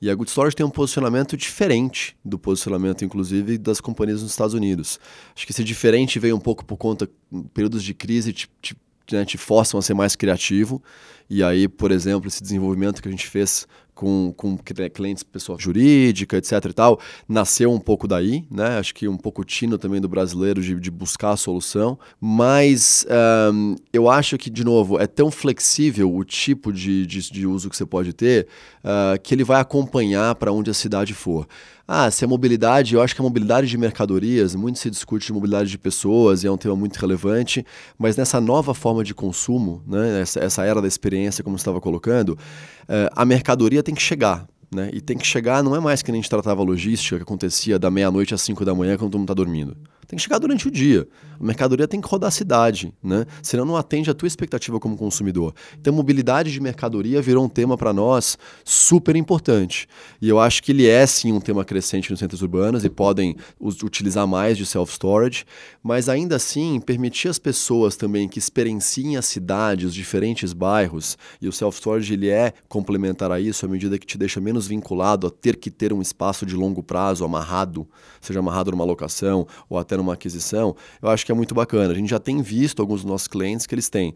E 0.00 0.10
a 0.10 0.14
Good 0.14 0.30
Storage 0.30 0.56
tem 0.56 0.64
um 0.64 0.70
posicionamento 0.70 1.36
diferente 1.36 2.16
do 2.24 2.38
posicionamento, 2.38 3.04
inclusive, 3.04 3.58
das 3.58 3.80
companhias 3.80 4.22
nos 4.22 4.30
Estados 4.30 4.54
Unidos. 4.54 5.00
Acho 5.34 5.46
que 5.46 5.52
esse 5.52 5.64
diferente 5.64 6.18
veio 6.18 6.36
um 6.36 6.40
pouco 6.40 6.64
por 6.64 6.76
conta, 6.76 7.08
períodos 7.52 7.82
de 7.82 7.94
crise 7.94 8.32
te, 8.32 8.50
te, 8.60 8.76
né, 9.10 9.24
te 9.24 9.38
forçam 9.38 9.78
a 9.78 9.82
ser 9.82 9.94
mais 9.94 10.14
criativo. 10.14 10.82
E 11.28 11.42
aí, 11.42 11.68
por 11.68 11.90
exemplo, 11.90 12.28
esse 12.28 12.42
desenvolvimento 12.42 13.00
que 13.00 13.08
a 13.08 13.10
gente 13.10 13.26
fez 13.26 13.66
com, 13.94 14.32
com 14.36 14.58
clientes, 14.92 15.22
pessoa 15.22 15.56
jurídica, 15.58 16.36
etc 16.36 16.52
e 16.64 16.72
tal, 16.72 17.00
nasceu 17.28 17.72
um 17.72 17.78
pouco 17.78 18.08
daí, 18.08 18.44
né? 18.50 18.78
Acho 18.78 18.94
que 18.94 19.06
um 19.06 19.16
pouco 19.16 19.44
tino 19.44 19.78
também 19.78 20.00
do 20.00 20.08
brasileiro 20.08 20.60
de, 20.60 20.74
de 20.74 20.90
buscar 20.90 21.30
a 21.30 21.36
solução, 21.36 21.98
mas 22.20 23.06
um, 23.52 23.76
eu 23.92 24.10
acho 24.10 24.36
que, 24.36 24.50
de 24.50 24.64
novo, 24.64 24.98
é 24.98 25.06
tão 25.06 25.30
flexível 25.30 26.14
o 26.14 26.24
tipo 26.24 26.72
de, 26.72 27.06
de, 27.06 27.30
de 27.30 27.46
uso 27.46 27.70
que 27.70 27.76
você 27.76 27.86
pode 27.86 28.12
ter 28.12 28.48
uh, 28.82 29.20
que 29.22 29.34
ele 29.34 29.44
vai 29.44 29.60
acompanhar 29.60 30.34
para 30.34 30.52
onde 30.52 30.70
a 30.70 30.74
cidade 30.74 31.14
for. 31.14 31.46
Ah, 31.86 32.10
se 32.10 32.24
a 32.24 32.28
mobilidade, 32.28 32.94
eu 32.94 33.02
acho 33.02 33.14
que 33.14 33.20
a 33.20 33.24
mobilidade 33.24 33.66
de 33.66 33.76
mercadorias, 33.76 34.54
muito 34.54 34.78
se 34.78 34.88
discute 34.88 35.26
de 35.26 35.32
mobilidade 35.34 35.68
de 35.68 35.76
pessoas 35.76 36.42
e 36.42 36.46
é 36.46 36.50
um 36.50 36.56
tema 36.56 36.74
muito 36.74 36.96
relevante, 36.96 37.64
mas 37.98 38.16
nessa 38.16 38.40
nova 38.40 38.72
forma 38.72 39.04
de 39.04 39.14
consumo, 39.14 39.82
né, 39.86 40.22
essa, 40.22 40.40
essa 40.40 40.64
era 40.64 40.80
da 40.80 40.88
experiência, 40.88 41.44
como 41.44 41.58
você 41.58 41.62
estava 41.62 41.82
colocando, 41.82 42.30
uh, 42.30 43.12
a 43.14 43.24
mercadoria 43.26 43.82
tem 43.82 43.94
que 43.94 44.00
chegar. 44.00 44.46
Né? 44.74 44.90
E 44.94 45.00
tem 45.00 45.16
que 45.16 45.26
chegar, 45.26 45.62
não 45.62 45.76
é 45.76 45.78
mais 45.78 46.02
que 46.02 46.10
a 46.10 46.14
gente 46.14 46.28
tratava 46.28 46.62
logística, 46.62 47.16
que 47.16 47.22
acontecia 47.22 47.78
da 47.78 47.90
meia-noite 47.90 48.34
às 48.34 48.40
5 48.42 48.64
da 48.64 48.74
manhã, 48.74 48.96
quando 48.96 49.12
todo 49.12 49.20
mundo 49.20 49.30
está 49.30 49.34
dormindo. 49.34 49.76
Tem 50.06 50.16
que 50.16 50.22
chegar 50.22 50.38
durante 50.38 50.68
o 50.68 50.70
dia. 50.70 51.06
A 51.40 51.44
mercadoria 51.44 51.88
tem 51.88 52.00
que 52.00 52.08
rodar 52.08 52.28
a 52.28 52.30
cidade, 52.30 52.92
né? 53.02 53.26
Senão 53.42 53.64
não 53.64 53.76
atende 53.76 54.10
a 54.10 54.14
tua 54.14 54.26
expectativa 54.26 54.78
como 54.78 54.96
consumidor. 54.96 55.54
Então, 55.80 55.92
mobilidade 55.92 56.52
de 56.52 56.60
mercadoria 56.60 57.20
virou 57.20 57.44
um 57.44 57.48
tema 57.48 57.76
para 57.76 57.92
nós 57.92 58.38
super 58.64 59.16
importante. 59.16 59.88
E 60.20 60.28
eu 60.28 60.38
acho 60.38 60.62
que 60.62 60.72
ele 60.72 60.86
é 60.86 61.06
sim 61.06 61.32
um 61.32 61.40
tema 61.40 61.64
crescente 61.64 62.10
nos 62.10 62.20
centros 62.20 62.42
urbanos 62.42 62.84
e 62.84 62.90
podem 62.90 63.36
utilizar 63.60 64.26
mais 64.26 64.56
de 64.56 64.66
self-storage, 64.66 65.44
mas 65.82 66.08
ainda 66.08 66.36
assim 66.36 66.80
permitir 66.80 67.28
às 67.28 67.38
pessoas 67.38 67.96
também 67.96 68.28
que 68.28 68.38
experienciem 68.38 69.16
a 69.16 69.22
cidade, 69.22 69.86
os 69.86 69.94
diferentes 69.94 70.52
bairros, 70.52 71.16
e 71.40 71.48
o 71.48 71.52
self-storage 71.52 72.12
ele 72.12 72.28
é 72.28 72.52
complementar 72.68 73.30
a 73.30 73.40
isso 73.40 73.66
à 73.66 73.68
medida 73.68 73.98
que 73.98 74.06
te 74.06 74.18
deixa 74.18 74.40
menos 74.40 74.66
vinculado 74.66 75.26
a 75.26 75.30
ter 75.30 75.56
que 75.56 75.70
ter 75.70 75.92
um 75.92 76.00
espaço 76.00 76.46
de 76.46 76.54
longo 76.54 76.82
prazo 76.82 77.24
amarrado, 77.24 77.86
seja 78.20 78.40
amarrado 78.40 78.70
numa 78.70 78.84
locação 78.84 79.46
ou 79.68 79.78
até 79.78 79.93
numa 79.96 80.14
aquisição, 80.14 80.74
eu 81.02 81.08
acho 81.08 81.24
que 81.24 81.32
é 81.32 81.34
muito 81.34 81.54
bacana. 81.54 81.92
A 81.92 81.96
gente 81.96 82.10
já 82.10 82.18
tem 82.18 82.42
visto 82.42 82.80
alguns 82.80 83.02
dos 83.02 83.10
nossos 83.10 83.28
clientes 83.28 83.66
que 83.66 83.74
eles 83.74 83.88
têm 83.88 84.14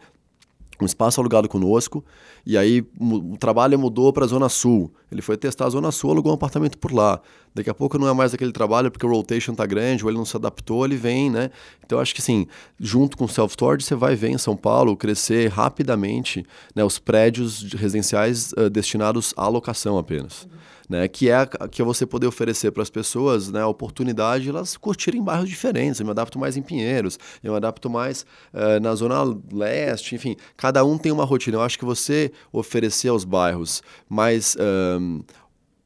um 0.80 0.86
espaço 0.86 1.20
alugado 1.20 1.48
conosco, 1.48 2.04
e 2.46 2.56
aí 2.56 2.86
o 3.00 3.36
trabalho 3.36 3.78
mudou 3.78 4.12
para 4.12 4.24
a 4.24 4.28
Zona 4.28 4.48
Sul. 4.48 4.92
Ele 5.10 5.20
foi 5.20 5.36
testar 5.36 5.66
a 5.66 5.70
Zona 5.70 5.90
Sul, 5.90 6.12
alugou 6.12 6.32
um 6.32 6.34
apartamento 6.36 6.78
por 6.78 6.92
lá. 6.92 7.20
Daqui 7.54 7.68
a 7.68 7.74
pouco 7.74 7.98
não 7.98 8.08
é 8.08 8.12
mais 8.14 8.32
aquele 8.32 8.52
trabalho 8.52 8.90
porque 8.90 9.04
o 9.04 9.10
rotation 9.10 9.54
tá 9.54 9.66
grande, 9.66 10.04
ou 10.04 10.10
ele 10.10 10.18
não 10.18 10.24
se 10.24 10.36
adaptou, 10.36 10.84
ele 10.84 10.96
vem, 10.96 11.30
né? 11.30 11.50
Então 11.84 11.98
acho 11.98 12.14
que 12.14 12.20
assim, 12.20 12.46
junto 12.78 13.16
com 13.16 13.24
o 13.24 13.28
self-storage, 13.28 13.84
você 13.84 13.94
vai 13.94 14.14
ver 14.14 14.28
em 14.28 14.38
São 14.38 14.56
Paulo 14.56 14.96
crescer 14.96 15.48
rapidamente 15.48 16.46
né, 16.74 16.84
os 16.84 16.98
prédios 16.98 17.72
residenciais 17.72 18.52
uh, 18.52 18.70
destinados 18.70 19.34
à 19.36 19.48
locação 19.48 19.98
apenas. 19.98 20.44
Uhum 20.44 20.58
né, 20.88 21.06
que 21.06 21.30
é 21.30 21.46
que 21.70 21.82
é 21.82 21.84
você 21.84 22.06
poder 22.06 22.26
oferecer 22.26 22.70
para 22.70 22.82
as 22.82 22.90
pessoas 22.90 23.50
né, 23.50 23.60
a 23.60 23.66
oportunidade 23.66 24.44
de 24.44 24.50
elas 24.50 24.76
curtirem 24.76 25.22
bairros 25.22 25.48
diferentes. 25.48 26.00
Eu 26.00 26.06
me 26.06 26.12
adapto 26.12 26.38
mais 26.38 26.56
em 26.56 26.62
Pinheiros, 26.62 27.18
eu 27.42 27.52
me 27.52 27.56
adapto 27.56 27.90
mais 27.90 28.24
uh, 28.52 28.80
na 28.80 28.94
Zona 28.94 29.22
Leste, 29.52 30.14
enfim, 30.14 30.36
cada 30.56 30.84
um 30.84 30.96
tem 30.96 31.12
uma 31.12 31.24
rotina. 31.24 31.56
Eu 31.56 31.62
acho 31.62 31.78
que 31.78 31.84
você 31.84 32.32
oferecer 32.52 33.08
aos 33.08 33.24
bairros 33.24 33.82
mais. 34.08 34.56
Um, 34.58 35.22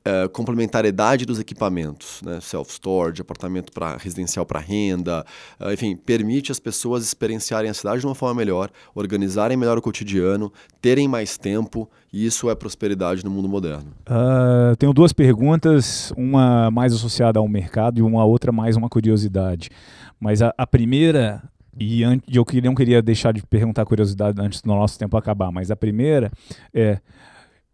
Uh, 0.05 0.29
complementariedade 0.31 1.25
dos 1.25 1.39
equipamentos, 1.39 2.23
né? 2.23 2.41
self-storage, 2.41 3.23
apartamento 3.23 3.71
para 3.71 3.97
residencial 3.97 4.45
para 4.45 4.59
renda, 4.59 5.25
uh, 5.61 5.73
enfim, 5.73 5.95
permite 5.95 6.51
as 6.51 6.59
pessoas 6.59 7.05
experienciarem 7.05 7.71
a 7.71 7.75
cidade 7.75 8.01
de 8.01 8.07
uma 8.07 8.15
forma 8.17 8.35
melhor, 8.35 8.69
organizarem 8.97 9.57
melhor 9.57 9.79
o 9.79 9.81
cotidiano, 9.83 10.53
terem 10.81 11.07
mais 11.07 11.39
tempo, 11.39 11.89
e 12.13 12.27
isso 12.27 12.51
é 12.51 12.55
prosperidade 12.57 13.25
no 13.25 13.31
mundo 13.31 13.49
moderno. 13.49 13.93
Uh, 14.09 14.75
tenho 14.77 14.93
duas 14.93 15.13
perguntas, 15.13 16.13
uma 16.17 16.69
mais 16.69 16.93
associada 16.93 17.39
ao 17.39 17.47
mercado 17.47 18.01
e 18.01 18.03
uma 18.03 18.25
outra 18.25 18.51
mais 18.51 18.77
uma 18.77 18.89
curiosidade. 18.89 19.71
Mas 20.19 20.43
a, 20.43 20.53
a 20.59 20.67
primeira, 20.67 21.45
e 21.79 22.03
eu 22.03 22.45
não 22.65 22.75
queria 22.75 23.01
deixar 23.01 23.33
de 23.33 23.41
perguntar 23.47 23.83
a 23.83 23.87
curiosidade 23.87 24.41
antes 24.41 24.61
do 24.63 24.69
nosso 24.69 24.99
tempo 24.99 25.17
acabar, 25.17 25.53
mas 25.53 25.71
a 25.71 25.77
primeira 25.77 26.33
é 26.75 26.99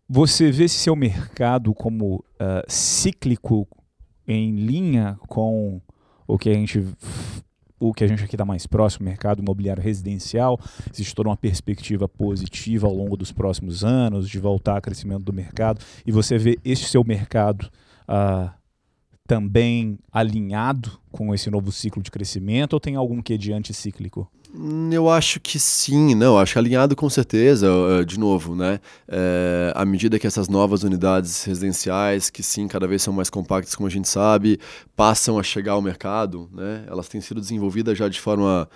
você 0.08 0.50
vê 0.50 0.66
seu 0.68 0.96
mercado 0.96 1.74
como 1.74 2.16
uh, 2.16 2.64
cíclico 2.66 3.68
em 4.26 4.52
linha 4.52 5.18
com 5.28 5.80
o 6.26 6.38
que 6.38 6.48
a 6.48 6.54
gente 6.54 6.84
o 7.80 7.94
que 7.94 8.02
a 8.02 8.08
gente 8.08 8.24
aqui 8.24 8.34
está 8.34 8.44
mais 8.44 8.66
próximo, 8.66 9.04
mercado 9.04 9.40
imobiliário 9.40 9.80
residencial, 9.80 10.58
existe 10.92 11.14
toda 11.14 11.28
uma 11.28 11.36
perspectiva 11.36 12.08
positiva 12.08 12.88
ao 12.88 12.94
longo 12.94 13.16
dos 13.16 13.30
próximos 13.30 13.84
anos 13.84 14.28
de 14.28 14.40
voltar 14.40 14.74
ao 14.74 14.82
crescimento 14.82 15.22
do 15.22 15.32
mercado 15.32 15.80
e 16.04 16.10
você 16.10 16.36
vê 16.36 16.58
este 16.64 16.86
seu 16.86 17.04
mercado 17.04 17.70
uh, 18.08 18.50
também 19.28 19.96
alinhado 20.10 20.98
com 21.12 21.32
esse 21.32 21.50
novo 21.50 21.70
ciclo 21.70 22.02
de 22.02 22.10
crescimento 22.10 22.72
ou 22.72 22.80
tem 22.80 22.96
algum 22.96 23.22
que 23.22 23.38
de 23.38 23.52
anticíclico? 23.52 24.28
Eu 24.90 25.10
acho 25.10 25.38
que 25.40 25.58
sim, 25.58 26.14
não, 26.14 26.38
acho 26.38 26.58
alinhado 26.58 26.96
com 26.96 27.08
certeza, 27.10 27.66
eh, 27.66 28.04
de 28.04 28.18
novo, 28.18 28.56
né? 28.56 28.80
É, 29.06 29.72
à 29.74 29.84
medida 29.84 30.18
que 30.18 30.26
essas 30.26 30.48
novas 30.48 30.82
unidades 30.82 31.44
residenciais, 31.44 32.30
que 32.30 32.42
sim, 32.42 32.66
cada 32.66 32.86
vez 32.86 33.02
são 33.02 33.12
mais 33.12 33.28
compactas, 33.28 33.74
como 33.74 33.86
a 33.86 33.90
gente 33.90 34.08
sabe, 34.08 34.58
passam 34.96 35.38
a 35.38 35.42
chegar 35.42 35.72
ao 35.72 35.82
mercado, 35.82 36.48
né? 36.50 36.84
Elas 36.88 37.08
têm 37.08 37.20
sido 37.20 37.42
desenvolvidas 37.42 37.98
já 37.98 38.08
de 38.08 38.18
forma 38.18 38.66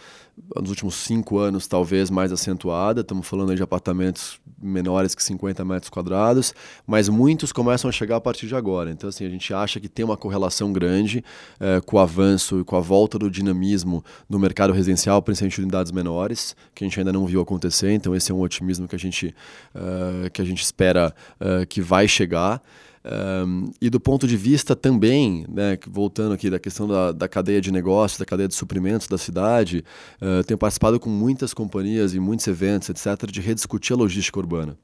nos 0.56 0.70
últimos 0.70 0.94
cinco 0.94 1.38
anos, 1.38 1.66
talvez 1.66 2.10
mais 2.10 2.32
acentuada. 2.32 3.00
Estamos 3.00 3.26
falando 3.26 3.54
de 3.54 3.62
apartamentos 3.62 4.40
menores 4.60 5.14
que 5.14 5.22
50 5.22 5.64
metros 5.64 5.90
quadrados, 5.90 6.54
mas 6.86 7.08
muitos 7.08 7.52
começam 7.52 7.88
a 7.88 7.92
chegar 7.92 8.16
a 8.16 8.20
partir 8.20 8.46
de 8.46 8.54
agora. 8.54 8.90
Então, 8.90 9.08
assim, 9.08 9.26
a 9.26 9.28
gente 9.28 9.52
acha 9.52 9.80
que 9.80 9.88
tem 9.88 10.04
uma 10.04 10.16
correlação 10.16 10.72
grande 10.72 11.24
é, 11.58 11.80
com 11.80 11.96
o 11.96 12.00
avanço 12.00 12.60
e 12.60 12.64
com 12.64 12.76
a 12.76 12.80
volta 12.80 13.18
do 13.18 13.30
dinamismo 13.30 14.04
no 14.28 14.38
mercado 14.38 14.72
residencial, 14.72 15.20
principalmente 15.22 15.60
de 15.62 15.64
unidades 15.64 15.92
menores, 15.92 16.56
que 16.74 16.84
a 16.84 16.86
gente 16.86 16.98
ainda 16.98 17.12
não 17.12 17.26
viu 17.26 17.40
acontecer. 17.40 17.92
Então, 17.92 18.14
esse 18.14 18.30
é 18.30 18.34
um 18.34 18.40
otimismo 18.40 18.88
que 18.88 18.96
a 18.96 18.98
gente, 18.98 19.34
uh, 19.74 20.30
que 20.30 20.42
a 20.42 20.44
gente 20.44 20.62
espera 20.62 21.14
uh, 21.40 21.66
que 21.66 21.80
vai 21.80 22.08
chegar. 22.08 22.62
Um, 23.04 23.72
e 23.80 23.90
do 23.90 23.98
ponto 23.98 24.28
de 24.28 24.36
vista 24.36 24.76
também, 24.76 25.44
né, 25.48 25.76
voltando 25.88 26.32
aqui 26.32 26.48
da 26.48 26.60
questão 26.60 26.86
da, 26.86 27.10
da 27.10 27.28
cadeia 27.28 27.60
de 27.60 27.72
negócios, 27.72 28.18
da 28.18 28.24
cadeia 28.24 28.48
de 28.48 28.54
suprimentos 28.54 29.08
da 29.08 29.18
cidade, 29.18 29.84
uh, 30.20 30.44
tenho 30.44 30.58
participado 30.58 31.00
com 31.00 31.10
muitas 31.10 31.52
companhias 31.52 32.14
e 32.14 32.20
muitos 32.20 32.46
eventos, 32.46 32.88
etc., 32.90 33.30
de 33.30 33.40
rediscutir 33.40 33.94
a 33.94 33.96
logística 33.96 34.38
urbana. 34.38 34.76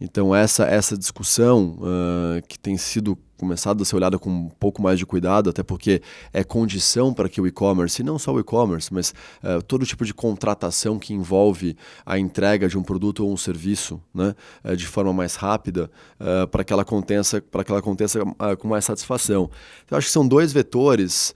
Então, 0.00 0.34
essa, 0.34 0.64
essa 0.64 0.96
discussão 0.96 1.78
uh, 1.78 2.46
que 2.46 2.58
tem 2.58 2.76
sido 2.76 3.18
começado 3.36 3.82
a 3.82 3.84
ser 3.84 3.96
olhada 3.96 4.18
com 4.18 4.30
um 4.30 4.48
pouco 4.48 4.80
mais 4.80 4.98
de 4.98 5.04
cuidado, 5.04 5.50
até 5.50 5.62
porque 5.62 6.00
é 6.32 6.44
condição 6.44 7.12
para 7.12 7.28
que 7.28 7.40
o 7.40 7.46
e-commerce, 7.46 8.00
e 8.00 8.04
não 8.04 8.18
só 8.18 8.32
o 8.32 8.40
e-commerce, 8.40 8.92
mas 8.92 9.12
uh, 9.42 9.62
todo 9.62 9.84
tipo 9.84 10.04
de 10.04 10.14
contratação 10.14 10.98
que 10.98 11.12
envolve 11.12 11.76
a 12.06 12.18
entrega 12.18 12.68
de 12.68 12.78
um 12.78 12.82
produto 12.82 13.24
ou 13.24 13.32
um 13.32 13.36
serviço 13.36 14.00
né, 14.14 14.34
uh, 14.64 14.76
de 14.76 14.86
forma 14.86 15.12
mais 15.12 15.34
rápida, 15.34 15.90
uh, 16.20 16.46
para 16.48 16.64
que 16.64 16.72
ela 16.72 16.82
aconteça, 16.82 17.40
para 17.42 17.64
que 17.64 17.70
ela 17.70 17.80
aconteça 17.80 18.20
com 18.58 18.68
mais 18.68 18.84
satisfação. 18.84 19.50
Então, 19.84 19.98
acho 19.98 20.06
que 20.06 20.12
são 20.12 20.26
dois 20.26 20.52
vetores 20.52 21.34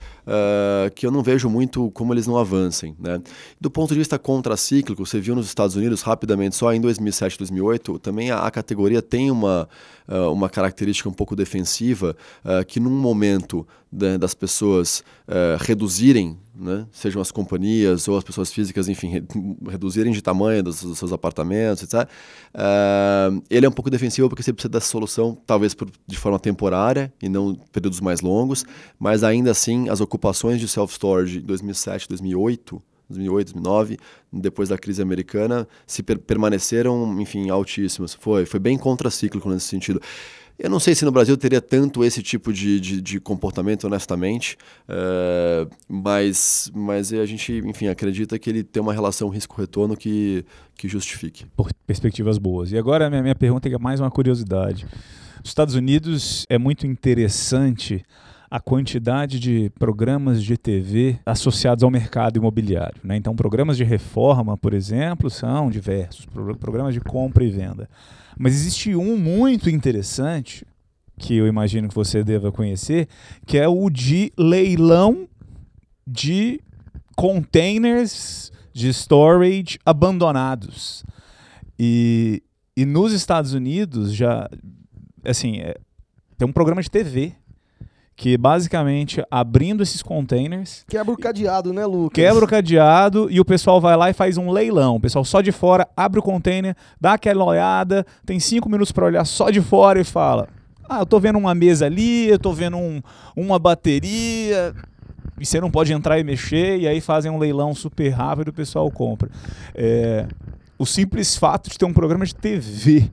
que 0.95 1.05
eu 1.05 1.11
não 1.11 1.23
vejo 1.23 1.49
muito 1.49 1.89
como 1.91 2.13
eles 2.13 2.27
não 2.27 2.37
avancem. 2.37 2.95
Né? 2.99 3.21
Do 3.59 3.69
ponto 3.69 3.93
de 3.93 3.99
vista 3.99 4.19
contracíclico, 4.19 5.05
você 5.05 5.19
viu 5.19 5.35
nos 5.35 5.47
Estados 5.47 5.75
Unidos 5.75 6.01
rapidamente, 6.01 6.55
só 6.55 6.73
em 6.73 6.79
2007, 6.79 7.37
2008, 7.37 7.99
também 7.99 8.31
a, 8.31 8.39
a 8.39 8.51
categoria 8.51 9.01
tem 9.01 9.31
uma, 9.31 9.67
uma 10.31 10.49
característica 10.49 11.09
um 11.09 11.13
pouco 11.13 11.35
defensiva 11.35 12.15
uh, 12.43 12.65
que 12.65 12.79
num 12.79 12.89
momento 12.89 13.65
das 13.91 14.35
pessoas 14.35 15.03
uh, 15.27 15.57
reduzirem, 15.59 16.37
né, 16.59 16.85
sejam 16.91 17.21
as 17.21 17.31
companhias 17.31 18.07
ou 18.07 18.17
as 18.17 18.23
pessoas 18.23 18.51
físicas, 18.51 18.89
enfim, 18.89 19.09
re 19.09 19.23
reduzirem 19.69 20.11
de 20.11 20.21
tamanho 20.21 20.63
dos, 20.63 20.81
dos 20.83 20.97
seus 20.97 21.13
apartamentos, 21.13 21.83
etc., 21.83 22.07
uh, 22.53 23.41
ele 23.49 23.65
é 23.65 23.69
um 23.69 23.71
pouco 23.71 23.89
defensivo 23.89 24.27
porque 24.27 24.43
você 24.43 24.51
precisa 24.51 24.69
dessa 24.69 24.87
solução, 24.87 25.37
talvez 25.45 25.73
por, 25.73 25.89
de 26.05 26.17
forma 26.17 26.39
temporária 26.39 27.13
e 27.21 27.29
não 27.29 27.55
períodos 27.71 28.01
mais 28.01 28.21
longos, 28.21 28.65
mas 28.99 29.23
ainda 29.23 29.51
assim 29.51 29.89
as 29.89 30.01
ocupações 30.01 30.59
de 30.59 30.67
self-storage 30.67 31.39
em 31.39 31.41
2007, 31.41 32.09
2008 32.09 32.81
2008, 33.09 33.53
2009, 33.53 33.97
depois 34.31 34.69
da 34.69 34.77
crise 34.77 35.01
americana, 35.01 35.67
se 35.85 36.03
per 36.03 36.19
permaneceram, 36.19 37.19
enfim, 37.19 37.49
altíssimas. 37.49 38.13
Foi, 38.13 38.45
foi 38.45 38.59
bem 38.59 38.77
contracíclico 38.77 39.49
nesse 39.49 39.65
sentido. 39.65 39.99
Eu 40.59 40.69
não 40.69 40.79
sei 40.79 40.93
se 40.93 41.05
no 41.05 41.11
Brasil 41.11 41.37
teria 41.37 41.61
tanto 41.61 42.03
esse 42.03 42.21
tipo 42.21 42.51
de, 42.51 42.81
de, 42.81 43.01
de 43.01 43.19
comportamento, 43.21 43.85
honestamente, 43.85 44.57
uh, 44.89 45.69
mas, 45.87 46.69
mas 46.75 47.13
a 47.13 47.25
gente, 47.25 47.63
enfim, 47.65 47.87
acredita 47.87 48.37
que 48.37 48.49
ele 48.49 48.61
tem 48.61 48.83
uma 48.83 48.91
relação 48.91 49.29
risco-retorno 49.29 49.95
que, 49.95 50.43
que 50.75 50.89
justifique. 50.89 51.45
Por 51.55 51.69
perspectivas 51.87 52.37
boas. 52.37 52.73
E 52.73 52.77
agora 52.77 53.07
a 53.07 53.09
minha, 53.09 53.21
minha 53.21 53.35
pergunta 53.35 53.69
é 53.69 53.77
mais 53.77 54.01
uma 54.01 54.11
curiosidade. 54.11 54.85
Nos 55.39 55.47
Estados 55.49 55.75
Unidos 55.75 56.45
é 56.49 56.57
muito 56.57 56.85
interessante 56.85 58.03
a 58.51 58.59
quantidade 58.59 59.39
de 59.39 59.71
programas 59.79 60.43
de 60.43 60.57
TV 60.57 61.19
associados 61.25 61.85
ao 61.85 61.91
mercado 61.91 62.37
imobiliário. 62.37 62.99
Né? 63.01 63.15
Então, 63.15 63.33
programas 63.33 63.77
de 63.77 63.85
reforma, 63.85 64.57
por 64.57 64.73
exemplo, 64.73 65.29
são 65.29 65.69
diversos, 65.69 66.25
programas 66.59 66.93
de 66.93 66.99
compra 66.99 67.45
e 67.45 67.49
venda. 67.49 67.87
Mas 68.39 68.53
existe 68.53 68.95
um 68.95 69.17
muito 69.17 69.69
interessante, 69.69 70.65
que 71.17 71.35
eu 71.35 71.45
imagino 71.45 71.89
que 71.89 71.93
você 71.93 72.23
deva 72.23 72.53
conhecer, 72.53 73.09
que 73.45 73.57
é 73.57 73.67
o 73.67 73.89
de 73.89 74.31
leilão 74.37 75.27
de 76.07 76.61
containers 77.17 78.49
de 78.71 78.87
storage 78.93 79.77
abandonados. 79.85 81.03
E, 81.77 82.41
e 82.77 82.85
nos 82.85 83.11
Estados 83.11 83.51
Unidos 83.53 84.13
já, 84.13 84.49
assim, 85.25 85.57
é, 85.57 85.75
tem 86.37 86.47
um 86.47 86.53
programa 86.53 86.81
de 86.81 86.89
TV 86.89 87.35
que 88.19 88.37
basicamente 88.37 89.23
abrindo 89.31 89.81
esses 89.81 90.03
containers. 90.03 90.83
Quebra 90.89 91.13
o 91.13 91.17
cadeado, 91.17 91.71
né, 91.71 91.85
Lucas? 91.85 92.13
Quebra 92.13 92.43
o 92.43 92.47
cadeado 92.49 93.31
e 93.31 93.39
o 93.39 93.45
pessoal 93.45 93.79
vai 93.79 93.95
lá 93.95 94.09
e 94.09 94.13
faz 94.13 94.35
um 94.35 94.51
leilão. 94.51 94.97
O 94.97 94.99
pessoal 94.99 95.23
só 95.23 95.39
de 95.39 95.53
fora 95.53 95.87
abre 95.95 96.19
o 96.19 96.21
container, 96.21 96.75
dá 96.99 97.13
aquela 97.13 97.45
olhada, 97.45 98.05
tem 98.25 98.37
cinco 98.37 98.67
minutos 98.67 98.91
para 98.91 99.05
olhar 99.05 99.23
só 99.23 99.49
de 99.49 99.61
fora 99.61 100.01
e 100.01 100.03
fala: 100.03 100.49
Ah, 100.89 100.99
eu 100.99 101.05
tô 101.05 101.17
vendo 101.17 101.39
uma 101.39 101.55
mesa 101.55 101.85
ali, 101.85 102.27
eu 102.27 102.37
tô 102.37 102.51
vendo 102.51 102.75
um, 102.75 103.01
uma 103.37 103.57
bateria. 103.57 104.75
E 105.39 105.45
você 105.45 105.61
não 105.61 105.71
pode 105.71 105.93
entrar 105.93 106.19
e 106.19 106.23
mexer, 106.25 106.77
e 106.77 106.89
aí 106.89 106.99
fazem 106.99 107.31
um 107.31 107.37
leilão 107.37 107.73
super 107.73 108.09
rápido 108.09 108.47
e 108.47 108.49
o 108.49 108.53
pessoal 108.53 108.91
compra. 108.91 109.29
É, 109.73 110.27
o 110.77 110.85
simples 110.85 111.37
fato 111.37 111.69
de 111.69 111.77
ter 111.77 111.85
um 111.85 111.93
programa 111.93 112.25
de 112.25 112.35
TV, 112.35 113.09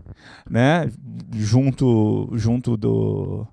né, 0.51 0.91
junto, 1.33 2.29
junto 2.35 2.77
do, 2.77 3.47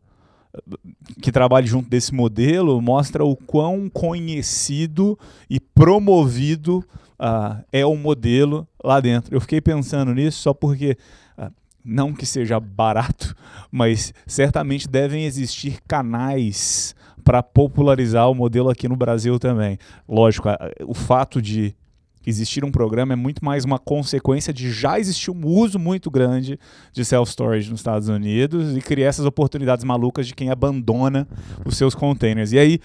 que 1.21 1.31
trabalhe 1.31 1.67
junto 1.67 1.89
desse 1.89 2.13
modelo 2.13 2.81
mostra 2.81 3.23
o 3.23 3.35
quão 3.35 3.89
conhecido 3.89 5.17
e 5.49 5.59
promovido 5.59 6.85
uh, 7.19 7.63
é 7.71 7.85
o 7.85 7.95
modelo 7.95 8.67
lá 8.83 8.99
dentro. 8.99 9.35
Eu 9.35 9.41
fiquei 9.41 9.61
pensando 9.61 10.13
nisso 10.13 10.39
só 10.39 10.53
porque, 10.53 10.97
uh, 11.37 11.51
não 11.83 12.13
que 12.13 12.25
seja 12.25 12.59
barato, 12.59 13.35
mas 13.71 14.13
certamente 14.27 14.87
devem 14.87 15.25
existir 15.25 15.81
canais 15.87 16.95
para 17.23 17.41
popularizar 17.41 18.29
o 18.29 18.35
modelo 18.35 18.69
aqui 18.69 18.87
no 18.87 18.95
Brasil 18.95 19.39
também. 19.39 19.77
Lógico, 20.07 20.49
uh, 20.49 20.55
o 20.85 20.93
fato 20.93 21.41
de 21.41 21.75
existir 22.25 22.63
um 22.63 22.71
programa 22.71 23.13
é 23.13 23.15
muito 23.15 23.43
mais 23.43 23.65
uma 23.65 23.79
consequência 23.79 24.53
de 24.53 24.71
já 24.71 24.99
existir 24.99 25.31
um 25.31 25.45
uso 25.45 25.77
muito 25.77 26.09
grande 26.09 26.59
de 26.91 27.03
self-storage 27.03 27.69
nos 27.69 27.79
Estados 27.79 28.07
Unidos 28.07 28.75
e 28.75 28.81
criar 28.81 29.07
essas 29.07 29.25
oportunidades 29.25 29.83
malucas 29.83 30.27
de 30.27 30.33
quem 30.33 30.49
abandona 30.49 31.27
os 31.65 31.77
seus 31.77 31.93
containers. 31.95 32.51
E 32.51 32.59
aí, 32.59 32.79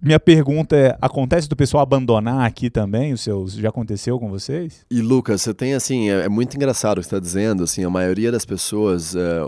minha 0.00 0.18
pergunta 0.18 0.76
é: 0.76 0.96
acontece 1.00 1.48
do 1.48 1.56
pessoal 1.56 1.82
abandonar 1.82 2.46
aqui 2.46 2.70
também 2.70 3.12
os 3.12 3.20
seus? 3.20 3.52
Já 3.52 3.68
aconteceu 3.68 4.18
com 4.18 4.30
vocês? 4.30 4.84
E 4.90 5.00
Lucas, 5.00 5.42
você 5.42 5.52
tem 5.52 5.74
assim, 5.74 6.10
é, 6.10 6.24
é 6.24 6.28
muito 6.28 6.56
engraçado 6.56 6.98
o 6.98 7.00
que 7.00 7.06
está 7.06 7.18
dizendo. 7.18 7.64
Assim, 7.64 7.84
a 7.84 7.90
maioria 7.90 8.32
das 8.32 8.44
pessoas, 8.44 9.14
é, 9.14 9.40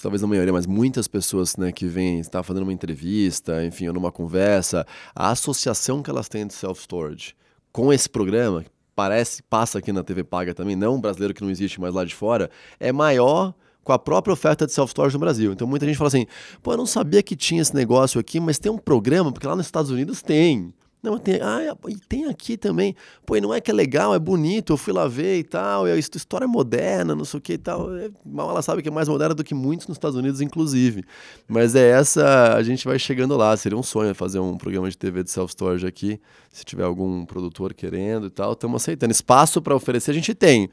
talvez 0.00 0.22
não 0.22 0.28
a 0.28 0.30
maioria, 0.30 0.52
mas 0.52 0.66
muitas 0.66 1.06
pessoas 1.06 1.56
né, 1.56 1.70
que 1.70 1.86
vêm, 1.86 2.18
está 2.18 2.42
fazendo 2.42 2.64
uma 2.64 2.72
entrevista, 2.72 3.64
enfim, 3.64 3.88
ou 3.88 3.94
numa 3.94 4.10
conversa, 4.10 4.86
a 5.14 5.30
associação 5.30 6.02
que 6.02 6.10
elas 6.10 6.28
têm 6.28 6.46
de 6.46 6.54
self-storage 6.54 7.34
com 7.72 7.92
esse 7.92 8.08
programa, 8.08 8.64
parece, 8.96 9.42
passa 9.42 9.78
aqui 9.78 9.92
na 9.92 10.02
TV 10.02 10.24
Paga 10.24 10.54
também, 10.54 10.74
não 10.74 10.98
brasileiro 10.98 11.34
que 11.34 11.42
não 11.42 11.50
existe 11.50 11.78
mais 11.78 11.94
lá 11.94 12.04
de 12.04 12.14
fora, 12.14 12.50
é 12.80 12.90
maior 12.90 13.54
com 13.84 13.92
a 13.92 13.98
própria 13.98 14.32
oferta 14.32 14.66
de 14.66 14.72
self-storage 14.72 15.14
no 15.14 15.20
Brasil. 15.20 15.52
Então 15.52 15.68
muita 15.68 15.86
gente 15.86 15.96
fala 15.96 16.08
assim, 16.08 16.26
pô, 16.62 16.72
eu 16.72 16.76
não 16.76 16.86
sabia 16.86 17.22
que 17.22 17.36
tinha 17.36 17.62
esse 17.62 17.74
negócio 17.74 18.18
aqui, 18.18 18.40
mas 18.40 18.58
tem 18.58 18.72
um 18.72 18.78
programa, 18.78 19.30
porque 19.30 19.46
lá 19.46 19.54
nos 19.54 19.66
Estados 19.66 19.90
Unidos 19.92 20.22
tem. 20.22 20.74
Não, 21.02 21.18
tem, 21.18 21.40
ah, 21.40 21.76
e 21.88 21.96
tem 22.08 22.24
aqui 22.24 22.56
também. 22.56 22.96
Pô, 23.24 23.36
e 23.36 23.40
não 23.40 23.54
é 23.54 23.60
que 23.60 23.70
é 23.70 23.74
legal, 23.74 24.14
é 24.14 24.18
bonito, 24.18 24.72
eu 24.72 24.76
fui 24.76 24.92
lá 24.92 25.06
ver 25.06 25.38
e 25.38 25.44
tal, 25.44 25.86
e 25.86 25.92
a 25.92 25.96
história 25.96 26.44
é 26.44 26.48
moderna, 26.48 27.14
não 27.14 27.24
sei 27.24 27.38
o 27.38 27.40
que 27.40 27.52
e 27.52 27.58
tal. 27.58 27.94
É, 27.96 28.10
mal 28.24 28.50
ela 28.50 28.62
sabe 28.62 28.82
que 28.82 28.88
é 28.88 28.90
mais 28.90 29.08
moderna 29.08 29.34
do 29.34 29.44
que 29.44 29.54
muitos 29.54 29.86
nos 29.86 29.96
Estados 29.96 30.16
Unidos, 30.16 30.40
inclusive. 30.40 31.04
Mas 31.46 31.74
é 31.74 31.90
essa, 31.90 32.54
a 32.54 32.62
gente 32.62 32.84
vai 32.84 32.98
chegando 32.98 33.36
lá. 33.36 33.56
Seria 33.56 33.78
um 33.78 33.82
sonho 33.82 34.14
fazer 34.14 34.40
um 34.40 34.56
programa 34.56 34.90
de 34.90 34.98
TV 34.98 35.22
de 35.22 35.30
self-storage 35.30 35.86
aqui, 35.86 36.20
se 36.50 36.64
tiver 36.64 36.84
algum 36.84 37.24
produtor 37.24 37.72
querendo 37.72 38.26
e 38.26 38.30
tal. 38.30 38.52
Estamos 38.52 38.82
aceitando. 38.82 39.12
Espaço 39.12 39.62
para 39.62 39.74
oferecer 39.76 40.10
a 40.10 40.14
gente 40.14 40.34
tem. 40.34 40.68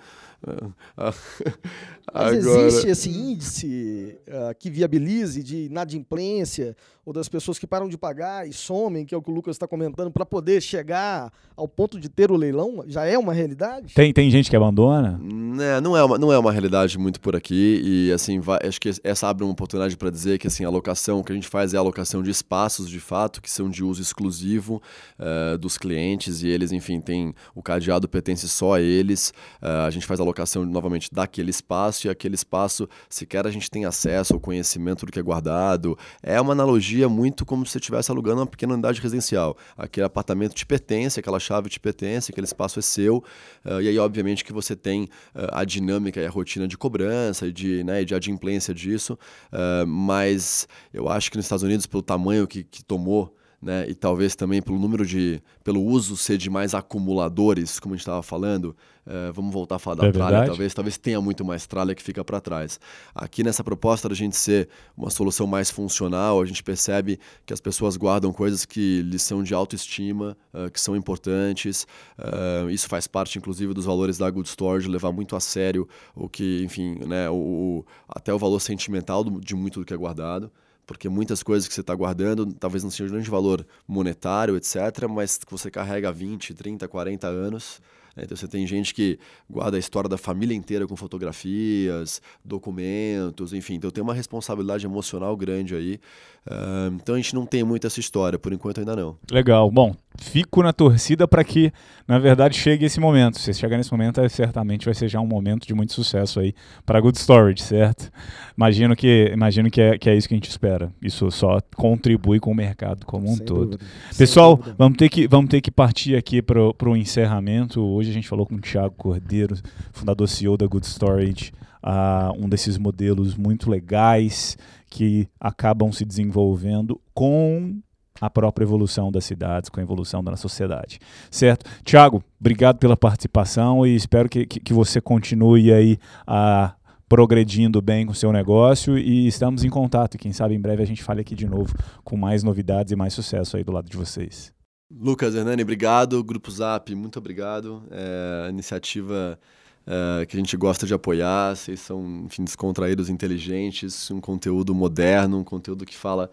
Mas 2.11 2.45
Agora... 2.45 2.67
existe 2.67 2.87
esse 2.87 3.09
índice 3.09 4.17
uh, 4.27 4.55
que 4.57 4.69
viabilize 4.69 5.43
de 5.43 5.65
inadimplência 5.65 6.75
ou 7.05 7.11
das 7.11 7.27
pessoas 7.27 7.59
que 7.59 7.67
param 7.67 7.89
de 7.89 7.97
pagar 7.97 8.47
e 8.47 8.53
somem, 8.53 9.05
que 9.05 9.13
é 9.13 9.17
o 9.17 9.21
que 9.21 9.29
o 9.29 9.33
Lucas 9.33 9.55
está 9.55 9.67
comentando, 9.67 10.09
para 10.09 10.25
poder 10.25 10.61
chegar 10.61 11.31
ao 11.55 11.67
ponto 11.67 11.99
de 11.99 12.07
ter 12.07 12.31
o 12.31 12.35
leilão? 12.35 12.83
Já 12.87 13.05
é 13.05 13.17
uma 13.17 13.33
realidade? 13.33 13.93
Tem, 13.93 14.13
tem 14.13 14.29
gente 14.29 14.49
que 14.49 14.55
abandona? 14.55 15.19
É, 15.61 15.81
não, 15.81 15.97
é 15.97 16.03
uma, 16.03 16.17
não 16.17 16.31
é 16.31 16.37
uma 16.37 16.51
realidade 16.51 16.97
muito 16.97 17.19
por 17.19 17.35
aqui. 17.35 17.81
E 17.83 18.11
assim, 18.13 18.39
vai, 18.39 18.59
acho 18.65 18.79
que 18.79 18.89
essa 19.03 19.27
abre 19.27 19.43
uma 19.43 19.51
oportunidade 19.51 19.97
para 19.97 20.09
dizer 20.09 20.37
que 20.37 20.47
assim, 20.47 20.63
a 20.63 20.67
alocação 20.67 21.21
que 21.21 21.31
a 21.31 21.35
gente 21.35 21.47
faz 21.47 21.73
é 21.73 21.77
a 21.77 21.81
alocação 21.81 22.23
de 22.23 22.31
espaços 22.31 22.89
de 22.89 23.01
fato, 23.01 23.41
que 23.41 23.51
são 23.51 23.69
de 23.69 23.83
uso 23.83 24.01
exclusivo 24.01 24.81
uh, 25.19 25.57
dos 25.57 25.77
clientes, 25.77 26.41
e 26.41 26.47
eles, 26.47 26.71
enfim, 26.71 27.01
tem 27.01 27.35
o 27.53 27.61
cadeado 27.61 28.07
pertence 28.07 28.47
só 28.47 28.75
a 28.75 28.81
eles. 28.81 29.33
Uh, 29.61 29.85
a 29.87 29.89
gente 29.89 30.05
faz 30.05 30.21
a 30.21 30.23
alocação 30.23 30.65
novamente 30.65 31.09
daquele 31.11 31.49
espaço, 31.49 31.92
e 32.01 32.09
aquele 32.09 32.35
espaço 32.35 32.87
sequer 33.09 33.47
a 33.47 33.51
gente 33.51 33.69
tem 33.69 33.85
acesso 33.85 34.33
ao 34.33 34.39
conhecimento 34.39 35.05
do 35.05 35.11
que 35.11 35.19
é 35.19 35.21
guardado. 35.21 35.97
É 36.21 36.39
uma 36.39 36.51
analogia 36.53 36.73
analogia 36.73 37.07
muito 37.07 37.45
como 37.45 37.65
se 37.65 37.73
você 37.73 37.77
estivesse 37.77 38.11
alugando 38.11 38.41
uma 38.41 38.47
pequena 38.47 38.73
unidade 38.73 39.01
residencial. 39.01 39.57
Aquele 39.77 40.05
apartamento 40.05 40.53
te 40.53 40.65
pertence, 40.65 41.19
aquela 41.19 41.39
chave 41.39 41.69
te 41.69 41.79
pertence, 41.79 42.31
aquele 42.31 42.45
espaço 42.45 42.79
é 42.79 42.81
seu. 42.81 43.17
Uh, 43.65 43.81
e 43.81 43.87
aí, 43.87 43.99
obviamente, 43.99 44.43
que 44.43 44.51
você 44.51 44.75
tem 44.75 45.03
uh, 45.03 45.49
a 45.51 45.63
dinâmica 45.63 46.19
e 46.19 46.25
a 46.25 46.29
rotina 46.29 46.67
de 46.67 46.77
cobrança 46.77 47.47
e 47.47 47.51
de, 47.51 47.83
né, 47.83 48.03
de 48.03 48.13
adimplência 48.13 48.73
disso. 48.73 49.17
Uh, 49.51 49.87
mas 49.87 50.67
eu 50.93 51.07
acho 51.09 51.31
que 51.31 51.37
nos 51.37 51.45
Estados 51.45 51.63
Unidos, 51.63 51.85
pelo 51.85 52.03
tamanho 52.03 52.47
que, 52.47 52.63
que 52.63 52.83
tomou 52.83 53.35
né? 53.63 53.89
E 53.89 53.95
talvez 53.95 54.35
também 54.35 54.61
pelo 54.61 54.77
número 54.77 55.05
de, 55.05 55.41
pelo 55.63 55.81
uso 55.81 56.17
ser 56.17 56.37
de 56.37 56.49
mais 56.49 56.73
acumuladores, 56.73 57.79
como 57.79 57.93
a 57.93 57.97
gente 57.97 58.01
estava 58.01 58.21
falando, 58.21 58.75
uh, 59.07 59.31
vamos 59.33 59.53
voltar 59.53 59.75
a 59.75 59.79
falar 59.79 59.95
da 59.95 60.07
é 60.07 60.11
tralha, 60.11 60.45
talvez, 60.45 60.73
talvez 60.73 60.97
tenha 60.97 61.21
muito 61.21 61.45
mais 61.45 61.65
tralha 61.65 61.95
que 61.95 62.03
fica 62.03 62.23
para 62.23 62.41
trás. 62.41 62.79
Aqui 63.15 63.43
nessa 63.43 63.63
proposta 63.63 64.09
da 64.09 64.15
gente 64.15 64.35
ser 64.35 64.67
uma 64.97 65.09
solução 65.09 65.47
mais 65.47 65.71
funcional, 65.71 66.41
a 66.41 66.45
gente 66.45 66.61
percebe 66.61 67.17
que 67.45 67.53
as 67.53 67.61
pessoas 67.61 67.95
guardam 67.95 68.33
coisas 68.33 68.65
que 68.65 69.01
lhes 69.01 69.21
são 69.21 69.41
de 69.41 69.53
autoestima, 69.53 70.37
uh, 70.53 70.69
que 70.69 70.79
são 70.79 70.95
importantes. 70.95 71.87
Uh, 72.19 72.69
isso 72.69 72.87
faz 72.89 73.07
parte, 73.07 73.37
inclusive, 73.37 73.73
dos 73.73 73.85
valores 73.85 74.17
da 74.17 74.29
Good 74.29 74.49
Storage, 74.49 74.89
levar 74.89 75.13
muito 75.13 75.35
a 75.35 75.39
sério 75.39 75.87
o 76.13 76.27
que, 76.27 76.61
enfim, 76.63 76.99
né, 77.05 77.29
o, 77.29 77.35
o 77.35 77.85
até 78.09 78.33
o 78.33 78.37
valor 78.37 78.59
sentimental 78.59 79.23
do, 79.23 79.39
de 79.39 79.55
muito 79.55 79.79
do 79.79 79.85
que 79.85 79.93
é 79.93 79.97
guardado 79.97 80.51
porque 80.85 81.09
muitas 81.09 81.41
coisas 81.43 81.67
que 81.67 81.73
você 81.73 81.81
está 81.81 81.93
guardando 81.95 82.51
talvez 82.53 82.83
não 82.83 82.91
sejam 82.91 83.07
de 83.07 83.13
grande 83.13 83.29
valor 83.29 83.65
monetário, 83.87 84.57
etc., 84.57 85.07
mas 85.09 85.37
que 85.37 85.51
você 85.51 85.71
carrega 85.71 86.11
20, 86.11 86.53
30, 86.53 86.87
40 86.87 87.27
anos. 87.27 87.81
Né? 88.15 88.23
Então 88.25 88.35
você 88.37 88.47
tem 88.47 88.65
gente 88.65 88.93
que 88.93 89.19
guarda 89.49 89.77
a 89.77 89.79
história 89.79 90.09
da 90.09 90.17
família 90.17 90.55
inteira 90.55 90.87
com 90.87 90.95
fotografias, 90.95 92.21
documentos, 92.43 93.53
enfim. 93.53 93.75
Então 93.75 93.91
tem 93.91 94.03
uma 94.03 94.13
responsabilidade 94.13 94.85
emocional 94.85 95.35
grande 95.35 95.75
aí. 95.75 95.99
Uh, 96.45 96.93
então 96.95 97.15
a 97.15 97.17
gente 97.17 97.33
não 97.33 97.45
tem 97.45 97.63
muito 97.63 97.87
essa 97.87 98.01
história, 98.01 98.37
por 98.37 98.51
enquanto 98.51 98.79
ainda 98.79 98.95
não. 98.95 99.15
Legal. 99.31 99.71
Bom, 99.71 99.95
fico 100.19 100.61
na 100.61 100.73
torcida 100.73 101.25
para 101.25 101.41
que, 101.41 101.71
na 102.05 102.19
verdade, 102.19 102.57
chegue 102.57 102.85
esse 102.85 102.99
momento. 102.99 103.39
Se 103.39 103.53
chegar 103.53 103.77
nesse 103.77 103.91
momento, 103.91 104.19
é, 104.19 104.27
certamente 104.27 104.85
vai 104.85 104.93
ser 104.93 105.07
já 105.07 105.21
um 105.21 105.27
momento 105.27 105.65
de 105.65 105.73
muito 105.73 105.93
sucesso 105.93 106.41
aí 106.41 106.53
para 106.85 106.99
Good 106.99 107.17
Storage, 107.17 107.61
certo? 107.61 108.11
Imagino 108.57 108.93
que, 108.93 109.31
imagino 109.33 109.71
que 109.71 109.79
é, 109.79 109.97
que 109.97 110.09
é 110.09 110.15
isso 110.15 110.27
que 110.27 110.33
a 110.33 110.37
gente 110.37 110.49
espera. 110.49 110.91
Isso 111.01 111.31
só 111.31 111.59
contribui 111.77 112.41
com 112.41 112.51
o 112.51 112.55
mercado 112.55 113.05
como 113.05 113.29
um 113.29 113.37
Sem 113.37 113.45
todo. 113.45 113.71
Dúvida. 113.71 113.85
Pessoal, 114.17 114.59
vamos 114.77 114.97
ter, 114.97 115.07
que, 115.07 115.27
vamos 115.27 115.49
ter 115.49 115.61
que 115.61 115.71
partir 115.71 116.17
aqui 116.17 116.41
para 116.41 116.89
o 116.89 116.97
encerramento. 116.97 117.81
Hoje 117.81 118.02
a 118.09 118.13
gente 118.13 118.27
falou 118.27 118.45
com 118.45 118.55
o 118.55 118.59
Thiago 118.59 118.95
Cordeiro, 118.95 119.55
fundador 119.91 120.27
CEO 120.27 120.57
da 120.57 120.65
Good 120.65 120.85
Storage, 120.85 121.51
uh, 121.83 122.33
um 122.37 122.47
desses 122.47 122.77
modelos 122.77 123.35
muito 123.35 123.69
legais 123.69 124.57
que 124.89 125.27
acabam 125.39 125.91
se 125.91 126.05
desenvolvendo 126.05 126.99
com 127.13 127.79
a 128.21 128.29
própria 128.29 128.63
evolução 128.63 129.11
das 129.11 129.25
cidades, 129.25 129.69
com 129.69 129.79
a 129.79 129.83
evolução 129.83 130.23
da 130.23 130.35
sociedade. 130.37 130.99
Certo? 131.29 131.69
Tiago, 131.83 132.23
obrigado 132.39 132.77
pela 132.77 132.95
participação 132.95 133.85
e 133.85 133.95
espero 133.95 134.29
que, 134.29 134.45
que, 134.45 134.59
que 134.59 134.73
você 134.73 135.01
continue 135.01 135.73
aí 135.73 135.97
a 136.25 136.75
progredindo 137.09 137.81
bem 137.81 138.05
com 138.05 138.11
o 138.11 138.15
seu 138.15 138.31
negócio 138.31 138.97
e 138.97 139.27
estamos 139.27 139.63
em 139.63 139.69
contato. 139.69 140.17
Quem 140.17 140.33
sabe 140.33 140.55
em 140.55 140.59
breve 140.59 140.81
a 140.81 140.87
gente 140.87 141.03
fale 141.03 141.21
aqui 141.21 141.35
de 141.35 141.45
novo 141.45 141.75
com 142.03 142.17
mais 142.17 142.43
novidades 142.43 142.91
e 142.91 142.95
mais 142.95 143.13
sucesso 143.13 143.57
aí 143.57 143.63
do 143.63 143.71
lado 143.71 143.89
de 143.89 143.97
vocês. 143.97 144.53
Lucas, 144.99 145.33
Hernani, 145.33 145.63
obrigado. 145.63 146.23
Grupo 146.23 146.51
Zap, 146.51 146.93
muito 146.93 147.17
obrigado. 147.17 147.83
É, 147.89 148.49
iniciativa 148.49 149.39
é, 149.87 150.25
que 150.25 150.37
a 150.37 150.39
gente 150.39 150.55
gosta 150.55 150.85
de 150.85 150.93
apoiar. 150.93 151.55
Vocês 151.55 151.79
são, 151.79 152.23
enfim, 152.25 152.43
descontraídos, 152.43 153.09
inteligentes, 153.09 154.11
um 154.11 154.21
conteúdo 154.21 154.73
moderno, 154.75 155.39
um 155.39 155.43
conteúdo 155.43 155.85
que 155.85 155.95
fala, 155.95 156.29